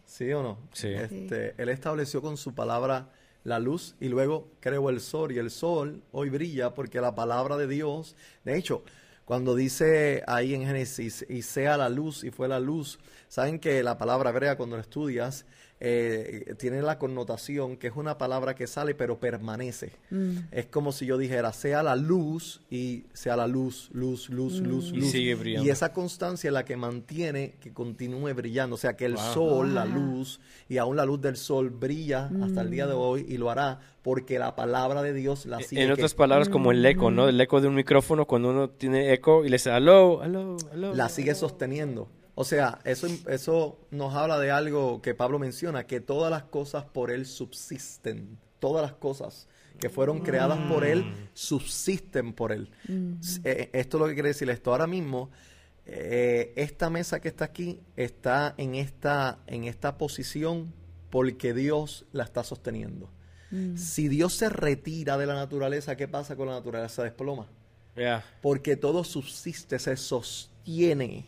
¿Sí 0.05 0.33
o 0.33 0.43
no? 0.43 0.59
Sí. 0.73 0.89
Este, 0.89 1.55
él 1.59 1.69
estableció 1.69 2.21
con 2.23 2.39
su 2.39 2.57
palabra 2.57 3.09
la 3.45 3.61
luz 3.61 3.95
y 4.01 4.09
luego 4.09 4.49
creó 4.59 4.91
el 4.91 5.01
sol 5.01 5.31
y 5.31 5.39
el 5.39 5.53
sol 5.53 6.03
hoy 6.11 6.29
brilla 6.29 6.75
porque 6.75 7.01
la 7.01 7.15
palabra 7.15 7.57
de 7.57 7.69
Dios, 7.69 8.17
de 8.45 8.57
hecho, 8.57 8.83
cuando 9.25 9.55
dice 9.55 10.23
ahí 10.27 10.55
en 10.55 10.67
Génesis, 10.67 11.25
y 11.29 11.43
sea 11.43 11.77
la 11.77 11.89
luz, 11.89 12.25
y 12.25 12.31
fue 12.31 12.49
la 12.49 12.61
luz, 12.61 12.99
saben 13.29 13.59
que 13.59 13.83
la 13.83 13.99
palabra 13.99 14.31
hebrea 14.31 14.57
cuando 14.57 14.77
la 14.77 14.83
estudias 14.83 15.45
eh, 15.85 16.55
tiene 16.59 16.81
la 16.81 16.97
connotación 16.97 17.77
que 17.77 17.89
es 17.89 17.97
una 17.97 18.17
palabra 18.17 18.55
que 18.55 18.69
sale 18.69 18.95
pero 18.95 19.19
permanece. 19.19 19.91
Mm. 20.11 20.37
Es 20.53 20.67
como 20.67 20.93
si 20.93 21.07
yo 21.07 21.19
dijera, 21.19 21.53
sea 21.53 21.83
la 21.83 21.97
luz 21.97 22.61
y 22.71 23.07
sea 23.15 23.35
la 23.35 23.49
luz, 23.49 23.91
luz, 23.93 24.31
luz, 24.31 24.61
mm. 24.61 24.65
luz, 24.65 24.93
luz. 24.93 25.13
Y, 25.13 25.69
esa 25.69 25.93
constancia 25.93 26.47
es 26.47 26.55
la 26.55 26.65
que 26.65 26.77
mantiene 26.77 27.57
que 27.61 27.73
continúe 27.73 28.33
brillando. 28.33 28.77
O 28.77 28.79
sea, 28.79 28.97
que 28.97 29.07
el 29.07 29.19
sol, 29.19 29.75
la 29.75 29.85
luz, 29.85 30.39
y 30.69 30.79
aún 30.79 30.97
la 30.97 31.05
luz 31.05 31.21
del 31.21 31.37
sol 31.37 31.71
brilla 31.71 32.31
hasta 32.45 32.61
el 32.61 32.71
día 32.71 32.87
de 32.87 32.95
mm. 32.95 32.99
hoy 32.99 33.27
y 33.29 33.37
lo 33.37 33.51
hará 33.51 33.81
porque 34.03 34.39
la 34.39 34.55
palabra 34.57 35.03
de 35.03 35.13
Dios 35.13 35.47
la 35.47 35.61
sigue. 35.61 35.83
En 35.83 35.91
otras 35.93 36.15
palabras, 36.15 36.49
como 36.49 36.73
el 36.73 36.85
eco, 36.85 37.11
¿no? 37.11 37.29
El 37.29 37.41
eco 37.41 37.61
de 37.61 37.69
un 37.69 37.75
micrófono, 37.75 38.27
cuando 38.27 38.51
uno 38.51 38.71
tiene 38.71 39.13
eco 39.13 39.45
y 39.45 39.49
le 39.49 39.55
dice, 39.57 39.71
aló, 39.71 40.23
aló, 40.23 40.57
aló. 40.73 40.95
La 40.95 41.09
sigue 41.09 41.35
sosteniendo. 41.35 42.09
O 42.35 42.45
sea, 42.45 42.81
eso, 42.85 43.07
eso 43.29 43.79
nos 43.91 44.15
habla 44.15 44.39
de 44.39 44.51
algo 44.51 45.03
que 45.03 45.15
Pablo 45.15 45.39
menciona, 45.39 45.87
que 45.87 46.01
todas 46.01 46.31
las 46.31 46.45
cosas 46.45 46.85
por 46.85 47.11
Él 47.11 47.27
subsisten. 47.27 48.39
Todas 48.59 48.83
las 48.83 48.95
cosas 48.95 49.49
que 49.79 49.91
fueron 49.91 50.21
creadas 50.21 50.59
por 50.69 50.85
Él 50.85 51.05
mm. 51.05 51.15
subsisten 51.35 52.33
por 52.33 52.53
Él. 52.53 52.71
Mm. 52.89 53.15
Eh, 53.45 53.71
esto 53.73 53.97
es 53.97 54.01
lo 54.01 54.07
que 54.07 54.15
quiere 54.15 54.29
decir 54.29 54.49
esto. 54.49 54.71
Ahora 54.71 54.87
mismo, 54.87 55.31
eh, 55.85 56.53
esta 56.57 56.89
mesa 56.89 57.21
que 57.21 57.29
está 57.29 57.45
aquí 57.45 57.81
está 57.97 58.55
en 58.57 58.77
esta, 58.77 59.41
en 59.47 59.65
esta 59.65 59.99
posición 59.99 60.73
porque 61.11 61.53
Dios 61.53 62.07
la 62.13 62.25
está 62.25 62.45
sosteniendo. 62.45 63.11
Mm. 63.53 63.77
Si 63.77 64.09
Dios 64.09 64.35
se 64.35 64.49
retira 64.49 65.17
de 65.17 65.27
la 65.27 65.35
naturaleza, 65.35 65.97
¿qué 65.97 66.09
pasa 66.09 66.35
con 66.35 66.49
la 66.49 66.55
naturaleza? 66.55 66.97
Se 66.97 67.03
desploma. 67.03 67.47
Porque 68.41 68.77
todo 68.77 69.05
subsiste, 69.05 69.79
se 69.79 69.97
sostiene 69.97 71.27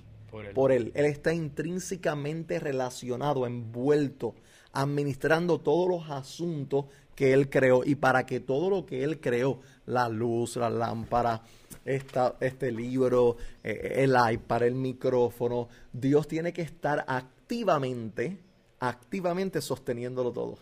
por 0.54 0.72
él. 0.72 0.90
él. 0.94 1.04
está 1.04 1.32
intrínsecamente 1.32 2.58
relacionado, 2.58 3.46
envuelto, 3.46 4.34
administrando 4.72 5.60
todos 5.60 5.88
los 5.88 6.10
asuntos 6.10 6.87
que 7.14 7.32
Él 7.32 7.48
creó. 7.48 7.84
Y 7.84 7.94
para 7.94 8.26
que 8.26 8.40
todo 8.40 8.70
lo 8.70 8.87
que 8.87 9.04
Él 9.04 9.20
creó, 9.20 9.60
la 9.87 10.08
luz, 10.08 10.56
la 10.56 10.70
lámpara, 10.70 11.42
esta, 11.84 12.37
este 12.40 12.72
libro, 12.72 13.37
eh, 13.62 13.96
el 13.98 14.16
iPad, 14.32 14.64
el 14.64 14.74
micrófono, 14.74 15.68
Dios 15.92 16.26
tiene 16.26 16.52
que 16.52 16.62
estar 16.62 17.04
activamente, 17.06 18.38
activamente 18.80 19.60
sosteniéndolo 19.60 20.32
todo. 20.32 20.58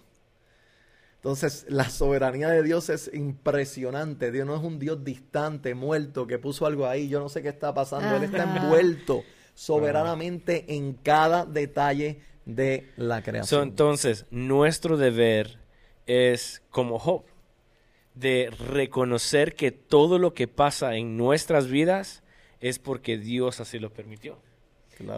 Entonces, 1.23 1.67
la 1.69 1.89
soberanía 1.89 2.49
de 2.49 2.65
Dios 2.65 2.91
es 2.91 3.09
impresionante. 3.15 4.33
Dios 4.33 4.45
no 4.45 4.57
es 4.57 4.63
un 4.63 4.81
Dios 4.81 5.05
distante, 5.05 5.73
muerto, 5.73 6.27
que 6.27 6.41
puso 6.41 6.67
algo 6.67 6.89
ahí. 6.89 7.09
Yo 7.09 7.21
no 7.21 7.29
sé 7.29 7.43
qué 7.43 7.49
está 7.49 7.73
pasando. 7.73 8.17
Él 8.17 8.25
está 8.25 8.43
envuelto 8.43 9.23
soberanamente 9.55 10.75
en 10.75 10.95
cada 10.95 11.47
detalle 11.47 12.19
de 12.45 12.91
la 12.97 13.23
creación. 13.23 13.63
entonces, 13.63 14.27
nuestro 14.33 14.97
deber 14.97 15.61
es 16.07 16.61
como 16.71 16.99
Job, 16.99 17.23
de 18.17 18.51
reconocer 18.51 19.55
que 19.55 19.71
todo 19.71 20.19
lo 20.19 20.35
que 20.35 20.49
pasa 20.49 20.97
en 20.97 21.17
nuestras 21.17 21.69
vidas 21.69 22.25
es 22.59 22.81
porque 22.81 23.17
Dios 23.17 23.61
así 23.61 23.79
lo 23.79 23.93
permitió. 23.93 24.41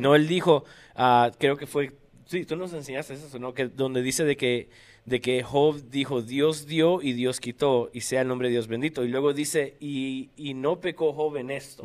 No, 0.00 0.14
él 0.14 0.28
dijo, 0.28 0.64
uh, 0.98 1.30
creo 1.38 1.56
que 1.56 1.66
fue, 1.66 1.92
sí, 2.26 2.44
tú 2.44 2.56
nos 2.56 2.74
enseñaste 2.74 3.14
eso, 3.14 3.38
¿no? 3.38 3.54
Que 3.54 3.68
donde 3.68 4.02
dice 4.02 4.24
de 4.24 4.36
que 4.36 4.68
de 5.06 5.20
que 5.20 5.42
Job 5.42 5.82
dijo, 5.90 6.22
Dios 6.22 6.66
dio 6.66 7.02
y 7.02 7.12
Dios 7.12 7.38
quitó, 7.38 7.90
y 7.92 8.00
sea 8.00 8.22
el 8.22 8.28
nombre 8.28 8.48
de 8.48 8.52
Dios 8.52 8.68
bendito. 8.68 9.04
Y 9.04 9.08
luego 9.08 9.34
dice, 9.34 9.76
y, 9.78 10.30
y 10.36 10.54
no 10.54 10.80
pecó 10.80 11.12
Job 11.12 11.36
en 11.36 11.50
esto. 11.50 11.84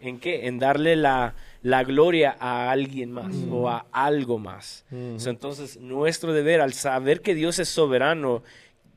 ¿En 0.00 0.20
qué? 0.20 0.46
En 0.46 0.58
darle 0.60 0.94
la, 0.94 1.34
la, 1.62 1.82
gloria 1.82 2.36
a 2.38 2.70
alguien 2.70 3.10
más 3.10 3.34
o 3.50 3.68
a 3.68 3.86
algo 3.90 4.38
más. 4.38 4.84
entonces, 4.90 5.80
nuestro 5.80 6.32
deber, 6.32 6.60
al 6.60 6.72
saber 6.72 7.22
que 7.22 7.34
Dios 7.34 7.58
es 7.58 7.68
soberano 7.68 8.44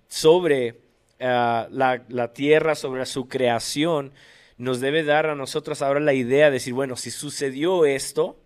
sobre 0.07 0.77
ah, 1.19 1.67
la, 1.71 2.03
la 2.09 2.31
tierra, 2.31 2.75
sobre 2.75 3.07
su 3.07 3.27
creación, 3.27 4.11
nos 4.57 4.81
debe 4.81 5.03
dar 5.03 5.25
a 5.25 5.35
nosotros 5.35 5.81
ahora 5.81 5.99
la 5.99 6.13
idea 6.13 6.45
de 6.45 6.53
decir, 6.53 6.75
bueno, 6.75 6.95
si 6.95 7.09
sucedió 7.09 7.85
esto, 7.85 8.37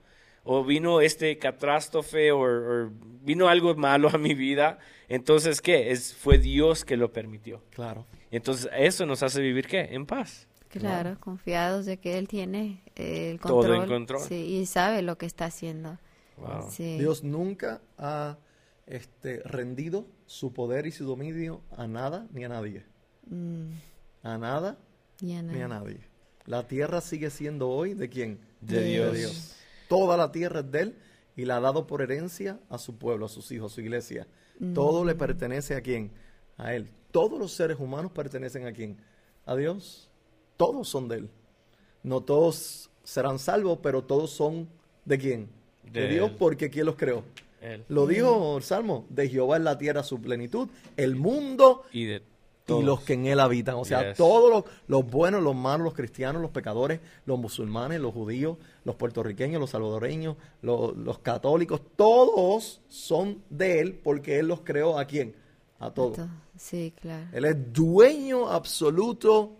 o 0.49 0.63
vino 0.63 1.01
este 1.01 1.37
catástrofe, 1.37 2.31
o 2.31 2.89
vino 3.21 3.49
algo 3.49 3.75
malo 3.75 4.09
a 4.13 4.17
mi 4.17 4.33
vida, 4.33 4.79
entonces, 5.09 5.61
¿qué? 5.61 5.91
Es, 5.91 6.13
fue 6.15 6.37
Dios 6.37 6.85
que 6.85 6.97
lo 6.97 7.11
permitió. 7.11 7.61
Claro. 7.71 8.05
Entonces, 8.31 8.69
eso 8.75 9.05
nos 9.05 9.23
hace 9.23 9.41
vivir, 9.41 9.67
¿qué? 9.67 9.89
En 9.91 10.05
paz. 10.05 10.47
Claro, 10.69 11.17
confiados 11.19 11.85
de 11.85 11.97
que 11.97 12.17
Él 12.17 12.27
tiene 12.27 12.83
eh, 12.95 13.31
el 13.31 13.39
control. 13.39 13.65
Todo 13.65 13.83
en 13.83 13.89
control. 13.89 14.21
Sí, 14.21 14.35
y 14.35 14.65
sabe 14.65 15.01
lo 15.01 15.17
que 15.17 15.25
está 15.25 15.45
haciendo. 15.45 15.97
Dios 16.77 17.23
nunca 17.23 17.81
ha 17.97 18.37
este, 18.85 19.41
rendido 19.43 20.05
su 20.27 20.53
poder 20.53 20.85
y 20.85 20.91
su 20.91 21.05
dominio 21.05 21.61
a 21.75 21.87
nada 21.87 22.27
ni 22.31 22.43
a 22.43 22.49
nadie. 22.49 22.85
Mm. 23.27 23.69
A 24.23 24.37
nada 24.37 24.77
ni 25.21 25.35
a, 25.35 25.41
nadie. 25.41 26.01
La 26.45 26.67
tierra 26.67 27.01
sigue 27.01 27.29
siendo 27.31 27.69
hoy 27.69 27.93
de 27.93 28.09
quién? 28.09 28.39
De, 28.61 28.83
Dios. 28.83 29.11
de 29.13 29.17
Dios. 29.17 29.56
Toda 29.87 30.17
la 30.17 30.31
tierra 30.31 30.61
es 30.61 30.71
de 30.71 30.81
Él 30.81 30.97
y 31.35 31.45
la 31.45 31.57
ha 31.57 31.61
dado 31.61 31.87
por 31.87 32.01
herencia 32.01 32.59
a 32.69 32.77
su 32.77 32.97
pueblo, 32.97 33.25
a 33.25 33.29
sus 33.29 33.51
hijos, 33.51 33.71
a 33.71 33.75
su 33.75 33.81
iglesia. 33.81 34.27
Todo 34.73 35.05
le 35.05 35.13
pertenece 35.13 35.75
a 35.75 35.81
quién? 35.81 36.11
A 36.57 36.73
Él. 36.73 36.89
Todos 37.11 37.39
los 37.39 37.53
seres 37.53 37.79
humanos 37.79 38.11
pertenecen 38.11 38.65
a 38.65 38.73
quién? 38.73 38.97
A 39.45 39.55
Dios. 39.55 40.09
Todos 40.57 40.89
son 40.89 41.07
de 41.07 41.17
Él. 41.17 41.29
No 42.01 42.21
todos 42.21 42.89
serán 43.03 43.37
salvos, 43.37 43.79
pero 43.83 44.03
todos 44.03 44.31
son 44.31 44.67
de 45.05 45.17
quién? 45.17 45.49
De, 45.91 46.07
Dios, 46.07 46.31
porque 46.37 46.69
¿quién 46.69 46.85
los 46.85 46.95
creó? 46.95 47.23
Él. 47.61 47.85
Lo 47.87 48.07
dijo 48.07 48.57
el 48.57 48.63
Salmo, 48.63 49.05
de 49.09 49.29
Jehová 49.29 49.57
es 49.57 49.63
la 49.63 49.77
tierra 49.77 50.03
su 50.03 50.19
plenitud, 50.19 50.67
el 50.95 51.15
mundo 51.15 51.83
y 51.91 52.05
de 52.05 52.23
y 52.67 52.83
los 52.83 53.01
que 53.01 53.13
en 53.13 53.25
él 53.27 53.39
habitan. 53.39 53.75
O 53.75 53.85
sea, 53.85 54.13
todos 54.13 54.65
los, 54.87 55.05
buenos, 55.05 55.41
los 55.41 55.55
malos, 55.55 55.85
los 55.85 55.93
cristianos, 55.93 56.41
los 56.41 56.51
pecadores, 56.51 56.99
los 57.25 57.39
musulmanes, 57.39 57.99
los 58.01 58.13
judíos, 58.13 58.57
los 58.83 58.95
puertorriqueños, 58.95 59.59
los 59.59 59.69
salvadoreños, 59.69 60.35
los, 60.61 61.19
católicos, 61.19 61.81
todos 61.95 62.81
son 62.87 63.41
de 63.49 63.79
él 63.79 63.99
porque 64.03 64.39
él 64.39 64.47
los 64.47 64.61
creó 64.61 64.99
a 64.99 65.05
quién? 65.05 65.35
A 65.79 65.91
todos. 65.91 66.19
Sí, 66.57 66.93
claro. 66.99 67.27
Él 67.31 67.45
es 67.45 67.73
dueño 67.73 68.49
absoluto. 68.49 69.55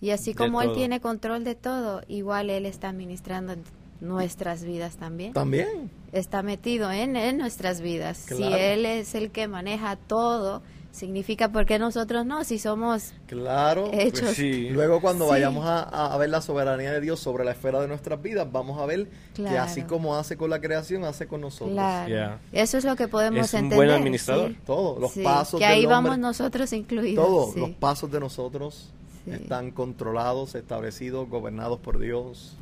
Y 0.00 0.10
así 0.10 0.34
como 0.34 0.62
él 0.62 0.72
tiene 0.74 1.00
control 1.00 1.44
de 1.44 1.54
todo, 1.54 2.02
igual 2.08 2.50
él 2.50 2.66
está 2.66 2.88
administrando 2.88 3.54
nuestras 4.00 4.64
vidas 4.64 4.96
también. 4.96 5.32
También. 5.32 5.90
Está 6.12 6.42
metido 6.42 6.90
en, 6.90 7.16
en 7.16 7.38
nuestras 7.38 7.80
vidas. 7.80 8.18
Si 8.18 8.42
él 8.42 8.84
es 8.84 9.14
el 9.14 9.30
que 9.30 9.46
maneja 9.46 9.96
todo, 9.96 10.62
significa 10.92 11.50
por 11.50 11.64
qué 11.66 11.78
nosotros 11.78 12.24
no, 12.26 12.44
si 12.44 12.58
somos 12.58 13.12
Claro. 13.26 13.88
hechos. 13.92 14.20
Pues 14.20 14.36
sí. 14.36 14.68
Luego 14.70 15.00
cuando 15.00 15.24
Sí. 15.24 15.30
vayamos 15.30 15.64
a, 15.66 15.82
a 15.82 16.16
ver 16.18 16.30
la 16.30 16.40
soberanía 16.42 16.92
de 16.92 17.00
Dios 17.00 17.18
sobre 17.18 17.44
la 17.44 17.52
esfera 17.52 17.80
de 17.80 17.88
nuestras 17.88 18.20
vidas, 18.22 18.46
vamos 18.52 18.78
a 18.80 18.86
ver 18.86 19.08
que 19.34 19.48
así 19.58 19.82
como 19.82 20.14
hace 20.16 20.36
con 20.36 20.50
la 20.50 20.60
creación, 20.60 21.04
hace 21.04 21.26
con 21.26 21.40
nosotros. 21.40 21.72
Claro. 21.72 22.08
Yeah. 22.08 22.38
Eso 22.52 22.78
es 22.78 22.84
lo 22.84 22.94
que 22.94 23.08
podemos 23.08 23.46
Es 23.46 23.54
un 23.54 23.60
entender. 23.60 23.76
buen 23.78 23.90
administrador. 23.90 24.50
sí. 24.50 24.58
Todo, 24.66 25.00
los 25.00 25.12
Sí, 25.12 25.22
pasos 25.22 25.58
Que 25.58 25.66
del 25.66 25.74
ahí 25.74 25.84
hombre, 25.86 25.94
vamos 26.10 26.18
nosotros 26.18 26.72
incluidos. 26.72 27.24
todos 27.24 27.54
sí. 27.54 27.60
los 27.60 27.70
pasos 27.70 28.10
de 28.12 28.20
nosotros 28.20 28.90
Sí. 29.24 29.30
están 29.32 29.70
controlados, 29.70 30.54
establecidos, 30.54 31.28
gobernados 31.28 31.78
por 31.80 31.98
Dios. 31.98 32.54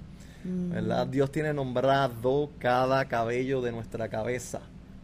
Mm. 0.44 0.70
¿verdad? 0.70 1.06
Dios 1.06 1.30
tiene 1.32 1.52
nombrado 1.52 2.48
cada 2.58 3.04
cabello 3.06 3.60
de 3.60 3.72
nuestra 3.72 4.08
cabeza. 4.08 4.60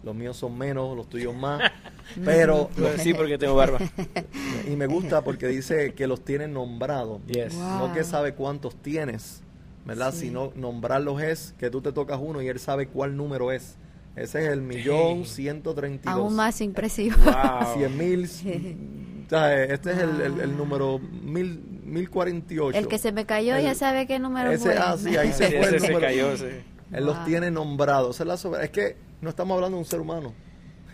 Los 0.07 0.15
míos 0.15 0.37
son 0.37 0.57
menos, 0.57 0.97
los 0.97 1.09
tuyos 1.09 1.35
más. 1.35 1.61
pero, 2.25 2.71
Sí, 2.99 3.13
porque 3.13 3.37
tengo 3.39 3.57
barba. 3.57 3.79
y 4.67 4.77
me 4.77 4.87
gusta 4.87 5.23
porque 5.23 5.49
dice 5.49 5.93
que 5.95 6.07
los 6.07 6.25
tiene 6.25 6.47
nombrados. 6.49 7.21
Yes. 7.27 7.55
Wow. 7.57 7.89
No 7.89 7.93
que 7.93 8.05
sabe 8.05 8.33
cuántos 8.35 8.77
tienes, 8.77 9.43
¿verdad? 9.85 10.13
Sí. 10.15 10.29
Sino 10.29 10.53
nombrarlos 10.55 11.21
es 11.21 11.55
que 11.59 11.71
tú 11.71 11.83
te 11.83 11.91
tocas 11.93 12.21
uno 12.23 12.41
y 12.41 12.47
él 12.49 12.61
sabe 12.61 12.87
cuál 12.87 13.17
número 13.17 13.51
es. 13.51 13.75
Ese 14.15 14.47
es 14.47 14.53
el 14.53 14.63
millón 14.63 15.27
ciento 15.27 15.75
treinta 15.75 16.09
y 16.11 16.15
dos. 16.15 16.23
Aún 16.23 16.37
más 16.37 16.61
impresivo. 16.61 17.17
Wow. 17.25 17.75
Cien 17.75 17.99
mil. 17.99 18.25
Este 18.25 19.91
es 19.91 19.99
el, 19.99 20.21
el- 20.21 20.41
el 20.41 20.57
número 20.57 20.99
mil, 21.01 21.61
mil 21.85 22.09
cuarenta 22.09 22.55
y 22.55 22.59
ocho. 22.61 22.79
El 22.79 22.87
que 22.87 22.97
se 22.99 23.11
me 23.13 23.27
cayó 23.27 23.57
El- 23.57 23.65
ya 23.65 23.75
sabe 23.75 24.07
qué 24.07 24.19
número 24.21 24.53
ese- 24.53 24.63
fue. 24.71 24.77
ah, 24.79 24.97
sí, 24.97 25.17
ahí 25.17 25.33
Sí, 25.33 25.39
se 25.39 25.47
fue 25.49 25.69
el 25.69 25.75
ese 25.75 25.81
se 25.81 25.93
número. 25.93 26.07
cayó, 26.07 26.37
sí. 26.37 26.45
Él 26.93 27.05
los 27.05 27.25
tiene 27.25 27.51
nombrados. 27.51 28.21
Es, 28.21 28.45
es 28.63 28.71
que 28.71 28.97
no 29.21 29.31
estamos 29.31 29.55
hablando 29.55 29.77
de 29.77 29.83
un 29.83 29.89
ser 29.89 30.01
humano. 30.01 30.33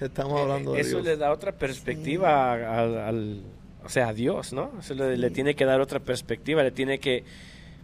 Estamos 0.01 0.41
hablando 0.41 0.73
de 0.73 0.79
Eh, 0.79 0.81
Eso 0.83 0.97
Dios. 0.97 1.05
le 1.05 1.17
da 1.17 1.33
otra 1.33 1.53
perspectiva 1.53 2.53
al, 2.53 2.99
al- 2.99 3.43
o 3.85 3.89
sea, 3.89 4.09
a 4.09 4.13
Dios, 4.15 4.53
¿no? 4.53 4.73
Eso 4.81 4.95
le, 4.95 5.17
le 5.17 5.31
tiene 5.31 5.55
que 5.55 5.65
dar 5.65 5.81
otra 5.81 6.01
perspectiva, 6.01 6.63
le 6.63 6.71
tiene 6.71 6.99
que... 6.99 7.25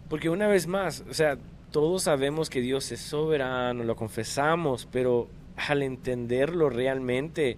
Porque 0.09 0.29
una 0.29 0.47
vez 0.47 0.65
más, 0.67 1.03
o 1.09 1.13
sea, 1.13 1.37
todos 1.71 2.03
sabemos 2.03 2.49
que 2.49 2.61
Dios 2.61 2.91
es 2.91 2.99
soberano, 3.01 3.83
lo 3.83 3.95
confesamos, 3.95 4.87
pero 4.91 5.27
al 5.67 5.83
entenderlo 5.83 6.69
realmente, 6.69 7.57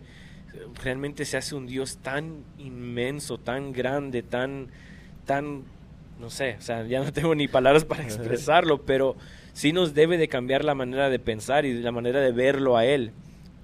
realmente 0.84 1.24
se 1.26 1.38
hace 1.38 1.56
un 1.56 1.66
Dios 1.66 1.98
tan 1.98 2.44
inmenso, 2.58 3.38
tan 3.38 3.72
grande, 3.72 4.22
tan, 4.22 4.68
tan, 5.26 5.64
no 6.20 6.30
sé, 6.30 6.56
o 6.60 6.62
sea, 6.62 6.84
ya 6.86 7.04
no 7.04 7.14
tengo 7.14 7.34
ni 7.36 7.48
palabras 7.48 7.86
para 7.86 8.04
expresarlo, 8.06 8.82
pero 8.82 9.16
sí 9.54 9.74
nos 9.74 9.94
debe 9.94 10.18
de 10.18 10.28
cambiar 10.28 10.64
la 10.64 10.76
manera 10.76 11.10
de 11.10 11.20
pensar 11.20 11.66
y 11.66 11.74
la 11.82 11.92
manera 11.92 12.20
de 12.20 12.32
verlo 12.32 12.78
a 12.78 12.86
Él, 12.86 13.12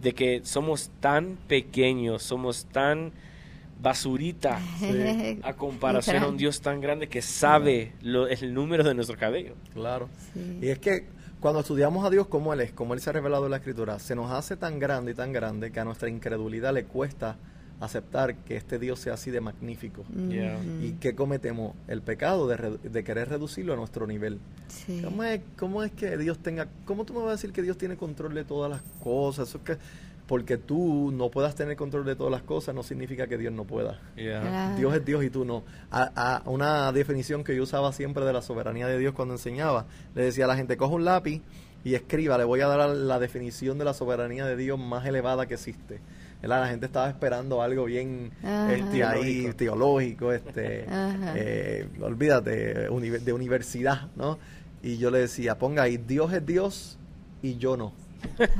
de 0.01 0.13
que 0.13 0.41
somos 0.43 0.89
tan 0.99 1.37
pequeños, 1.47 2.23
somos 2.23 2.65
tan 2.65 3.11
basurita 3.79 4.59
Sí. 4.79 5.39
a 5.43 5.53
comparación 5.53 6.23
a 6.23 6.27
un. 6.27 6.37
Dios 6.37 6.61
tan 6.61 6.81
grande 6.81 7.07
que 7.07 7.21
sabe 7.21 7.93
lo- 8.01 8.27
el 8.27 8.53
número 8.53 8.83
de 8.83 8.93
nuestro 8.93 9.17
cabello. 9.17 9.53
Claro. 9.73 10.09
Sí. 10.33 10.59
Y 10.61 10.67
es 10.69 10.79
que 10.79 11.05
cuando 11.39 11.59
estudiamos 11.59 12.03
a 12.05 12.09
Dios 12.09 12.27
como 12.27 12.53
Él 12.53 12.61
es, 12.61 12.71
como 12.73 12.93
Él 12.95 12.99
se 13.01 13.09
ha 13.11 13.13
revelado 13.13 13.45
en 13.45 13.51
la 13.51 13.57
Escritura, 13.57 13.99
se 13.99 14.15
nos 14.15 14.31
hace 14.31 14.57
tan 14.57 14.79
grande 14.79 15.11
y 15.11 15.15
tan 15.15 15.31
grande 15.31 15.71
que 15.71 15.79
a 15.79 15.85
nuestra 15.85 16.09
incredulidad 16.09 16.73
le 16.73 16.85
cuesta 16.85 17.37
aceptar 17.79 18.35
que 18.35 18.55
este 18.57 18.79
Dios 18.79 18.99
sea 18.99 19.13
así 19.13 19.29
de 19.31 19.39
magnífico. 19.41 20.03
Yeah. 20.29 20.57
Ujú. 20.57 20.85
¿Y 20.85 20.91
qué 20.99 21.13
cometemos? 21.15 21.75
El 21.87 22.01
pecado 22.01 22.47
de, 22.47 22.57
re- 22.57 22.77
de 22.77 23.03
querer 23.03 23.29
reducirlo 23.29 23.73
a 23.73 23.75
nuestro 23.75 24.07
nivel. 24.07 24.39
Sí. 24.67 25.01
¿Cómo 25.03 25.23
es, 25.23 25.41
¿Cómo 25.57 25.83
es 25.83 25.91
que 25.91 26.17
Dios 26.17 26.39
tenga... 26.39 26.67
¿Cómo 26.85 27.05
tú 27.05 27.13
me 27.13 27.19
vas 27.19 27.29
a 27.29 27.31
decir 27.33 27.51
que 27.51 27.61
Dios 27.61 27.77
tiene 27.77 27.95
control 27.97 28.33
de 28.33 28.43
todas 28.43 28.71
las 28.71 28.81
cosas? 29.03 29.49
Eso 29.49 29.59
es 29.59 29.63
que... 29.63 29.77
Porque 30.27 30.57
tú 30.57 31.11
no 31.13 31.29
puedas 31.31 31.55
tener 31.55 31.77
control 31.77 32.03
de 32.03 32.17
todas 32.17 32.31
las 32.31 32.41
cosas 32.41 32.75
no 32.75 32.83
significa 32.83 33.27
que 33.27 33.37
Dios 33.37 33.53
no 33.53 33.63
pueda. 33.63 34.01
Yeah. 34.17 34.75
Dios 34.75 34.93
es 34.93 35.05
Dios 35.05 35.23
y 35.23 35.29
tú 35.29 35.45
no. 35.45 35.63
A, 35.89 36.41
a 36.43 36.49
una 36.49 36.91
definición 36.91 37.45
que 37.45 37.55
yo 37.55 37.63
usaba 37.63 37.93
siempre 37.93 38.25
de 38.25 38.33
la 38.33 38.41
soberanía 38.41 38.87
de 38.87 38.97
Dios 38.97 39.13
cuando 39.13 39.35
enseñaba, 39.35 39.85
le 40.15 40.23
decía 40.23 40.43
a 40.43 40.49
la 40.49 40.57
gente, 40.57 40.75
coja 40.75 40.95
un 40.95 41.05
lápiz 41.05 41.41
y 41.85 41.93
escriba, 41.95 42.37
le 42.37 42.43
voy 42.43 42.59
a 42.59 42.67
dar 42.67 42.89
la 42.89 43.19
definición 43.19 43.77
de 43.77 43.85
la 43.85 43.93
soberanía 43.93 44.45
de 44.45 44.57
Dios 44.57 44.77
más 44.77 45.05
elevada 45.05 45.45
que 45.45 45.53
existe. 45.53 46.01
¿Verdad? 46.41 46.61
La 46.61 46.67
gente 46.67 46.85
estaba 46.85 47.09
esperando 47.09 47.61
algo 47.61 47.85
bien 47.85 48.31
Ajá. 48.43 48.73
este, 48.73 49.03
ahí, 49.03 49.51
teológico, 49.55 50.31
este, 50.31 50.85
eh, 50.87 51.87
olvídate, 52.01 52.89
uni- 52.89 53.09
de 53.09 53.33
universidad, 53.33 54.07
¿no? 54.15 54.37
Y 54.83 54.97
yo 54.97 55.09
le 55.09 55.19
decía, 55.19 55.57
ponga 55.57 55.83
ahí, 55.83 55.97
Dios 55.97 56.31
es 56.33 56.45
Dios 56.45 56.97
y 57.41 57.57
yo 57.57 57.75
no. 57.77 57.91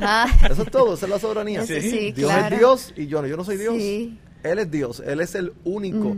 Ah, 0.01 0.27
Eso 0.49 0.63
es 0.63 0.71
todo, 0.71 0.95
esa 0.95 1.05
es 1.05 1.09
la 1.11 1.19
soberanía. 1.19 1.65
Sí, 1.65 1.81
sí, 1.81 2.11
Dios 2.11 2.31
claro. 2.31 2.53
es 2.55 2.59
Dios 2.59 2.93
y 2.97 3.07
yo 3.07 3.21
no. 3.21 3.27
Yo 3.27 3.37
no 3.37 3.43
soy 3.43 3.57
Dios. 3.57 3.75
Sí. 3.77 4.17
Él 4.43 4.59
es 4.59 4.71
Dios. 4.71 5.01
Él 5.05 5.19
es 5.19 5.35
el 5.35 5.53
único 5.63 6.15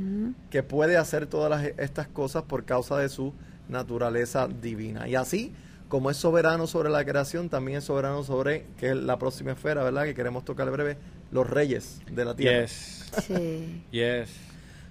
que 0.49 0.61
puede 0.63 0.97
hacer 0.97 1.25
todas 1.27 1.49
las- 1.49 1.73
estas 1.77 2.07
cosas 2.07 2.43
por 2.43 2.63
causa 2.65 2.97
de 2.97 3.09
su 3.09 3.33
naturaleza 3.69 4.47
divina. 4.47 5.07
Y 5.07 5.15
así, 5.15 5.53
como 5.89 6.11
es 6.11 6.17
soberano 6.17 6.67
sobre 6.67 6.89
la 6.89 7.03
creación, 7.03 7.49
también 7.49 7.79
es 7.79 7.83
soberano 7.83 8.23
sobre, 8.23 8.65
que 8.77 8.91
es 8.91 8.95
la 8.95 9.17
próxima 9.17 9.51
esfera, 9.51 9.83
¿verdad? 9.83 10.05
Que 10.05 10.13
queremos 10.13 10.45
tocar 10.45 10.69
breve, 10.69 10.97
los 11.31 11.49
reyes 11.49 11.99
de 12.11 12.25
la 12.25 12.35
tierra. 12.35 12.61
Yes. 12.61 13.11
Sí. 13.25 13.83
Yes. 13.91 14.29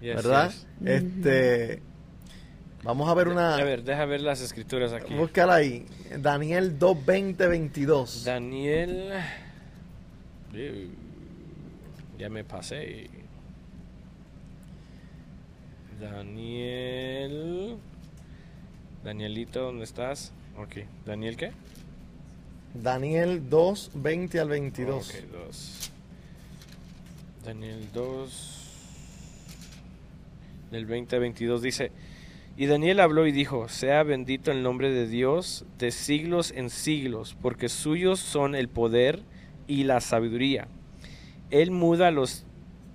Yes, 0.01 0.17
¿Verdad? 0.17 0.51
yes. 0.51 0.67
Este, 0.85 1.83
vamos 2.83 3.09
a 3.09 3.15
ver 3.15 3.29
una... 3.29 3.55
A 3.55 3.65
ver, 3.65 3.85
deja 3.85 4.05
ver 4.07 4.21
las 4.21 4.41
escrituras 4.41 4.93
aquí. 4.93 5.15
Búscala 5.15 5.55
ahí. 5.55 5.87
Daniel 6.19 6.79
2, 6.79 7.07
20, 7.07 7.47
22. 7.47 8.25
Daniel. 8.25 9.13
Ya 12.19 12.29
me 12.29 12.43
pasé. 12.43 13.09
Daniel. 16.01 17.77
Danielito, 19.05 19.63
¿dónde 19.63 19.85
estás? 19.85 20.33
Ok. 20.59 20.77
¿Daniel 21.07 21.37
qué? 21.37 21.53
Daniel 22.75 23.49
2, 23.49 23.93
20 23.95 24.41
al 24.41 24.49
22. 24.49 25.09
Ok, 25.09 25.15
dos. 25.33 25.91
Daniel 27.45 27.89
2. 27.95 28.55
Del 30.71 30.87
20 30.87 31.17
a 31.17 31.19
22 31.19 31.63
dice. 31.63 31.93
Y 32.57 32.67
Daniel 32.67 32.99
habló 32.99 33.27
y 33.27 33.33
dijo, 33.33 33.69
sea 33.69 34.03
bendito 34.03 34.51
el 34.51 34.65
nombre 34.65 34.91
de 34.91 35.07
Dios 35.07 35.65
de 35.79 35.93
siglos 35.93 36.53
en 36.55 36.71
siglos, 36.71 37.37
porque 37.41 37.69
suyos 37.69 38.19
son 38.19 38.57
el 38.57 38.69
poder 38.69 39.23
y 39.69 39.85
la 39.85 40.01
sabiduría. 40.01 40.67
Él 41.51 41.71
muda 41.71 42.11
los 42.11 42.45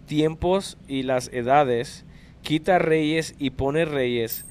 tiempos 0.06 0.78
y 0.90 1.04
las 1.04 1.30
edades, 1.30 2.04
quita 2.42 2.78
reyes 2.78 3.36
y 3.40 3.52
pone 3.52 3.86
reyes, 3.86 4.46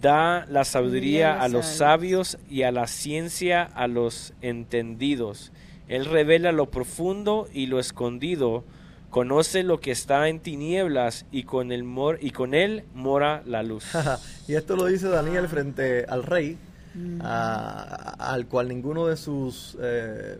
da 0.00 0.46
la 0.48 0.64
sabiduría 0.64 1.40
a 1.40 1.48
los 1.48 1.66
sabios. 1.66 2.38
y 2.48 2.62
a 2.62 2.72
la 2.72 2.86
ciencia 2.86 3.62
a 3.62 3.86
los 3.88 4.32
entendidos. 4.42 5.52
Él 5.88 6.04
revela 6.04 6.52
lo 6.52 6.66
profundo 6.70 7.48
y 7.52 7.66
lo 7.66 7.78
escondido, 7.78 8.64
conoce 9.10 9.62
lo 9.62 9.80
que 9.80 9.90
está 9.90 10.28
en 10.28 10.40
tinieblas 10.40 11.24
y 11.32 11.44
con, 11.44 11.72
el 11.72 11.82
mor 11.84 12.18
y 12.20 12.30
con 12.30 12.52
él 12.54 12.84
mora 12.94 13.42
la 13.46 13.62
luz. 13.62 13.84
y 14.48 14.54
esto 14.54 14.76
lo 14.76 14.84
dice 14.86 15.08
Daniel 15.08 15.48
frente 15.48 16.04
al 16.08 16.22
rey, 16.24 16.58
Mm. 16.94 17.20
a- 17.22 18.14
al 18.32 18.46
cual 18.46 18.68
ninguno 18.68 19.06
de 19.06 19.16
sus 19.18 19.76
eh, 19.80 20.38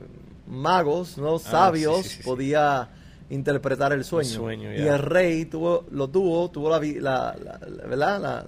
magos, 0.48 1.18
no 1.18 1.36
Ah, 1.36 1.38
sí, 1.38 1.44
sabios, 1.50 2.02
sí, 2.02 2.08
sí, 2.08 2.16
sí. 2.16 2.22
podía 2.24 2.88
interpretar 3.30 3.92
el 3.92 4.02
sueño. 4.02 4.30
sueño, 4.30 4.72
y 4.74 4.78
el 4.80 4.98
rey 4.98 5.44
tuvo, 5.44 5.84
lo 5.90 6.08
tuvo, 6.08 6.50
tuvo 6.50 6.70
la, 6.70 6.80
la, 6.80 7.36
la- 7.42 7.58
la- 7.68 7.86
¿verdad? 7.86 8.46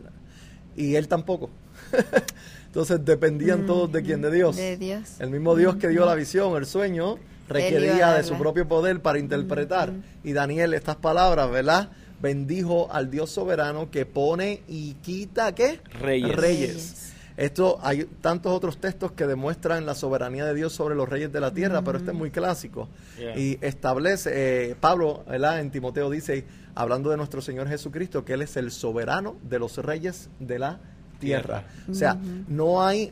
Y 0.76 0.94
él 0.96 1.09
tampoco. 1.09 1.50
Entonces 2.66 3.04
dependían 3.04 3.66
todos 3.66 3.90
de 3.90 4.02
quién, 4.02 4.22
de 4.22 4.30
Dios. 4.30 4.56
Mm, 4.56 4.59
De 4.59 4.76
Dios. 4.76 5.02
El 5.18 5.30
mismo 5.30 5.56
Dios 5.56 5.76
que 5.76 5.88
dio 5.88 6.06
la 6.06 6.14
visión, 6.14 6.56
el 6.56 6.66
sueño, 6.66 7.18
requería 7.48 8.14
de 8.14 8.22
su 8.22 8.37
propio 8.38 8.66
poder 8.68 9.00
para 9.00 9.18
interpretar. 9.18 9.92
Y 10.22 10.33
Daniel, 10.33 10.74
estas 10.74 10.96
palabras, 10.96 11.50
¿verdad? 11.50 11.90
Bendijo 12.22 12.92
al 12.92 13.11
Dios 13.11 13.30
soberano 13.30 13.90
que 13.90 14.06
pone 14.06 14.62
y 14.68 14.94
quita, 15.02 15.54
¿qué? 15.54 15.80
Reyes. 16.00 16.37
Reyes. 16.37 17.12
Esto 17.40 17.79
hay 17.83 18.05
tantos 18.20 18.53
otros 18.53 18.76
textos 18.76 19.12
que 19.12 19.26
demuestran 19.26 19.87
la 19.87 19.94
soberanía 19.94 20.44
de 20.44 20.55
Dios 20.55 20.74
sobre 20.74 20.94
los 20.94 21.09
reyes 21.09 21.33
de 21.33 21.40
la 21.40 21.55
tierra, 21.55 21.81
pero 21.81 21.96
este 21.96 22.11
es 22.11 22.16
muy 22.16 22.31
clásico. 22.31 22.87
Yeah. 23.18 23.38
Y 23.38 23.59
establece, 23.62 24.31
eh, 24.35 24.76
Pablo, 24.79 25.24
¿verdad? 25.26 25.61
En 25.61 25.70
Timoteo 25.70 26.11
dice, 26.11 26.44
hablando 26.74 27.09
de 27.09 27.16
nuestro 27.16 27.40
Señor 27.40 27.66
Jesucristo, 27.66 28.26
que 28.26 28.35
Él 28.35 28.42
es 28.42 28.59
el 28.59 28.70
soberano 28.70 29.37
de 29.48 29.59
los 29.59 29.79
reyes 29.79 30.29
de 30.38 30.59
la 30.59 30.81
tierra. 31.18 31.64
O 31.90 31.94
sea, 31.94 32.18
no 32.46 32.83
hay 32.83 33.11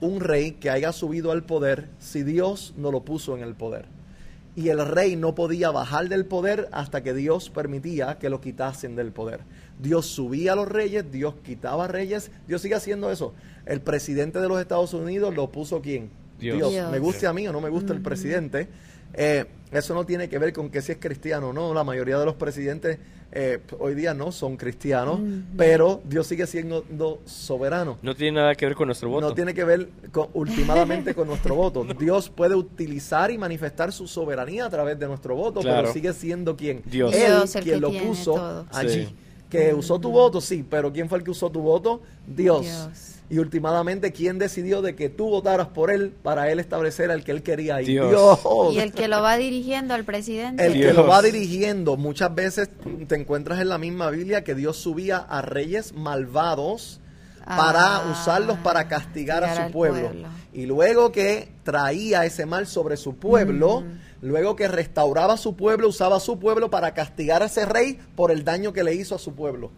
un 0.00 0.20
rey 0.20 0.52
que 0.52 0.70
haya 0.70 0.90
subido 0.92 1.30
al 1.30 1.42
poder 1.42 1.90
si 1.98 2.22
Dios 2.22 2.72
no 2.78 2.90
lo 2.90 3.02
puso 3.02 3.36
en 3.36 3.42
el 3.42 3.54
poder. 3.54 3.84
Y 4.56 4.70
el 4.70 4.84
rey 4.86 5.16
no 5.16 5.34
podía 5.34 5.70
bajar 5.70 6.08
del 6.08 6.24
poder 6.24 6.68
hasta 6.72 7.02
que 7.02 7.12
Dios 7.12 7.50
permitía 7.50 8.18
que 8.18 8.30
lo 8.30 8.40
quitasen 8.40 8.96
del 8.96 9.12
poder. 9.12 9.40
Dios 9.78 10.06
subía 10.06 10.54
a 10.54 10.56
los 10.56 10.66
reyes, 10.66 11.12
Dios 11.12 11.34
quitaba 11.44 11.86
reyes, 11.86 12.30
Dios 12.48 12.62
sigue 12.62 12.74
haciendo 12.74 13.10
eso. 13.12 13.34
El 13.66 13.82
presidente 13.82 14.40
de 14.40 14.48
los 14.48 14.58
Estados 14.58 14.94
Unidos 14.94 15.34
lo 15.34 15.50
puso 15.52 15.82
quién? 15.82 16.08
Dios. 16.38 16.56
Dios. 16.56 16.70
Dios. 16.72 16.90
Me 16.90 16.98
guste 16.98 17.26
a 17.26 17.32
mí 17.34 17.46
o 17.46 17.52
no 17.52 17.60
me 17.60 17.68
gusta 17.68 17.92
el 17.92 18.00
presidente. 18.00 18.68
eh, 19.12 19.44
eso 19.72 19.94
no 19.94 20.04
tiene 20.06 20.28
que 20.28 20.38
ver 20.38 20.52
con 20.52 20.70
que 20.70 20.80
si 20.82 20.92
es 20.92 20.98
cristiano 20.98 21.48
o 21.50 21.52
no. 21.52 21.74
La 21.74 21.84
mayoría 21.84 22.18
de 22.18 22.24
los 22.24 22.34
presidentes 22.34 22.98
eh, 23.32 23.58
hoy 23.80 23.94
día 23.94 24.14
no 24.14 24.30
son 24.32 24.56
cristianos, 24.56 25.20
pero 25.56 26.00
Dios 26.04 26.26
sigue 26.26 26.46
siendo 26.46 27.20
soberano. 27.26 27.98
No 28.00 28.14
tiene 28.14 28.40
nada 28.40 28.54
que 28.54 28.66
ver 28.66 28.74
con 28.76 28.86
nuestro 28.86 29.08
voto. 29.08 29.28
No 29.28 29.34
tiene 29.34 29.52
que 29.52 29.64
ver 29.64 29.88
con, 30.12 30.28
últimamente 30.34 31.14
con 31.14 31.26
nuestro 31.28 31.54
voto. 31.56 31.84
Dios 31.98 32.30
puede 32.30 32.54
utilizar 32.54 33.30
y 33.30 33.38
manifestar 33.38 33.92
su 33.92 34.06
soberanía 34.06 34.66
a 34.66 34.70
través 34.70 34.98
de 34.98 35.06
nuestro 35.08 35.34
voto, 35.34 35.60
Claro. 35.60 35.82
pero 35.82 35.92
sigue 35.92 36.12
siendo 36.12 36.56
quien. 36.56 36.82
Dios. 36.86 37.12
Él, 37.14 37.26
Dios 37.26 37.56
el 37.56 37.62
quien 37.64 37.74
que 37.76 37.80
lo 37.80 37.92
puso 37.92 38.34
todo. 38.34 38.66
allí. 38.72 39.06
Sí. 39.06 39.14
Que 39.50 39.74
usó 39.74 40.00
tu 40.00 40.10
voto, 40.10 40.40
sí, 40.40 40.64
pero 40.68 40.92
¿quién 40.92 41.08
fue 41.08 41.18
el 41.18 41.24
que 41.24 41.30
usó 41.30 41.50
tu 41.50 41.60
voto? 41.60 42.02
Dios. 42.26 42.62
Dios. 42.62 43.15
Y 43.28 43.38
últimamente, 43.38 44.12
¿quién 44.12 44.38
decidió 44.38 44.82
de 44.82 44.94
que 44.94 45.08
tú 45.08 45.28
votaras 45.28 45.66
por 45.68 45.90
él 45.90 46.12
para 46.22 46.50
él 46.52 46.60
establecer 46.60 47.10
al 47.10 47.24
que 47.24 47.32
él 47.32 47.42
quería? 47.42 47.82
Y 47.82 47.86
Dios. 47.86 48.38
Y 48.72 48.78
el 48.78 48.92
que 48.92 49.08
lo 49.08 49.20
va 49.20 49.36
dirigiendo 49.36 49.94
al 49.94 50.04
presidente. 50.04 50.64
el 50.64 50.74
que 50.74 50.92
lo 50.92 51.06
va 51.08 51.22
dirigiendo. 51.22 51.96
Muchas 51.96 52.32
veces 52.34 52.70
te 53.08 53.16
encuentras 53.16 53.60
en 53.60 53.68
la 53.68 53.78
misma 53.78 54.10
Biblia 54.10 54.44
que 54.44 54.54
Dios 54.54 54.76
subía 54.76 55.18
a 55.18 55.42
reyes 55.42 55.92
malvados 55.94 57.00
para 57.44 57.96
Ah, 57.98 58.10
usarlos 58.12 58.58
para 58.58 58.88
castigar 58.88 59.44
a 59.44 59.66
su 59.66 59.72
pueblo. 59.72 60.08
pueblo. 60.08 60.28
Y 60.52 60.66
luego 60.66 61.12
que 61.12 61.48
traía 61.62 62.24
ese 62.24 62.44
mal 62.46 62.66
sobre 62.66 62.96
su 62.96 63.16
pueblo, 63.16 63.84
luego 64.20 64.56
que 64.56 64.66
restauraba 64.68 65.34
a 65.34 65.36
su 65.36 65.54
pueblo, 65.56 65.88
usaba 65.88 66.16
a 66.16 66.20
su 66.20 66.38
pueblo 66.40 66.70
para 66.70 66.92
castigar 66.94 67.42
a 67.42 67.46
ese 67.46 67.64
rey 67.64 67.98
por 68.16 68.30
el 68.30 68.42
daño 68.44 68.72
que 68.72 68.82
le 68.82 68.94
hizo 68.94 69.14
a 69.14 69.18
su 69.18 69.34
pueblo. 69.34 69.70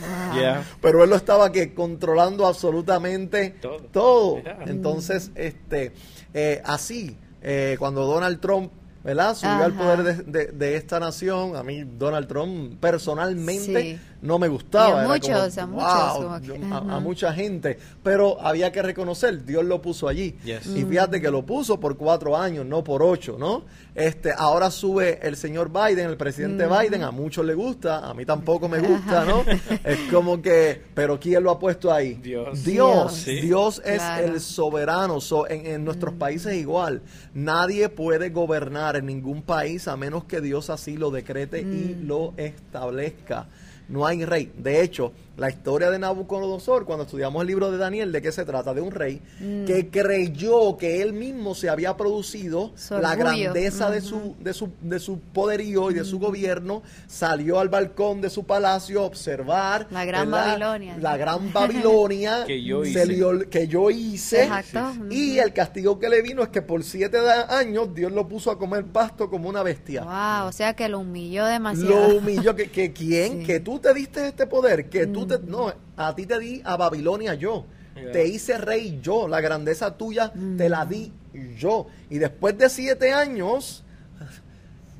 Ah, 0.00 0.32
Yeah. 0.34 0.64
Pero 0.80 1.04
él 1.04 1.10
lo 1.10 1.16
estaba 1.16 1.52
que 1.52 1.74
controlando 1.74 2.46
absolutamente 2.46 3.50
Todo. 3.60 3.76
todo. 3.92 4.42
Yeah. 4.42 4.58
Entonces, 4.66 5.30
este, 5.34 5.92
eh, 6.34 6.62
así, 6.64 7.16
eh, 7.42 7.76
cuando 7.78 8.06
Donald 8.06 8.40
Trump, 8.40 8.72
¿verdad? 9.04 9.34
Subió 9.34 9.64
al 9.64 9.72
poder 9.74 10.02
de, 10.04 10.14
de- 10.22 10.52
de 10.52 10.76
esta 10.76 10.98
nación, 11.00 11.56
a 11.56 11.62
mí 11.62 11.82
Donald 11.84 12.28
Trump 12.28 12.78
personalmente 12.80 13.82
Sí. 13.82 14.00
No 14.22 14.38
me 14.38 14.48
gustaba. 14.48 15.02
Y 15.02 15.04
a 15.04 15.08
muchos, 15.08 15.58
a 15.58 15.66
muchos, 15.66 16.14
"Wow", 16.14 16.22
como 16.22 16.40
que, 16.40 16.46
yo- 16.46 16.74
a, 16.74 17.00
mucha 17.00 17.32
gente. 17.34 17.78
Pero 18.02 18.40
había 18.40 18.72
que 18.72 18.80
reconocer, 18.80 19.44
Dios 19.44 19.64
lo 19.64 19.82
puso 19.82 20.08
allí. 20.08 20.36
Yes. 20.44 20.66
Y 20.68 20.84
fíjate 20.84 21.20
que 21.20 21.30
lo 21.30 21.44
puso 21.44 21.78
por 21.78 21.96
cuatro 21.96 22.36
años, 22.36 22.64
no 22.64 22.82
por 22.82 23.02
ocho, 23.02 23.36
¿no? 23.38 23.64
Este, 23.94 24.32
ahora 24.34 24.70
sube 24.70 25.18
el 25.22 25.36
señor 25.36 25.70
Biden, 25.70 26.08
el 26.08 26.16
presidente 26.16 26.66
Biden, 26.66 27.02
a 27.02 27.10
muchos 27.10 27.44
le 27.44 27.52
gusta, 27.54 28.08
a 28.08 28.14
mí 28.14 28.24
tampoco 28.24 28.66
me 28.68 28.78
gusta, 28.80 29.24
¿no? 29.26 29.42
es 29.84 29.98
como 30.10 30.40
que, 30.40 30.80
pero 30.94 31.20
¿quién 31.20 31.42
lo 31.42 31.50
ha 31.50 31.58
puesto 31.58 31.92
ahí? 31.92 32.14
Dios. 32.14 32.64
Dios, 32.64 33.12
Sí. 33.12 33.40
Dios 33.42 33.82
es 33.84 33.98
Claro. 33.98 34.26
el 34.28 34.40
soberano. 34.40 35.20
So, 35.20 35.48
en, 35.50 35.66
en 35.66 35.84
nuestros 35.84 36.14
países 36.14 36.54
igual, 36.54 37.02
nadie 37.34 37.88
puede 37.88 38.30
gobernar 38.30 38.96
en 38.96 39.06
ningún 39.06 39.42
país 39.42 39.88
a 39.88 39.96
menos 39.96 40.24
que 40.24 40.40
Dios 40.40 40.70
así 40.70 40.96
lo 40.96 41.10
decrete 41.10 41.60
y 41.60 41.96
lo 42.02 42.32
establezca. 42.36 43.46
No 43.92 44.06
hay 44.06 44.24
rey. 44.24 44.50
De 44.56 44.82
hecho, 44.82 45.12
la 45.36 45.48
historia 45.48 45.90
de 45.90 45.98
Nabucodonosor, 45.98 46.84
cuando 46.84 47.04
estudiamos 47.04 47.40
el 47.42 47.48
libro 47.48 47.70
de 47.70 47.78
Daniel, 47.78 48.12
¿de 48.12 48.20
qué 48.20 48.32
se 48.32 48.44
trata? 48.44 48.74
De 48.74 48.80
un 48.80 48.90
rey 48.90 49.20
que 49.66 49.88
creyó 49.90 50.76
que 50.76 51.00
él 51.02 51.12
mismo 51.12 51.54
se 51.54 51.68
había 51.68 51.96
producido 51.96 52.72
la 52.90 53.14
grandeza 53.16 53.90
de, 53.90 54.00
su, 54.00 54.34
de, 54.40 54.52
su, 54.52 54.70
de 54.80 54.98
su 55.00 55.18
poderío 55.20 55.90
y 55.90 55.94
de 55.94 56.04
su 56.04 56.18
gobierno, 56.18 56.82
salió 57.06 57.58
al 57.60 57.68
balcón 57.68 58.20
de 58.20 58.30
su 58.30 58.44
palacio 58.44 59.00
a 59.00 59.04
observar 59.04 59.86
La 59.90 60.04
gran 60.04 60.30
¿verdad? 60.30 60.46
Babilonia. 60.48 60.96
La 61.00 61.16
gran 61.16 61.52
Babilonia 61.52 62.44
Que 62.46 62.62
yo 62.62 62.84
hice. 62.84 63.48
que 63.50 63.68
yo 63.68 63.90
hice. 63.90 64.44
Exacto. 64.44 65.06
Y 65.10 65.38
el 65.38 65.52
castigo 65.52 65.98
que 65.98 66.08
le 66.08 66.22
vino 66.22 66.42
es 66.42 66.48
que 66.50 66.62
por 66.62 66.84
siete 66.84 67.18
años 67.48 67.94
Dios 67.94 68.12
lo 68.12 68.28
puso 68.28 68.50
a 68.50 68.58
comer 68.58 68.84
pasto 68.84 69.30
como 69.30 69.48
una 69.48 69.62
bestia. 69.62 70.02
Wow, 70.04 70.48
o 70.48 70.52
sea 70.52 70.74
que 70.74 70.88
lo 70.88 70.98
humilló 71.00 71.42
Lo 71.42 71.48
demasiado. 71.48 72.18
humilló. 72.18 72.54
Que, 72.54 72.70
que 72.70 72.92
quién? 72.92 73.32
Sí. 73.42 73.46
Que 73.46 73.60
tú 73.60 73.78
te 73.78 73.94
diste 73.94 74.26
este 74.28 74.46
poder. 74.46 74.88
Que 74.90 75.06
tú 75.06 75.21
te. 75.26 75.38
No, 75.38 75.72
a 75.96 76.14
ti 76.14 76.26
te 76.26 76.38
di 76.38 76.60
a 76.64 76.76
Babilonia 76.76 77.34
yo. 77.34 77.64
Yeah. 77.94 78.12
Te 78.12 78.26
hice 78.26 78.58
rey 78.58 79.00
yo. 79.02 79.28
La 79.28 79.40
grandeza 79.40 79.96
tuya 79.96 80.32
te 80.56 80.68
la 80.68 80.84
di 80.86 81.12
yo. 81.58 81.86
Y 82.10 82.18
después 82.18 82.56
de 82.58 82.68
siete 82.68 83.12
años. 83.12 83.84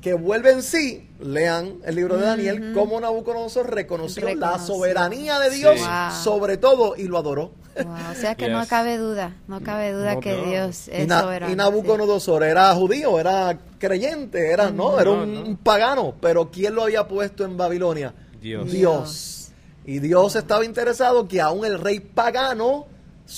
Que 0.01 0.13
vuelve 0.15 0.51
en 0.51 0.61
sí, 0.63 1.09
lean 1.21 1.75
el 1.85 1.95
libro 1.95 2.17
de 2.17 2.25
Daniel, 2.25 2.73
cómo 2.73 2.99
Nabucodonosor 2.99 3.73
reconoció 3.73 4.35
la 4.35 4.59
soberanía 4.59 5.39
de 5.39 5.49
Dios 5.49 5.75
Sí. 5.79 5.85
Wow. 5.85 6.11
sobre 6.21 6.57
todo 6.57 6.95
y 6.97 7.03
lo 7.03 7.17
adoró. 7.17 7.53
Wow, 7.81 8.11
o 8.11 8.13
sea 8.15 8.35
que 8.35 8.49
no 8.49 8.67
cabe 8.67 8.97
duda, 8.97 9.37
no 9.47 9.61
cabe 9.63 9.93
duda 9.93 10.15
No, 10.15 10.19
que 10.19 10.35
no. 10.35 10.43
Dios 10.43 10.89
Y, 10.89 10.91
es 10.91 11.07
Na- 11.07 11.21
soberano. 11.21 11.53
y 11.53 11.55
Nabucodonosor 11.55 12.43
era 12.43 12.75
judío, 12.75 13.17
era 13.17 13.57
creyente, 13.79 14.51
era, 14.51 14.69
no, 14.71 14.99
era 14.99 15.09
un, 15.09 15.33
no. 15.35 15.41
un 15.41 15.55
pagano, 15.55 16.13
pero 16.19 16.51
¿quién 16.51 16.75
lo 16.75 16.83
había 16.83 17.07
puesto 17.07 17.45
en 17.45 17.55
Babilonia? 17.55 18.13
Dios. 18.41 18.69
Dios. 18.69 19.42
Y 19.85 19.99
Dios 19.99 20.35
estaba 20.35 20.63
interesado 20.65 21.27
que 21.27 21.41
aún 21.41 21.65
el 21.65 21.79
rey 21.79 21.99
pagano 21.99 22.87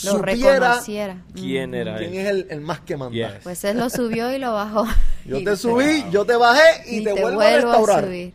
lo 0.04 0.12
supiera 0.12 0.60
reconociera. 0.60 1.24
¿Quién 1.34 1.74
era 1.74 1.98
quién 1.98 2.14
él? 2.14 2.20
es 2.20 2.28
el, 2.28 2.48
el 2.50 2.62
más 2.62 2.82
que 2.82 2.98
manda. 2.98 3.14
Yes. 3.16 3.44
Pues 3.44 3.64
él 3.64 3.78
lo 3.78 3.90
subió 3.90 4.34
y 4.34 4.40
lo 4.40 4.54
bajó. 4.54 4.86
Yo 5.26 5.44
te 5.44 5.56
subí, 5.56 6.06
yo 6.12 6.24
te 6.24 6.36
bajé 6.36 6.84
y, 6.98 7.04
te, 7.04 7.14
vuelvo, 7.20 7.42
a 7.42 7.50
restaurar 7.50 8.04
subir. 8.06 8.34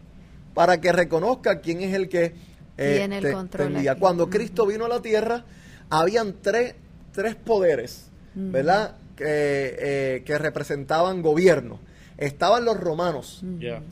para 0.55 0.81
que 0.81 0.91
reconozca 0.91 1.61
quién 1.61 1.83
es 1.83 1.95
el 1.95 2.09
que 2.09 2.35
eh, 2.77 2.95
Tiene 2.99 3.19
el 3.19 3.23
te- 3.25 3.33
control 3.33 3.77
envía. 3.77 3.95
Cuando 3.95 4.29
Cristo 4.29 4.67
vino 4.67 4.87
a 4.87 4.89
la 4.89 5.01
tierra, 5.01 5.45
habían 5.89 6.35
tres, 6.43 6.75
tres 7.13 7.37
poderes, 7.37 8.07
¿verdad? 8.35 8.97
Que, 9.15 9.25
eh, 9.27 10.23
que 10.25 10.37
representaban 10.39 11.23
gobierno. 11.23 11.79
Estaban 12.19 12.65
los 12.65 12.77
romanos 12.77 13.43
Yeah. 13.61 13.83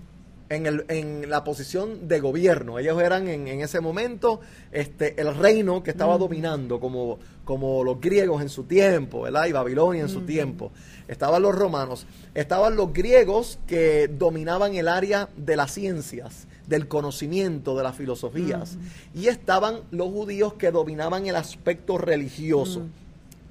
En, 0.49 0.67
el, 0.67 0.85
en 0.89 1.29
la 1.29 1.45
posición 1.45 2.09
de 2.09 2.21
gobierno. 2.21 2.79
Ellos 2.79 3.01
eran 3.03 3.29
en, 3.29 3.49
en 3.49 3.61
ese 3.61 3.81
momento 3.81 4.41
este, 4.73 5.21
el 5.21 5.35
reino 5.35 5.83
que 5.83 5.91
estaba 5.91 6.19
dominando, 6.19 6.81
como, 6.81 7.19
como 7.45 7.85
los 7.85 8.01
griegos 8.01 8.43
en 8.43 8.49
su 8.49 8.65
tiempo, 8.65 9.23
¿verdad? 9.23 9.47
Y 9.47 9.53
Babilonia 9.53 10.03
en 10.03 10.09
su 10.09 10.23
tiempo. 10.23 10.71
Estaban 11.07 11.43
los 11.43 11.55
romanos. 11.55 12.07
Estaban 12.35 12.77
los 12.77 12.93
griegos 12.93 13.59
que 13.67 14.09
dominaban 14.09 14.75
el 14.75 14.89
área 14.89 15.29
de 15.37 15.57
las 15.57 15.73
ciencias, 15.73 16.47
del 16.67 16.89
conocimiento, 16.89 17.77
de 17.77 17.83
las 17.83 17.97
filosofías. 17.97 18.77
Y 19.15 19.29
estaban 19.29 19.81
los 19.91 20.09
judíos 20.09 20.55
que 20.55 20.71
dominaban 20.71 21.27
el 21.27 21.37
aspecto 21.37 21.99
religioso. 21.99 22.83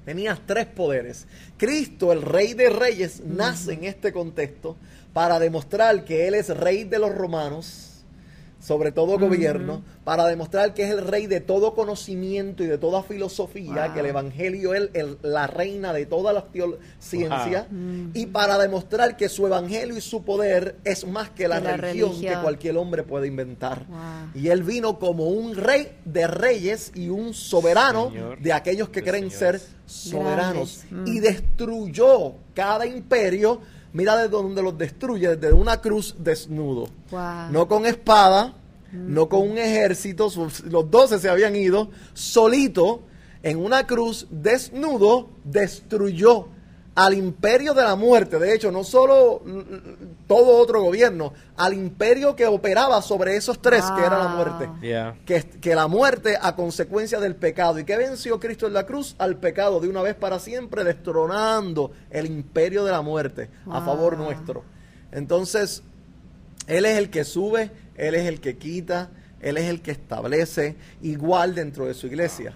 Tenías 0.04 0.40
tres 0.46 0.66
poderes. 0.66 1.26
Cristo, 1.58 2.12
el 2.12 2.22
rey 2.22 2.54
de 2.54 2.70
reyes, 2.70 3.20
nace 3.26 3.74
en 3.74 3.84
este 3.84 4.12
contexto 4.12 4.76
para 5.18 5.40
demostrar 5.40 6.04
que 6.04 6.28
Él 6.28 6.34
es 6.36 6.48
rey 6.56 6.84
de 6.84 7.00
los 7.00 7.12
romanos, 7.12 8.04
sobre 8.60 8.92
todo 8.92 9.18
gobierno, 9.18 9.82
para 10.04 10.26
demostrar 10.26 10.74
que 10.74 10.84
es 10.84 10.90
el 10.92 11.04
rey 11.04 11.26
de 11.26 11.40
todo 11.40 11.74
conocimiento 11.74 12.62
y 12.62 12.68
de 12.68 12.78
toda 12.78 13.02
filosofía, 13.02 13.86
Wow. 13.86 13.94
que 13.94 14.00
el 14.00 14.06
Evangelio 14.06 14.74
es 14.74 14.90
el- 14.94 15.18
la 15.22 15.48
reina 15.48 15.92
de 15.92 16.06
toda 16.06 16.32
la 16.32 16.44
teo- 16.52 16.78
ciencia, 17.00 17.66
y 18.14 18.26
para 18.26 18.58
demostrar 18.58 19.16
que 19.16 19.28
su 19.28 19.44
Evangelio 19.48 19.96
y 19.96 20.00
su 20.00 20.22
poder 20.22 20.76
es 20.84 21.04
más 21.04 21.30
que 21.30 21.48
la, 21.48 21.58
religión, 21.58 22.10
religión. 22.10 22.34
que 22.36 22.40
cualquier 22.40 22.76
hombre 22.76 23.02
puede 23.02 23.26
inventar. 23.26 23.86
Wow. 23.88 23.98
Y 24.40 24.48
Él 24.50 24.62
vino 24.62 25.00
como 25.00 25.24
un 25.30 25.56
rey 25.56 25.96
de 26.04 26.28
reyes 26.28 26.92
y 26.94 27.08
un 27.08 27.34
soberano 27.34 28.10
Señor 28.10 28.38
de 28.40 28.52
aquellos 28.52 28.88
que 28.90 29.02
creen 29.02 29.32
señores. 29.32 29.62
ser 29.62 29.70
soberanos. 29.84 30.84
Y 31.06 31.18
destruyó 31.18 32.34
cada 32.54 32.86
imperio. 32.86 33.60
Mira 33.98 34.16
de 34.16 34.28
dónde 34.28 34.62
los 34.62 34.78
destruye, 34.78 35.34
desde 35.34 35.52
una 35.52 35.80
cruz 35.80 36.14
desnudo. 36.20 36.88
Wow. 37.10 37.50
No 37.50 37.66
con 37.66 37.84
espada, 37.84 38.54
no 38.92 39.28
con 39.28 39.40
un 39.50 39.58
ejército, 39.58 40.30
los 40.70 40.88
doce 40.88 41.18
se 41.18 41.28
habían 41.28 41.56
ido, 41.56 41.90
solito, 42.14 43.02
en 43.42 43.58
una 43.58 43.88
cruz 43.88 44.28
desnudo, 44.30 45.30
destruyó 45.42 46.46
al 47.00 47.14
imperio 47.14 47.74
de 47.74 47.82
la 47.84 47.94
muerte. 47.94 48.40
De 48.40 48.52
hecho, 48.52 48.72
no 48.72 48.82
solo 48.82 49.40
l- 49.46 49.60
l- 49.60 49.80
todo 50.26 50.56
otro 50.58 50.82
gobierno, 50.82 51.32
al 51.56 51.72
imperio 51.74 52.34
que 52.34 52.44
operaba 52.48 53.00
sobre 53.02 53.36
esos 53.36 53.62
tres, 53.62 53.84
que 53.96 54.00
era 54.00 54.18
la 54.18 54.26
Wow. 54.26 54.36
muerte 54.36 54.68
Yeah. 54.82 55.16
que, 55.24 55.42
que 55.60 55.76
la 55.76 55.86
muerte 55.86 56.36
a 56.40 56.56
consecuencia 56.56 57.20
del 57.20 57.36
pecado. 57.36 57.78
¿Y 57.78 57.84
qué 57.84 57.96
venció 57.96 58.40
Cristo 58.40 58.66
en 58.66 58.72
la 58.72 58.84
cruz? 58.84 59.14
Al 59.18 59.36
pecado 59.36 59.78
de 59.78 59.88
una 59.88 60.02
vez 60.02 60.16
para 60.16 60.40
siempre, 60.40 60.82
destronando 60.82 61.92
el 62.10 62.26
imperio 62.26 62.84
de 62.84 62.90
la 62.90 63.00
muerte 63.00 63.48
a 63.66 63.78
Wow. 63.78 63.84
favor 63.84 64.16
nuestro. 64.18 64.64
Entonces, 65.12 65.84
Él 66.66 66.84
es 66.84 66.98
el 66.98 67.10
que 67.10 67.22
sube, 67.22 67.70
Él 67.96 68.16
es 68.16 68.26
el 68.26 68.40
que 68.40 68.56
quita, 68.58 69.10
Él 69.40 69.56
es 69.56 69.66
el 69.70 69.82
que 69.82 69.92
establece, 69.92 70.74
igual 71.00 71.54
dentro 71.54 71.86
de 71.86 71.94
su 71.94 72.08
iglesia, 72.08 72.54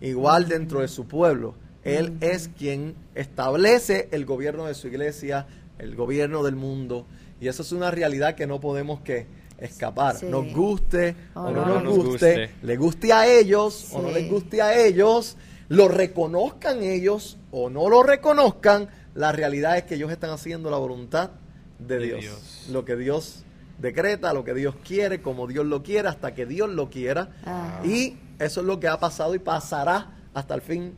igual 0.00 0.48
dentro 0.48 0.80
de 0.80 0.88
su 0.88 1.06
pueblo. 1.06 1.54
Él 1.84 2.14
es 2.20 2.48
quien 2.48 2.94
establece 3.14 4.08
el 4.10 4.24
gobierno 4.24 4.66
de 4.66 4.74
su 4.74 4.88
iglesia, 4.88 5.46
el 5.78 5.94
gobierno 5.94 6.42
del 6.42 6.56
mundo. 6.56 7.06
Y 7.40 7.48
eso 7.48 7.62
es 7.62 7.72
una 7.72 7.90
realidad 7.90 8.34
que 8.34 8.46
no 8.46 8.60
podemos 8.60 9.00
que 9.00 9.26
escapar. 9.58 10.16
Sí. 10.16 10.26
Nos 10.26 10.52
guste 10.52 11.14
o 11.34 11.42
O 11.42 11.50
no, 11.50 11.66
no 11.66 11.74
nos 11.74 11.84
nos 11.84 11.94
guste, 11.96 12.10
guste. 12.10 12.50
le 12.62 12.76
guste 12.76 13.12
a 13.12 13.26
ellos 13.26 13.88
o 13.92 14.02
no 14.02 14.10
les 14.10 14.30
guste 14.30 14.62
a 14.62 14.78
ellos, 14.78 15.36
Lo 15.68 15.88
reconozcan 15.88 16.82
ellos 16.82 17.38
o 17.50 17.70
no 17.70 17.88
lo 17.88 18.02
reconozcan, 18.02 18.88
la 19.14 19.32
realidad 19.32 19.78
es 19.78 19.84
que 19.84 19.94
ellos 19.94 20.10
están 20.12 20.30
haciendo 20.30 20.70
la 20.70 20.76
voluntad 20.76 21.30
de, 21.78 21.98
De 21.98 22.06
Dios. 22.06 22.20
Dios. 22.20 22.66
Lo 22.70 22.84
que 22.84 22.96
Dios 22.96 23.44
decreta, 23.78 24.32
lo 24.32 24.44
que 24.44 24.54
Dios 24.54 24.74
quiere, 24.86 25.22
como 25.22 25.46
Dios 25.46 25.64
lo 25.66 25.82
quiera, 25.82 26.10
hasta 26.10 26.34
que 26.34 26.46
Dios 26.46 26.68
lo 26.70 26.90
quiera. 26.90 27.30
Ah. 27.44 27.80
Y 27.84 28.16
eso 28.38 28.60
es 28.60 28.66
lo 28.66 28.78
que 28.80 28.88
ha 28.88 28.98
pasado 29.00 29.34
y 29.34 29.38
pasará 29.38 30.18
hasta 30.34 30.54
el 30.54 30.60
fin 30.60 30.94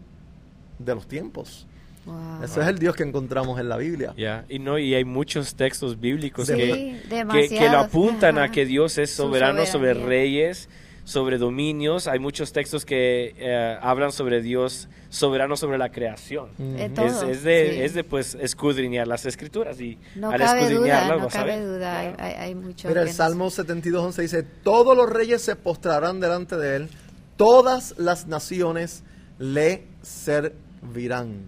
de 0.78 0.94
los 0.94 1.06
tiempos. 1.06 1.66
Wow. 2.06 2.44
Ese 2.44 2.60
es 2.60 2.66
el 2.68 2.78
Dios 2.78 2.94
que 2.94 3.02
encontramos 3.02 3.58
en 3.58 3.68
la 3.68 3.76
Biblia. 3.76 4.14
Y 4.48 4.58
no, 4.60 4.78
y 4.78 4.94
hay 4.94 5.04
muchos 5.04 5.56
textos 5.56 5.98
bíblicos 5.98 6.46
Sí, 6.46 6.54
que, 6.54 7.26
que, 7.32 7.48
que 7.48 7.68
lo 7.68 7.78
apuntan 7.78 8.38
a 8.38 8.50
que 8.50 8.64
Dios 8.64 8.96
es 8.98 9.10
soberano 9.10 9.66
sobre 9.66 9.92
reyes, 9.92 10.68
sobre 11.02 11.38
dominios. 11.38 12.06
Hay 12.06 12.20
muchos 12.20 12.52
textos 12.52 12.84
que 12.84 13.34
eh, 13.36 13.78
hablan 13.82 14.12
sobre 14.12 14.40
Dios 14.40 14.88
soberano 15.08 15.56
sobre 15.56 15.78
la 15.78 15.90
creación. 15.90 16.50
Mm. 16.58 16.76
Es, 16.76 17.42
de, 17.42 17.70
sí. 17.70 17.80
es 17.80 17.94
de 17.94 18.04
pues 18.04 18.36
escudriñar 18.36 19.08
las 19.08 19.26
escrituras 19.26 19.80
y 19.80 19.98
No 20.14 20.30
al 20.30 20.38
cabe 20.38 20.60
duda, 20.60 20.70
escudriñarlas 20.70 21.20
no 21.20 21.26
a 21.26 21.30
cabe 21.30 21.60
duda. 21.60 21.98
Hay, 21.98 22.14
hay, 22.18 22.34
hay 22.34 22.54
mucho 22.54 22.86
Mira, 22.86 23.02
el 23.02 23.10
Salmo 23.10 23.46
72.11 23.46 24.22
dice, 24.22 24.42
todos 24.42 24.96
los 24.96 25.10
reyes 25.10 25.42
se 25.42 25.56
postrarán 25.56 26.20
delante 26.20 26.56
de 26.56 26.76
él, 26.76 26.88
todas 27.36 27.94
las 27.98 28.28
naciones 28.28 29.02
le 29.38 29.84
servirán. 30.02 30.65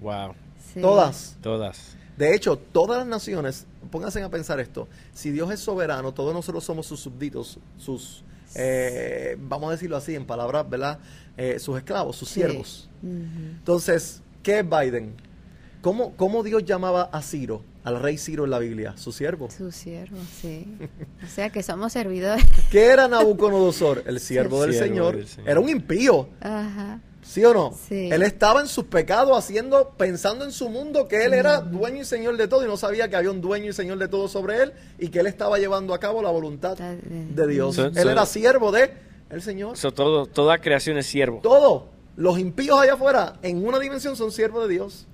Wow, 0.01 0.35
sí. 0.75 0.81
Todas. 0.81 1.37
todas. 1.43 1.97
De 2.17 2.35
hecho, 2.35 2.57
todas 2.59 2.99
las 2.99 3.07
naciones, 3.07 3.67
pónganse 3.91 4.21
a 4.23 4.29
pensar 4.29 4.59
esto, 4.61 4.89
si 5.15 5.31
Dios 5.31 5.51
es 5.53 5.61
soberano, 5.61 6.13
todos 6.13 6.35
nosotros 6.35 6.65
somos 6.65 6.87
sus 6.87 6.99
súbditos, 7.01 7.59
sus, 7.77 8.25
eh, 8.57 9.37
vamos 9.41 9.69
a 9.69 9.73
decirlo 9.73 9.97
así, 9.97 10.15
en 10.17 10.27
palabras, 10.27 10.69
¿verdad? 10.69 10.99
Eh, 11.37 11.59
sus 11.61 11.77
esclavos, 11.79 12.17
sus 12.17 12.29
Sí. 12.29 12.35
siervos. 12.41 12.89
Entonces, 13.03 14.23
¿qué 14.43 14.61
es 14.61 14.65
Biden? 14.69 15.15
¿Cómo, 15.81 16.13
¿Cómo 16.17 16.43
Dios 16.43 16.65
llamaba 16.65 17.03
a 17.13 17.23
Ciro, 17.23 17.63
al 17.85 18.01
rey 18.01 18.19
Ciro 18.19 18.45
en 18.45 18.51
la 18.51 18.59
Biblia? 18.59 18.97
Su 18.97 19.13
siervo. 19.13 19.49
Su 19.49 19.71
siervo, 19.71 20.17
sí. 20.43 20.67
O 21.25 21.29
sea 21.29 21.51
que 21.51 21.63
somos 21.63 21.93
servidores. 21.93 22.45
¿Qué 22.73 22.87
era 22.87 23.07
Nabucodonosor? 23.07 24.03
El 24.07 24.19
siervo 24.19 24.63
del 24.63 24.73
Siervo 24.73 24.89
Señor. 24.89 25.17
del 25.17 25.29
Señor. 25.29 25.49
Era 25.51 25.61
un 25.61 25.69
impío. 25.69 26.29
Ajá. 26.41 27.01
¿Sí 27.29 27.45
o 27.45 27.53
no? 27.53 27.75
Sí. 27.89 28.09
Él 28.11 28.23
estaba 28.23 28.63
en 28.63 28.69
sus 28.69 28.85
pecados 28.85 29.37
haciendo, 29.37 29.91
pensando 29.99 30.47
en 30.47 30.51
su 30.53 30.71
mundo, 30.71 31.07
que 31.09 31.27
él 31.27 31.35
era 31.35 31.61
dueño 31.61 32.01
y 32.01 32.05
señor 32.07 32.39
de 32.39 32.49
todo 32.49 32.65
y 32.65 32.67
no 32.67 32.79
sabía 32.79 33.09
que 33.11 33.17
había 33.17 33.31
un 33.31 33.43
dueño 33.43 33.69
y 33.69 33.73
señor 33.75 33.99
de 33.99 34.09
todo 34.09 34.29
sobre 34.29 34.63
él 34.63 34.73
y 34.99 35.09
que 35.11 35.21
él 35.21 35.27
estaba 35.27 35.59
llevando 35.59 35.93
a 35.93 36.01
cabo 36.01 36.23
la 36.23 36.31
voluntad 36.31 36.79
De- 36.79 37.47
Dios. 37.47 37.77
Él 37.77 38.09
era 38.09 38.25
siervo 38.25 38.73
de 38.73 38.95
el 39.29 39.43
Señor. 39.43 39.77
So, 39.77 39.93
todo, 39.93 40.25
toda 40.25 40.57
creación 40.57 40.97
es 40.97 41.05
siervo. 41.07 41.41
Todos 41.43 41.83
los 42.17 42.39
impíos 42.39 42.81
allá 42.81 42.95
afuera, 42.95 43.35
en 43.43 43.63
una 43.67 43.79
dimensión, 43.79 44.17
son 44.17 44.33
siervos 44.33 44.67
de 44.67 44.73
Dios. 44.73 45.07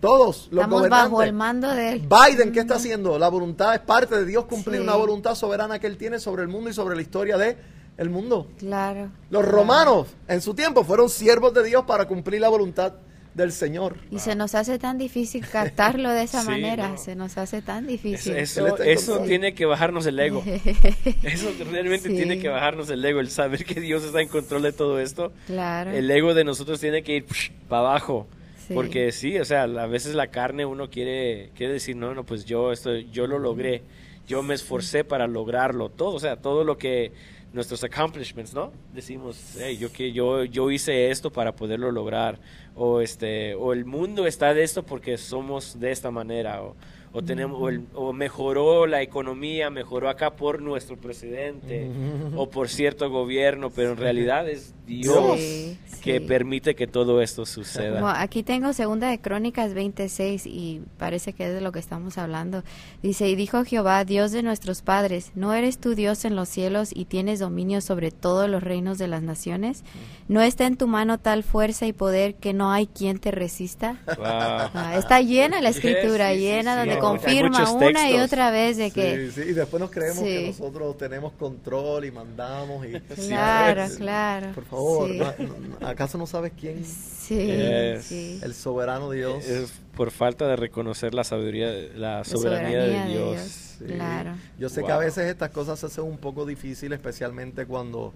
Todos 0.00 0.48
los 0.50 0.62
Estamos 0.62 0.80
gobernantes. 0.80 1.10
bajo 1.10 1.22
el 1.22 1.32
mando 1.32 1.68
de 1.70 1.92
él. 1.92 2.02
Biden, 2.08 2.52
¿qué 2.52 2.60
está 2.60 2.74
haciendo? 2.74 3.18
La 3.18 3.28
voluntad 3.28 3.72
es 3.74 3.80
parte 3.80 4.16
de 4.16 4.24
Dios 4.26 4.44
cumplir 4.46 4.78
Sí. 4.78 4.82
una 4.82 4.96
voluntad 4.96 5.34
soberana 5.36 5.78
que 5.78 5.86
él 5.86 5.96
tiene 5.96 6.18
sobre 6.18 6.42
el 6.42 6.48
mundo 6.48 6.70
y 6.70 6.72
sobre 6.74 6.96
la 6.96 7.02
historia 7.02 7.38
de 7.38 7.56
el 8.02 8.10
mundo. 8.10 8.46
Claro. 8.58 9.10
Los 9.30 9.44
romanos 9.46 10.08
en 10.28 10.40
su 10.42 10.54
tiempo 10.54 10.84
fueron 10.84 11.08
siervos 11.08 11.54
de 11.54 11.64
Dios 11.64 11.84
para 11.86 12.06
cumplir 12.06 12.40
la 12.40 12.48
voluntad 12.48 12.92
del 13.34 13.50
Señor. 13.50 13.96
Y 14.10 14.18
se 14.18 14.34
nos 14.34 14.54
hace 14.54 14.78
tan 14.78 14.98
difícil 14.98 15.46
captarlo 15.48 16.10
de 16.10 16.24
esa 16.24 16.42
Sí, 16.42 16.48
manera. 16.48 16.88
no. 16.88 16.98
Se 16.98 17.16
nos 17.16 17.38
hace 17.38 17.62
tan 17.62 17.86
difícil. 17.86 18.36
Eso, 18.36 19.18
tiene 19.20 19.54
que 19.54 19.64
bajarnos 19.64 20.04
el 20.04 20.20
ego. 20.20 20.42
Eso 21.22 21.50
realmente 21.70 22.10
Sí. 22.10 22.14
tiene 22.16 22.38
que 22.38 22.48
bajarnos 22.50 22.90
el 22.90 23.02
ego, 23.04 23.20
el 23.20 23.30
saber 23.30 23.64
que 23.64 23.80
Dios 23.80 24.04
está 24.04 24.20
en 24.20 24.28
control 24.28 24.62
de 24.62 24.72
todo 24.72 25.00
esto. 25.00 25.32
Claro. 25.46 25.90
El 25.92 26.10
ego 26.10 26.34
de 26.34 26.44
nosotros 26.44 26.78
tiene 26.78 27.02
que 27.02 27.16
ir 27.16 27.26
para 27.68 27.80
abajo. 27.80 28.26
Sí. 28.68 28.74
Porque 28.74 29.10
sí, 29.12 29.38
o 29.38 29.44
sea, 29.44 29.62
a 29.62 29.86
veces 29.86 30.14
la 30.14 30.26
carne 30.28 30.64
uno 30.66 30.88
quiere, 30.90 31.50
quiere 31.56 31.72
decir, 31.72 31.96
no, 31.96 32.14
no, 32.14 32.24
pues 32.24 32.44
yo 32.44 32.70
esto, 32.70 32.94
yo 32.96 33.26
lo 33.26 33.38
logré, 33.38 33.82
yo 34.28 34.42
me 34.42 34.54
esforcé 34.54 35.02
para 35.04 35.26
lograrlo, 35.26 35.88
todo, 35.88 36.14
o 36.14 36.20
sea, 36.20 36.36
todo 36.36 36.62
lo 36.62 36.78
que 36.78 37.10
nuestros 37.52 37.84
accomplishments, 37.84 38.54
¿no? 38.54 38.72
Decimos, 38.94 39.56
hey, 39.58 39.76
yo 39.76 39.92
que 39.92 40.12
yo 40.12 40.44
yo 40.44 40.70
hice 40.70 41.10
esto 41.10 41.30
para 41.30 41.54
poderlo 41.54 41.90
lograr 41.92 42.38
o 42.74 43.00
este 43.00 43.54
o 43.54 43.72
el 43.72 43.84
mundo 43.84 44.26
está 44.26 44.54
de 44.54 44.62
esto 44.62 44.82
porque 44.82 45.18
somos 45.18 45.78
de 45.78 45.90
esta 45.90 46.10
manera 46.10 46.62
o, 46.62 46.74
o 47.12 47.22
tenemos 47.22 47.60
o, 47.60 47.68
el- 47.68 47.86
o 47.94 48.12
mejoró 48.12 48.86
la 48.86 49.02
economía, 49.02 49.68
mejoró 49.70 50.08
acá 50.08 50.30
por 50.34 50.62
nuestro 50.62 50.96
presidente 50.96 51.90
o 52.36 52.48
por 52.48 52.68
cierto 52.68 53.10
gobierno, 53.10 53.70
pero 53.70 53.90
en 53.92 53.96
realidad 53.98 54.48
es 54.48 54.74
Dios 54.86 55.38
Sí, 55.40 55.78
que 56.02 56.18
sí. 56.18 56.26
permite 56.26 56.74
que 56.74 56.86
todo 56.86 57.22
esto 57.22 57.46
suceda. 57.46 58.20
aquí 58.20 58.42
tengo 58.42 58.72
segunda 58.72 59.08
de 59.10 59.20
Crónicas 59.20 59.74
26 59.74 60.46
y 60.46 60.82
parece 60.98 61.32
que 61.32 61.46
es 61.46 61.54
de 61.54 61.60
lo 61.60 61.70
que 61.70 61.78
estamos 61.78 62.18
hablando. 62.18 62.64
Dice, 63.02 63.28
y 63.28 63.36
dijo 63.36 63.64
Jehová, 63.64 64.04
Dios 64.04 64.32
de 64.32 64.42
nuestros 64.42 64.82
padres, 64.82 65.30
¿no 65.34 65.52
eres 65.54 65.78
tú 65.78 65.94
Dios 65.94 66.24
en 66.24 66.34
los 66.34 66.48
cielos 66.48 66.90
y 66.94 67.04
tienes 67.04 67.38
dominio 67.40 67.80
sobre 67.80 68.10
todos 68.10 68.48
los 68.48 68.62
reinos 68.62 68.98
de 68.98 69.06
las 69.08 69.22
naciones? 69.22 69.84
¿No 70.28 70.40
está 70.40 70.66
en 70.66 70.76
tu 70.76 70.86
mano 70.88 71.18
tal 71.18 71.42
fuerza 71.42 71.86
y 71.86 71.92
poder 71.92 72.34
que 72.36 72.52
no 72.52 72.72
hay 72.72 72.86
quien 72.86 73.18
te 73.18 73.30
resista? 73.30 73.98
Wow. 74.06 74.16
Ah, 74.24 74.94
está 74.96 75.20
llena 75.20 75.60
la 75.60 75.70
Yes, 75.70 75.76
escritura, 75.76 76.30
sí, 76.30 76.36
sí, 76.36 76.40
llena 76.42 76.76
donde 76.76 76.98
confirma 77.08 77.70
una 77.72 78.10
y 78.10 78.18
otra 78.18 78.50
vez 78.50 78.76
de 78.76 78.90
que... 78.90 79.30
Sí, 79.30 79.42
sí, 79.42 79.48
y 79.50 79.52
después 79.52 79.80
nos 79.80 79.90
creemos 79.90 80.22
que 80.22 80.46
nosotros 80.48 80.96
tenemos 80.98 81.32
control 81.34 82.04
y 82.04 82.10
mandamos 82.10 82.86
y 82.86 82.92
Claro, 83.00 83.88
Sí. 83.88 83.96
claro. 83.96 84.52
Por 84.54 84.64
favor, 84.64 85.10
Sí. 85.10 85.18
¿no- 85.18 85.34
no- 85.80 85.86
¿acaso 85.86 86.18
no 86.18 86.26
sabes 86.26 86.52
quién? 86.58 86.84
Sí, 86.84 87.36
Yes. 87.46 88.04
sí. 88.04 88.40
El 88.42 88.54
soberano 88.54 89.10
Dios. 89.10 89.44
Es 89.46 89.72
por 89.96 90.10
falta 90.10 90.46
de 90.46 90.56
reconocer 90.56 91.14
la 91.14 91.24
sabiduría, 91.24 91.70
la 91.94 92.18
La 92.18 92.24
soberanía, 92.24 92.82
de 92.82 93.04
Dios. 93.12 93.40
Sí. 93.78 93.84
Claro. 93.84 94.32
Yo 94.58 94.68
sé 94.68 94.82
que 94.84 94.92
a 94.92 94.98
veces 94.98 95.28
estas 95.28 95.50
cosas 95.50 95.78
se 95.78 95.86
hacen 95.86 96.04
un 96.04 96.18
poco 96.18 96.46
difíciles, 96.46 96.96
especialmente 96.98 97.66
cuando 97.66 98.12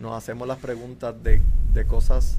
nos 0.00 0.16
hacemos 0.16 0.46
las 0.46 0.58
preguntas 0.58 1.14
de, 1.22 1.40
de 1.74 1.84
cosas 1.86 2.38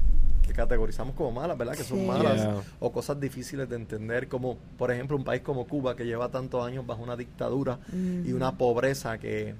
que 0.50 0.56
categorizamos 0.56 1.14
como 1.14 1.30
malas, 1.32 1.56
¿verdad? 1.56 1.74
Que 1.76 1.84
son 1.84 1.98
Sí. 2.00 2.04
malas 2.06 2.34
Yeah. 2.36 2.62
o 2.80 2.92
cosas 2.92 3.18
difíciles 3.20 3.68
de 3.68 3.76
entender, 3.76 4.28
como 4.28 4.56
por 4.78 4.90
ejemplo 4.90 5.16
un 5.16 5.24
país 5.24 5.42
como 5.42 5.66
Cuba 5.66 5.94
que 5.96 6.04
lleva 6.04 6.28
tantos 6.30 6.64
años 6.66 6.86
bajo 6.86 7.02
una 7.02 7.16
dictadura 7.16 7.78
y 7.92 8.32
una 8.32 8.56
pobreza 8.58 9.18
que, 9.18 9.54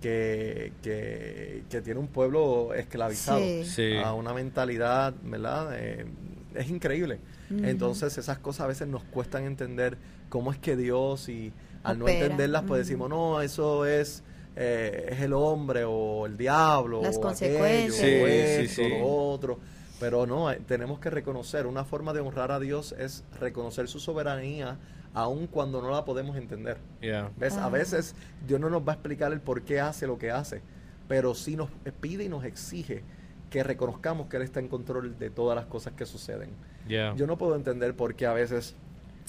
que, 0.00 0.72
que, 0.82 1.64
que 1.68 1.80
tiene 1.82 2.00
un 2.00 2.08
pueblo 2.08 2.72
esclavizado 2.74 3.38
Sí. 3.40 3.64
Sí. 3.64 3.96
a 4.02 4.14
una 4.14 4.32
mentalidad, 4.32 5.14
¿verdad? 5.22 5.70
Eh, 5.78 6.06
es 6.54 6.70
increíble. 6.70 7.18
Entonces 7.50 8.16
esas 8.16 8.38
cosas 8.38 8.60
a 8.62 8.66
veces 8.68 8.86
nos 8.88 9.02
cuestan 9.04 9.44
entender 9.44 9.98
cómo 10.28 10.52
es 10.52 10.58
que 10.58 10.76
Dios 10.76 11.28
y 11.28 11.52
al 11.82 11.98
no 11.98 12.06
entenderlas 12.08 12.62
pues 12.66 12.86
decimos, 12.86 13.08
no, 13.10 13.40
eso 13.40 13.86
es, 13.86 14.22
eh, 14.56 15.08
es 15.10 15.20
el 15.20 15.32
hombre 15.32 15.82
o 15.84 16.26
el 16.26 16.36
diablo 16.36 17.02
Las 17.02 17.16
o 17.16 17.20
consecuencias. 17.20 17.98
aquello, 17.98 18.24
o 18.24 18.26
Sí, 18.28 18.32
esto, 18.64 18.82
sí. 18.82 18.88
lo 18.88 19.06
otro. 19.06 19.58
Pero 20.00 20.26
no, 20.26 20.50
eh, 20.50 20.60
tenemos 20.66 20.98
que 20.98 21.10
reconocer, 21.10 21.66
una 21.66 21.84
forma 21.84 22.12
de 22.12 22.20
honrar 22.20 22.50
a 22.50 22.58
Dios 22.58 22.92
es 22.98 23.22
reconocer 23.38 23.86
su 23.86 24.00
soberanía 24.00 24.78
aun 25.12 25.46
cuando 25.46 25.82
no 25.82 25.90
la 25.90 26.04
podemos 26.04 26.36
entender. 26.36 26.78
Yeah. 27.00 27.30
¿Ves? 27.36 27.56
A 27.56 27.68
veces 27.68 28.14
Dios 28.46 28.60
no 28.60 28.70
nos 28.70 28.86
va 28.86 28.92
a 28.92 28.94
explicar 28.94 29.32
el 29.32 29.40
por 29.40 29.62
qué 29.62 29.80
hace 29.80 30.06
lo 30.06 30.18
que 30.18 30.30
hace, 30.30 30.62
pero 31.08 31.34
sí 31.34 31.56
nos 31.56 31.68
pide 32.00 32.24
y 32.24 32.28
nos 32.28 32.44
exige 32.44 33.02
que 33.50 33.62
reconozcamos 33.62 34.28
que 34.28 34.36
Él 34.36 34.42
está 34.42 34.60
en 34.60 34.68
control 34.68 35.18
de 35.18 35.28
todas 35.28 35.56
las 35.56 35.66
cosas 35.66 35.92
que 35.94 36.06
suceden. 36.06 36.50
Yeah. 36.88 37.14
Yo 37.16 37.26
no 37.26 37.36
puedo 37.36 37.56
entender 37.56 37.94
por 37.94 38.14
qué 38.14 38.26
a 38.26 38.32
veces 38.32 38.74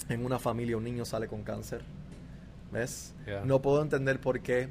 en 0.08 0.24
una 0.24 0.38
familia 0.38 0.76
un 0.76 0.84
niño 0.84 1.04
sale 1.04 1.26
con 1.26 1.42
cáncer. 1.42 1.82
¿Ves? 2.72 3.14
Yeah. 3.26 3.44
No 3.44 3.60
puedo 3.60 3.82
entender 3.82 4.20
por 4.20 4.40
qué 4.40 4.68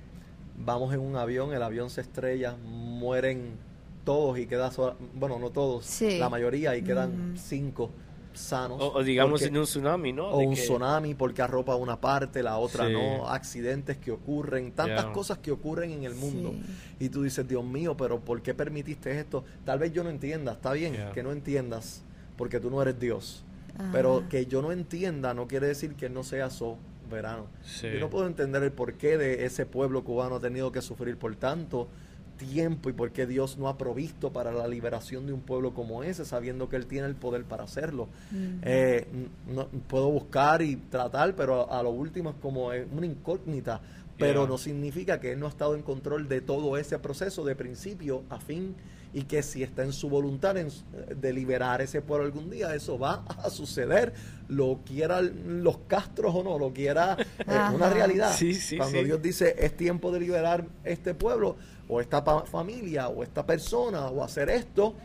vamos 0.57 0.93
en 0.93 1.01
un 1.01 1.15
avión, 1.15 1.53
el 1.53 1.61
avión 1.61 1.89
se 1.89 2.01
estrella, 2.01 2.55
mueren 2.63 3.57
todos 4.03 4.37
y 4.39 4.45
queda 4.47 4.71
sola- 4.71 4.95
bueno, 5.13 5.37
no 5.39 5.49
todos, 5.49 5.85
Sí. 5.85 6.17
la 6.17 6.29
mayoría 6.29 6.75
y 6.75 6.81
quedan 6.83 7.31
Ujú. 7.33 7.39
cinco 7.41 7.91
sanos. 8.33 8.81
O, 8.81 8.93
o 8.93 9.03
digamos 9.03 9.41
porque- 9.41 9.47
en 9.53 9.57
un 9.57 9.65
tsunami, 9.65 10.13
¿no? 10.13 10.29
o 10.29 10.39
De 10.39 10.47
un 10.47 10.55
que- 10.55 10.61
tsunami 10.61 11.15
porque 11.15 11.41
arropa 11.41 11.75
una 11.75 11.99
parte, 11.99 12.41
la 12.41 12.57
otra 12.57 12.87
Sí. 12.87 12.93
no, 12.93 13.27
accidentes 13.27 13.97
que 13.97 14.11
ocurren, 14.11 14.71
tantas 14.71 15.03
Yeah. 15.05 15.13
cosas 15.13 15.37
que 15.39 15.51
ocurren 15.51 15.91
en 15.91 16.03
el 16.05 16.15
mundo. 16.15 16.51
Sí. 16.53 17.05
Y 17.05 17.09
tú 17.09 17.23
dices, 17.23 17.45
Dios 17.47 17.63
mío, 17.65 17.97
pero 17.97 18.19
¿por 18.21 18.41
qué 18.41 18.53
permitiste 18.53 19.19
esto? 19.19 19.43
Tal 19.65 19.79
vez 19.79 19.91
yo 19.91 20.03
no 20.03 20.09
entienda, 20.09 20.53
está 20.53 20.71
bien 20.71 20.93
Yeah. 20.93 21.11
que 21.11 21.23
no 21.23 21.31
entiendas, 21.33 22.03
porque 22.37 22.59
tú 22.59 22.69
no 22.69 22.81
eres 22.81 22.99
Dios. 22.99 23.43
Pero 23.91 24.23
que 24.29 24.45
yo 24.45 24.61
no 24.61 24.71
entienda 24.71 25.33
no 25.33 25.47
quiere 25.47 25.65
decir 25.67 25.95
que 25.95 26.05
Él 26.05 26.13
no 26.13 26.23
sea 26.23 26.49
soberano. 26.51 27.47
Sí. 27.63 27.87
Yo 27.93 27.99
no 27.99 28.09
puedo 28.09 28.27
entender 28.27 28.61
el 28.63 28.71
porqué 28.71 29.17
de 29.17 29.45
ese 29.45 29.65
pueblo 29.65 30.03
cubano 30.03 30.35
ha 30.35 30.39
tenido 30.39 30.71
que 30.71 30.81
sufrir 30.81 31.17
por 31.17 31.35
tanto 31.35 31.87
tiempo 32.41 32.89
y 32.89 32.93
por 32.93 33.11
qué 33.11 33.25
Dios 33.27 33.57
no 33.57 33.67
ha 33.67 33.77
provisto 33.77 34.31
para 34.31 34.51
la 34.51 34.67
liberación 34.67 35.27
de 35.27 35.33
un 35.33 35.41
pueblo 35.41 35.73
como 35.73 36.03
ese, 36.03 36.25
sabiendo 36.25 36.67
que 36.69 36.75
Él 36.75 36.87
tiene 36.87 37.07
el 37.07 37.15
poder 37.15 37.43
para 37.43 37.63
hacerlo. 37.63 38.07
Eh, 38.63 39.05
no, 39.47 39.67
puedo 39.87 40.09
buscar 40.09 40.61
y 40.61 40.75
tratar, 40.75 41.35
pero 41.35 41.71
a, 41.71 41.79
a 41.79 41.83
lo 41.83 41.91
último 41.91 42.31
es 42.31 42.35
como 42.41 42.67
una 42.67 43.05
incógnita. 43.05 43.81
Pero 44.17 44.41
Yeah. 44.41 44.49
no 44.49 44.57
significa 44.57 45.19
que 45.19 45.31
Él 45.31 45.39
no 45.39 45.47
ha 45.47 45.49
estado 45.49 45.73
en 45.75 45.81
control 45.81 46.27
de 46.27 46.41
todo 46.41 46.77
ese 46.77 46.99
proceso 46.99 47.43
de 47.43 47.55
principio 47.55 48.23
a 48.29 48.39
fin 48.39 48.75
y 49.13 49.23
que 49.23 49.43
si 49.43 49.63
está 49.63 49.83
en 49.83 49.93
su 49.93 50.09
voluntad 50.09 50.57
en, 50.57 50.69
de 51.15 51.33
liberar 51.33 51.81
ese 51.81 52.01
pueblo 52.01 52.25
algún 52.25 52.49
día, 52.49 52.73
eso 52.75 52.97
va 52.97 53.25
a 53.27 53.49
suceder, 53.49 54.13
lo 54.47 54.79
quieran 54.85 55.63
los 55.63 55.79
castros 55.87 56.33
o 56.35 56.43
no, 56.43 56.57
lo 56.57 56.73
quiera 56.73 57.17
es 57.39 57.73
una 57.73 57.89
realidad. 57.89 58.33
Cuando 58.77 59.03
Dios 59.03 59.21
dice 59.21 59.55
es 59.57 59.75
tiempo 59.75 60.11
de 60.11 60.19
liberar 60.19 60.65
este 60.83 61.13
pueblo 61.13 61.57
o 61.87 61.99
esta 61.99 62.21
familia 62.45 63.09
o 63.09 63.23
esta 63.23 63.45
persona 63.45 64.07
o 64.07 64.23
hacer 64.23 64.49
esto, 64.49 64.95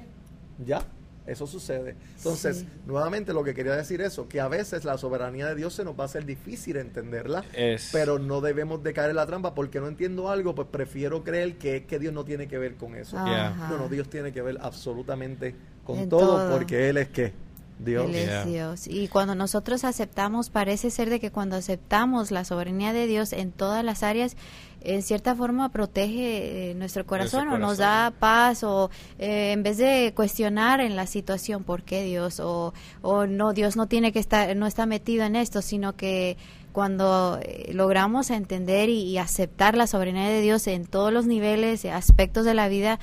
ya 0.64 0.84
eso 1.26 1.46
sucede. 1.46 1.96
Entonces, 2.16 2.64
nuevamente 2.86 3.32
lo 3.32 3.42
que 3.44 3.54
quería 3.54 3.74
decir 3.74 4.00
eso, 4.00 4.28
que 4.28 4.40
a 4.40 4.48
veces 4.48 4.84
la 4.84 4.96
soberanía 4.98 5.48
de 5.48 5.54
Dios 5.54 5.74
se 5.74 5.84
nos 5.84 5.98
va 5.98 6.02
a 6.02 6.06
hacer 6.06 6.24
difícil 6.24 6.76
entenderla, 6.76 7.44
pero 7.92 8.18
no 8.18 8.40
debemos 8.40 8.82
de 8.82 8.92
caer 8.92 9.10
en 9.10 9.16
la 9.16 9.26
trampa 9.26 9.54
porque 9.54 9.80
no 9.80 9.88
entiendo 9.88 10.30
algo, 10.30 10.54
pues 10.54 10.68
prefiero 10.70 11.24
creer 11.24 11.56
que, 11.58 11.84
que 11.84 11.98
Dios 11.98 12.12
no 12.12 12.24
tiene 12.24 12.48
que 12.48 12.58
ver 12.58 12.76
con 12.76 12.94
eso. 12.94 13.16
No, 13.16 13.78
no, 13.78 13.88
Dios 13.88 14.08
tiene 14.08 14.32
que 14.32 14.42
ver 14.42 14.58
absolutamente 14.60 15.54
con 15.84 16.08
todo, 16.08 16.50
porque 16.50 16.88
Él 16.88 16.96
es 16.98 17.08
que 17.08 17.45
Dios. 17.78 18.06
Él 18.08 18.14
es 18.14 18.46
Dios. 18.46 18.86
Y 18.86 19.08
cuando 19.08 19.34
nosotros 19.34 19.84
aceptamos, 19.84 20.50
parece 20.50 20.90
ser 20.90 21.10
de 21.10 21.20
que 21.20 21.30
cuando 21.30 21.56
aceptamos 21.56 22.30
la 22.30 22.44
soberanía 22.44 22.92
de 22.92 23.06
Dios 23.06 23.32
en 23.32 23.52
todas 23.52 23.84
las 23.84 24.02
áreas, 24.02 24.36
en 24.82 25.02
cierta 25.02 25.34
forma 25.34 25.70
protege 25.70 26.70
eh, 26.70 26.74
nuestro 26.74 27.04
corazón, 27.06 27.48
o 27.48 27.58
nos 27.58 27.78
da 27.78 28.12
paz 28.18 28.62
o 28.62 28.90
eh, 29.18 29.52
en 29.52 29.62
vez 29.62 29.78
de 29.78 30.12
cuestionar 30.14 30.80
en 30.80 30.94
la 30.94 31.06
situación 31.06 31.64
por 31.64 31.82
qué 31.82 32.04
Dios 32.04 32.38
o, 32.38 32.72
o 33.02 33.26
no 33.26 33.52
Dios 33.52 33.76
no 33.76 33.88
tiene 33.88 34.12
que 34.12 34.20
estar 34.20 34.54
no 34.54 34.66
está 34.66 34.86
metido 34.86 35.24
en 35.24 35.34
esto 35.34 35.60
sino 35.60 35.96
que 35.96 36.36
cuando 36.72 37.40
eh, 37.42 37.70
logramos 37.72 38.30
entender 38.30 38.88
y, 38.88 39.18
aceptar 39.18 39.76
la 39.76 39.88
soberanía 39.88 40.28
de 40.28 40.40
Dios 40.40 40.66
en 40.68 40.86
todos 40.86 41.12
los 41.12 41.26
niveles 41.26 41.84
aspectos 41.86 42.44
de 42.44 42.54
la 42.54 42.68
vida 42.68 43.00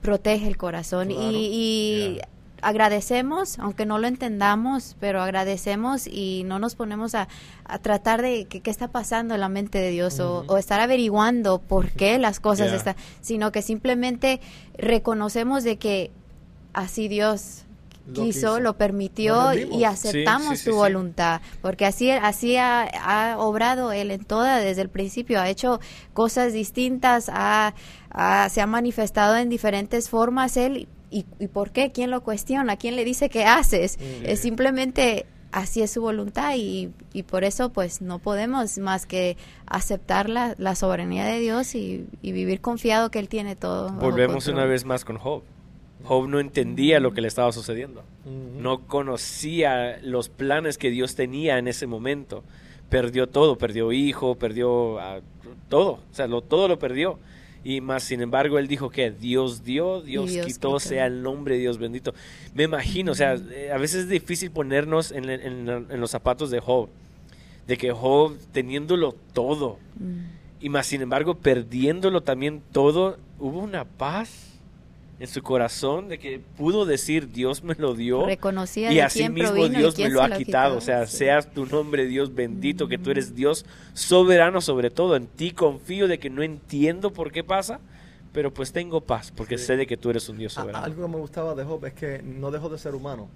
protege 0.00 0.46
el 0.46 0.56
corazón. 0.56 1.10
Y, 1.10 2.20
agradecemos, 2.62 3.58
aunque 3.58 3.86
no 3.86 3.98
lo 3.98 4.06
entendamos, 4.06 4.96
pero 5.00 5.22
agradecemos 5.22 6.06
y 6.06 6.42
no 6.44 6.58
nos 6.58 6.74
ponemos 6.74 7.14
a, 7.14 7.28
tratar 7.82 8.22
de 8.22 8.46
qué 8.46 8.70
está 8.70 8.88
pasando 8.88 9.34
en 9.34 9.40
la 9.40 9.48
mente 9.48 9.78
de 9.78 9.90
Dios 9.90 10.18
o, 10.20 10.58
estar 10.58 10.80
averiguando 10.80 11.60
por 11.60 11.90
qué 11.90 12.18
las 12.18 12.40
cosas 12.40 12.72
están, 12.72 12.96
sino 13.20 13.52
que 13.52 13.62
simplemente 13.62 14.40
reconocemos 14.76 15.64
de 15.64 15.76
que 15.76 16.10
así 16.72 17.08
Dios 17.08 17.64
quiso, 18.12 18.60
lo 18.60 18.76
permitió 18.76 19.52
y 19.54 19.84
aceptamos 19.84 20.58
su 20.58 20.74
voluntad, 20.74 21.40
porque 21.62 21.86
así, 21.86 22.10
así 22.10 22.56
ha, 22.56 23.36
obrado 23.38 23.92
Él 23.92 24.10
en 24.10 24.24
toda, 24.24 24.58
desde 24.58 24.82
el 24.82 24.88
principio, 24.88 25.40
ha 25.40 25.48
hecho 25.48 25.80
cosas 26.12 26.52
distintas, 26.52 27.26
se 27.26 27.30
ha 27.32 28.66
manifestado 28.66 29.36
en 29.36 29.48
diferentes 29.48 30.08
formas 30.08 30.56
Él 30.56 30.88
¿Y, 31.10 31.24
por 31.48 31.72
qué? 31.72 31.90
¿Quién 31.90 32.10
lo 32.10 32.22
cuestiona? 32.22 32.76
¿Quién 32.76 32.94
le 32.96 33.04
dice 33.04 33.28
qué 33.28 33.44
haces? 33.44 33.98
Es 34.22 34.40
simplemente 34.40 35.26
así 35.52 35.82
es 35.82 35.90
su 35.90 36.00
voluntad 36.00 36.54
y, 36.56 36.90
y, 37.12 37.24
por 37.24 37.44
eso 37.44 37.70
pues 37.70 38.00
no 38.00 38.18
podemos 38.18 38.78
más 38.78 39.06
que 39.06 39.36
aceptar 39.66 40.28
la, 40.28 40.54
la 40.58 40.74
soberanía 40.74 41.24
de 41.24 41.40
Dios 41.40 41.74
y, 41.74 42.06
vivir 42.22 42.60
confiado 42.60 43.10
que 43.10 43.18
Él 43.18 43.28
tiene 43.28 43.56
todo. 43.56 43.90
Volvemos 43.90 44.46
una 44.48 44.64
vez 44.64 44.84
más 44.84 45.04
con 45.04 45.18
Job. 45.18 45.42
Job 46.04 46.28
no 46.28 46.40
entendía 46.40 46.98
lo 46.98 47.12
que 47.12 47.20
le 47.20 47.28
estaba 47.28 47.52
sucediendo. 47.52 48.04
No 48.24 48.86
conocía 48.86 49.98
los 50.02 50.28
planes 50.28 50.78
que 50.78 50.90
Dios 50.90 51.14
tenía 51.14 51.58
en 51.58 51.68
ese 51.68 51.86
momento. 51.86 52.42
Perdió 52.88 53.28
todo, 53.28 53.58
perdió 53.58 53.92
hijo, 53.92 54.36
perdió 54.36 54.98
todo, 55.68 55.92
o 55.92 56.14
sea, 56.14 56.26
lo, 56.26 56.40
todo 56.40 56.68
lo 56.68 56.78
perdió 56.78 57.18
y 57.62 57.80
más 57.80 58.02
sin 58.04 58.22
embargo 58.22 58.58
él 58.58 58.68
dijo 58.68 58.90
que 58.90 59.10
Dios 59.10 59.64
dio, 59.64 60.00
Dios, 60.02 60.30
quitó, 60.46 60.80
sea 60.80 61.06
el 61.06 61.22
nombre 61.22 61.54
de 61.54 61.60
Dios 61.60 61.78
bendito. 61.78 62.14
Me 62.54 62.64
imagino, 62.64 63.12
o 63.12 63.14
sea, 63.14 63.34
eh, 63.34 63.70
a 63.72 63.78
veces 63.78 64.04
es 64.04 64.08
difícil 64.08 64.50
ponernos 64.50 65.12
en, 65.12 65.28
en, 65.28 66.00
los 66.00 66.10
zapatos 66.10 66.50
de 66.50 66.60
Job, 66.60 66.88
de 67.66 67.76
que 67.76 67.92
Job 67.92 68.36
teniéndolo 68.52 69.14
todo 69.32 69.78
mm. 69.98 70.64
y 70.64 70.68
más 70.68 70.86
sin 70.86 71.02
embargo 71.02 71.34
perdiéndolo 71.34 72.22
también 72.22 72.62
todo, 72.72 73.18
hubo 73.38 73.60
una 73.60 73.84
paz 73.84 74.49
en 75.20 75.28
su 75.28 75.42
corazón 75.42 76.08
de 76.08 76.18
que 76.18 76.40
pudo 76.56 76.86
decir 76.86 77.30
Dios 77.30 77.62
me 77.62 77.74
lo 77.74 77.94
dio 77.94 78.24
Reconocía 78.24 78.90
y 78.90 79.00
así 79.00 79.28
mismo 79.28 79.68
Dios 79.68 79.98
me 79.98 80.08
lo 80.08 80.22
ha 80.22 80.30
quitado. 80.30 80.78
O 80.78 80.80
sea, 80.80 81.06
seas 81.06 81.52
tu 81.52 81.66
nombre 81.66 82.06
Dios 82.06 82.34
bendito, 82.34 82.88
que 82.88 82.96
tú 82.96 83.10
eres 83.10 83.34
Dios 83.34 83.66
soberano 83.92 84.62
sobre 84.62 84.90
todo. 84.90 85.16
En 85.16 85.26
ti 85.26 85.52
confío 85.52 86.08
de 86.08 86.18
que 86.18 86.30
no 86.30 86.42
entiendo 86.42 87.12
por 87.12 87.32
qué 87.32 87.44
pasa, 87.44 87.80
pero 88.32 88.52
pues 88.52 88.72
tengo 88.72 89.02
paz 89.02 89.30
porque 89.30 89.58
sé 89.58 89.76
de 89.76 89.86
que 89.86 89.98
tú 89.98 90.08
eres 90.08 90.26
un 90.30 90.38
Dios 90.38 90.54
soberano. 90.54 90.84
algo 90.84 91.02
que 91.02 91.08
me 91.12 91.18
gustaba 91.18 91.54
de 91.54 91.64
Job 91.64 91.84
es 91.84 91.92
que 91.92 92.22
no 92.22 92.50
dejó 92.50 92.70
de 92.70 92.78
ser 92.78 92.94
humano. 92.94 93.28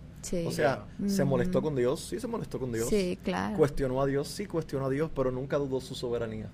O 0.46 0.50
sea, 0.52 0.86
se 1.06 1.22
molestó 1.24 1.60
con 1.60 1.76
Dios, 1.76 2.00
sí 2.00 2.18
se 2.18 2.26
molestó 2.26 2.58
con 2.58 2.72
Dios. 2.72 2.88
Sí, 2.88 3.18
claro. 3.22 3.58
Cuestionó 3.58 4.00
a 4.00 4.06
Dios, 4.06 4.28
sí 4.28 4.46
cuestionó 4.46 4.86
a 4.86 4.90
Dios, 4.90 5.10
pero 5.14 5.30
nunca 5.30 5.58
dudó 5.58 5.82
su 5.82 5.94
soberanía. 5.94 6.48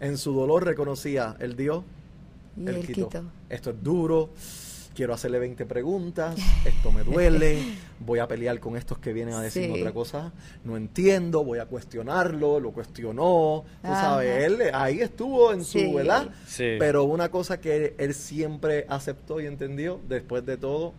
En 0.00 0.18
su 0.18 0.32
dolor 0.32 0.64
reconocía 0.64 1.36
el 1.38 1.54
Dios 1.56 1.84
esto 3.48 3.70
es 3.70 3.82
duro, 3.82 4.30
quiero 4.94 5.12
hacerle 5.12 5.38
20 5.38 5.66
preguntas, 5.66 6.36
esto 6.64 6.90
me 6.90 7.04
duele, 7.04 7.62
voy 8.00 8.18
a 8.18 8.26
pelear 8.26 8.58
con 8.60 8.76
estos 8.76 8.98
que 8.98 9.12
vienen 9.12 9.34
a 9.34 9.42
decirme 9.42 9.78
otra 9.78 9.92
cosa, 9.92 10.32
no 10.64 10.76
entiendo, 10.76 11.44
voy 11.44 11.58
a 11.58 11.66
cuestionarlo, 11.66 12.58
lo 12.58 12.72
cuestionó, 12.72 13.64
tú 13.82 13.88
sabes, 13.88 14.44
él 14.44 14.62
ahí 14.72 15.00
estuvo 15.00 15.52
en 15.52 15.64
su, 15.64 15.92
¿verdad? 15.92 16.30
Pero 16.56 17.04
una 17.04 17.30
cosa 17.30 17.60
que 17.60 17.94
él 17.98 18.14
siempre 18.14 18.86
aceptó 18.88 19.40
y 19.40 19.46
entendió, 19.46 20.00
después 20.08 20.44
de 20.46 20.56
todo, 20.56 20.94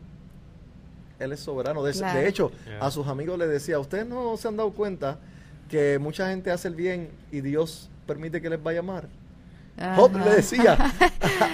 él 1.19 1.31
es 1.31 1.39
soberano. 1.39 1.83
De, 1.83 2.27
hecho, 2.27 2.51
a 2.79 2.91
sus 2.91 3.07
amigos 3.07 3.39
le 3.39 3.47
decía, 3.47 3.79
ustedes 3.79 4.05
no 4.05 4.37
se 4.37 4.47
han 4.47 4.57
dado 4.57 4.71
cuenta 4.71 5.17
que 5.69 5.99
mucha 5.99 6.29
gente 6.29 6.51
hace 6.51 6.67
el 6.67 6.75
bien 6.75 7.09
y 7.31 7.41
Dios 7.41 7.89
permite 8.05 8.41
que 8.41 8.49
les 8.49 8.61
vaya 8.61 8.81
mal. 9.77 9.95
Job 9.95 10.17
le 10.17 10.35
decía 10.35 10.77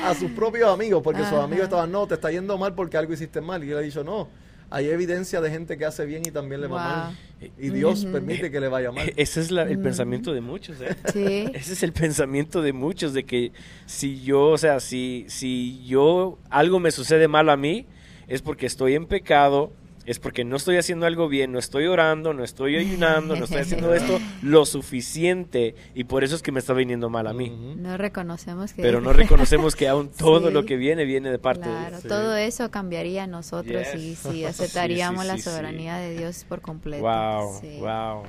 a, 0.06 0.16
sus 0.16 0.32
propios 0.36 0.70
amigos, 0.70 1.02
porque 1.04 1.24
sus 1.24 1.34
amigos 1.34 1.66
estaban, 1.66 1.92
no, 1.92 2.08
te 2.08 2.16
está 2.16 2.32
yendo 2.32 2.58
mal 2.58 2.74
porque 2.74 2.98
algo 2.98 3.14
hiciste 3.14 3.42
mal. 3.42 3.64
Y 3.64 3.72
él 3.72 3.78
ha 3.78 3.82
dicho, 3.82 4.04
no, 4.04 4.30
hay 4.74 4.90
evidencia 4.90 5.40
de 5.40 5.52
gente 5.52 5.78
que 5.78 5.86
hace 5.86 6.04
bien 6.06 6.24
y 6.26 6.32
también 6.32 6.62
le 6.62 6.68
va 6.68 7.06
mal. 7.06 7.18
Y 7.60 7.70
Dios 7.70 8.06
permite 8.06 8.50
que 8.50 8.60
le 8.60 8.70
vaya 8.70 8.92
mal. 8.92 9.14
Ese 9.18 9.42
es 9.42 9.52
el 9.52 9.80
pensamiento 9.80 10.34
de 10.34 10.42
muchos, 10.42 10.78
¿eh? 10.82 10.96
Ese 11.54 11.74
es 11.74 11.84
el 11.84 11.94
pensamiento 11.94 12.62
de 12.62 12.74
muchos, 12.74 13.14
de 13.14 13.24
que 13.24 13.52
si 13.86 14.22
yo, 14.22 14.48
o 14.48 14.58
sea, 14.58 14.80
si, 14.80 15.26
si 15.28 15.86
yo, 15.86 16.40
algo 16.50 16.80
me 16.80 16.90
sucede 16.90 17.28
mal 17.28 17.50
a 17.50 17.58
mí, 17.58 17.86
es 18.28 18.42
porque 18.42 18.66
estoy 18.66 18.96
en 18.96 19.06
pecado, 19.06 19.72
es 20.06 20.20
porque 20.20 20.44
no 20.44 20.56
estoy 20.56 20.78
haciendo 20.78 21.06
algo 21.06 21.28
bien, 21.28 21.52
no 21.52 21.60
estoy 21.60 21.88
orando, 21.88 22.34
no 22.34 22.44
estoy 22.44 22.76
ayunando, 22.76 23.36
no 23.36 23.46
estoy 23.46 23.62
haciendo 23.62 23.94
esto 23.96 24.20
lo 24.42 24.66
suficiente 24.66 25.76
y 25.96 26.04
por 26.04 26.24
eso 26.24 26.36
es 26.36 26.42
que 26.42 26.52
me 26.52 26.60
está 26.60 26.74
viniendo 26.74 27.10
mal 27.10 27.28
a 27.28 27.34
mí. 27.34 27.50
No 27.78 27.98
reconocemos 27.98 28.74
que... 28.74 28.82
Pero 28.82 29.02
no 29.02 29.14
reconocemos 29.14 29.76
que 29.76 29.88
aún 29.88 30.10
todo 30.10 30.52
lo 30.52 30.66
que 30.66 30.76
viene 30.76 31.06
viene 31.06 31.32
de 31.32 31.40
parte 31.40 31.70
de 31.70 31.90
Dios. 31.90 32.04
todo 32.04 32.36
eso 32.36 32.70
cambiaría 32.72 33.24
a 33.24 33.28
nosotros 33.28 33.88
y 33.96 34.16
si 34.16 34.46
aceptaríamos 34.46 35.26
la 35.26 35.38
soberanía 35.38 35.98
de 35.98 36.18
Dios 36.18 36.46
por 36.48 36.62
completo. 36.62 37.04
Wow, 37.04 37.62
wow. 37.80 38.24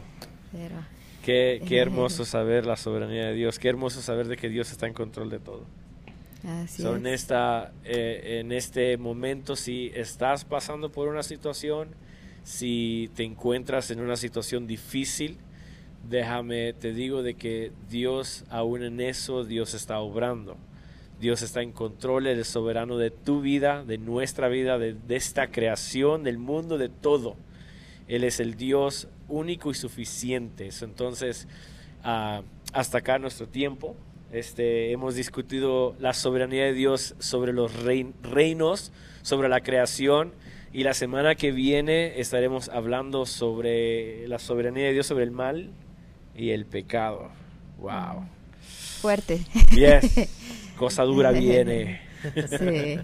qué, 1.25 1.63
qué 1.67 1.79
hermoso 1.79 2.25
saber 2.25 2.67
la 2.67 2.77
soberanía 2.77 3.27
de 3.27 3.35
Dios, 3.35 3.59
qué 3.59 3.69
hermoso 3.69 4.01
saber 4.01 4.29
de 4.29 4.37
que 4.37 4.49
Dios 4.49 4.71
está 4.71 4.87
en 4.87 4.95
control 4.95 5.31
de 5.31 5.39
todo 5.41 5.65
en, 6.79 7.07
esta, 7.07 7.73
eh, 7.85 8.41
en 8.41 8.53
este 8.53 8.97
momento, 8.99 9.57
si 9.57 9.91
estás 9.95 10.45
pasando 10.45 10.93
por 10.93 11.09
una 11.09 11.23
situación, 11.23 11.89
si 12.43 13.11
te 13.15 13.25
encuentras 13.25 13.91
en 13.91 14.01
una 14.01 14.17
situación 14.17 14.67
difícil, 14.67 15.39
déjame, 16.09 16.75
te 16.75 16.93
digo 16.93 17.23
de 17.23 17.35
que 17.35 17.73
Dios, 17.89 18.45
aún 18.51 18.83
en 18.83 19.01
eso, 19.01 19.45
Dios 19.45 19.75
está 19.75 19.99
obrando. 20.01 20.57
Dios 21.21 21.43
está 21.43 21.63
en 21.63 21.73
control, 21.73 22.27
Él 22.27 22.41
es 22.41 22.49
soberano 22.49 22.99
de 22.99 23.11
tu 23.11 23.41
vida, 23.41 23.85
de 23.85 23.99
nuestra 23.99 24.49
vida, 24.49 24.79
de, 24.79 24.97
esta 25.09 25.51
creación, 25.51 26.25
del 26.25 26.39
mundo, 26.39 26.77
de 26.77 26.89
todo. 26.89 27.37
Él 28.09 28.25
es 28.25 28.41
el 28.41 28.57
Dios 28.57 29.09
único 29.29 29.71
y 29.71 29.75
suficiente. 29.75 30.69
Entonces, 30.83 31.49
ah, 32.03 32.43
hasta 32.73 32.99
acá 32.99 33.19
nuestro 33.19 33.49
tiempo. 33.49 33.97
Este, 34.33 34.91
hemos 34.91 35.15
discutido 35.15 35.95
la 35.99 36.13
soberanía 36.13 36.65
de 36.65 36.73
Dios 36.73 37.15
sobre 37.19 37.53
los 37.53 37.73
reinos, 37.83 38.93
sobre 39.23 39.49
la 39.49 39.61
creación. 39.61 40.33
Y 40.73 40.83
la 40.83 40.95
semana 40.95 41.37
que 41.37 41.53
viene 41.53 42.19
estaremos 42.21 42.69
hablando 42.69 43.27
sobre 43.27 44.27
la 44.27 44.41
soberanía 44.41 44.87
de 44.87 44.93
Dios 44.93 45.07
sobre 45.07 45.25
el 45.25 45.31
mal 45.31 45.71
y 46.35 46.51
el 46.51 46.67
pecado. 46.67 47.31
Wow. 47.79 48.27
Fuerte. 49.01 49.41
Yes. 49.71 50.29
Cosa 50.77 51.05
dura 51.05 51.31
viene. 51.31 52.01
Sí. 52.35 52.99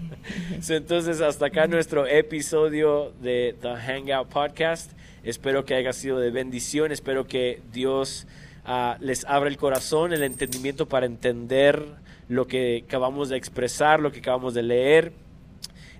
Entonces, 0.73 1.21
hasta 1.21 1.45
acá 1.45 1.67
nuestro 1.67 2.07
episodio 2.07 3.13
de 3.21 3.55
The 3.61 3.75
Hangout 3.75 4.27
Podcast. 4.27 4.91
Espero 5.23 5.63
que 5.63 5.75
haya 5.75 5.93
sido 5.93 6.19
de 6.19 6.31
bendición. 6.31 6.91
Espero 6.91 7.27
que 7.27 7.61
Dios 7.71 8.27
ah, 8.65 8.97
les 8.99 9.25
abra 9.25 9.49
el 9.49 9.57
corazón, 9.57 10.13
el 10.13 10.23
entendimiento 10.23 10.87
para 10.87 11.05
entender 11.05 11.83
lo 12.27 12.47
que 12.47 12.83
acabamos 12.85 13.29
de 13.29 13.37
expresar, 13.37 13.99
lo 13.99 14.11
que 14.11 14.19
acabamos 14.19 14.53
de 14.53 14.63
leer. 14.63 15.13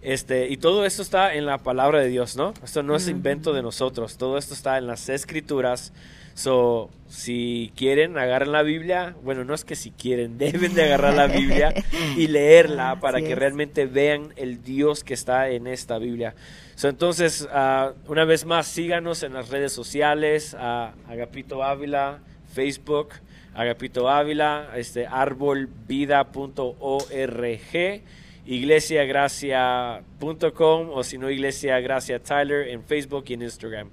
Este, 0.01 0.49
y 0.49 0.57
todo 0.57 0.85
esto 0.85 1.01
está 1.01 1.35
en 1.35 1.45
la 1.45 1.59
palabra 1.59 1.99
de 1.99 2.07
Dios, 2.07 2.35
¿no? 2.35 2.53
Esto 2.63 2.81
no 2.81 2.95
es 2.95 3.07
invento 3.07 3.53
de 3.53 3.61
nosotros, 3.61 4.17
todo 4.17 4.37
esto 4.37 4.53
está 4.53 4.77
en 4.77 4.87
las 4.87 5.09
escrituras. 5.09 5.93
So, 6.33 6.89
si 7.07 7.71
quieren, 7.75 8.17
agarren 8.17 8.51
la 8.51 8.63
Biblia. 8.63 9.15
Bueno, 9.21 9.43
no 9.43 9.53
es 9.53 9.65
que 9.65 9.75
si 9.75 9.91
quieren, 9.91 10.37
deben 10.39 10.73
de 10.73 10.83
agarrar 10.85 11.13
la 11.13 11.27
Biblia 11.27 11.73
y 12.15 12.27
leerla 12.29 12.99
para 12.99 13.17
Así 13.17 13.27
que 13.27 13.33
es. 13.33 13.39
realmente 13.39 13.85
vean 13.85 14.33
el 14.37 14.63
Dios 14.63 15.03
que 15.03 15.13
está 15.13 15.49
en 15.49 15.67
esta 15.67 15.97
Biblia. 15.99 16.33
So, 16.75 16.87
entonces, 16.87 17.47
ah, 17.51 17.91
una 18.07 18.25
vez 18.25 18.45
más, 18.45 18.67
síganos 18.67 19.21
en 19.23 19.33
las 19.33 19.49
redes 19.49 19.73
sociales, 19.73 20.55
a 20.57 20.93
Agapito 21.07 21.63
Ávila, 21.63 22.21
Facebook, 22.53 23.13
Agapito 23.53 24.09
Ávila, 24.09 24.69
este, 24.75 25.07
arbolvida.org, 25.07 28.01
iglesiagracia.com 28.45 30.89
o 30.89 31.03
si 31.03 31.17
no, 31.17 31.29
Iglesia 31.29 31.79
Gracia 31.79 32.19
Tyler 32.19 32.67
en 32.69 32.83
Facebook 32.83 33.25
y 33.27 33.33
en 33.33 33.41
Instagram. 33.43 33.89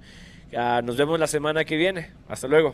Ah, 0.55 0.81
nos 0.83 0.97
vemos 0.97 1.19
la 1.19 1.27
semana 1.27 1.63
que 1.65 1.77
viene. 1.77 2.09
Hasta 2.27 2.47
luego. 2.47 2.73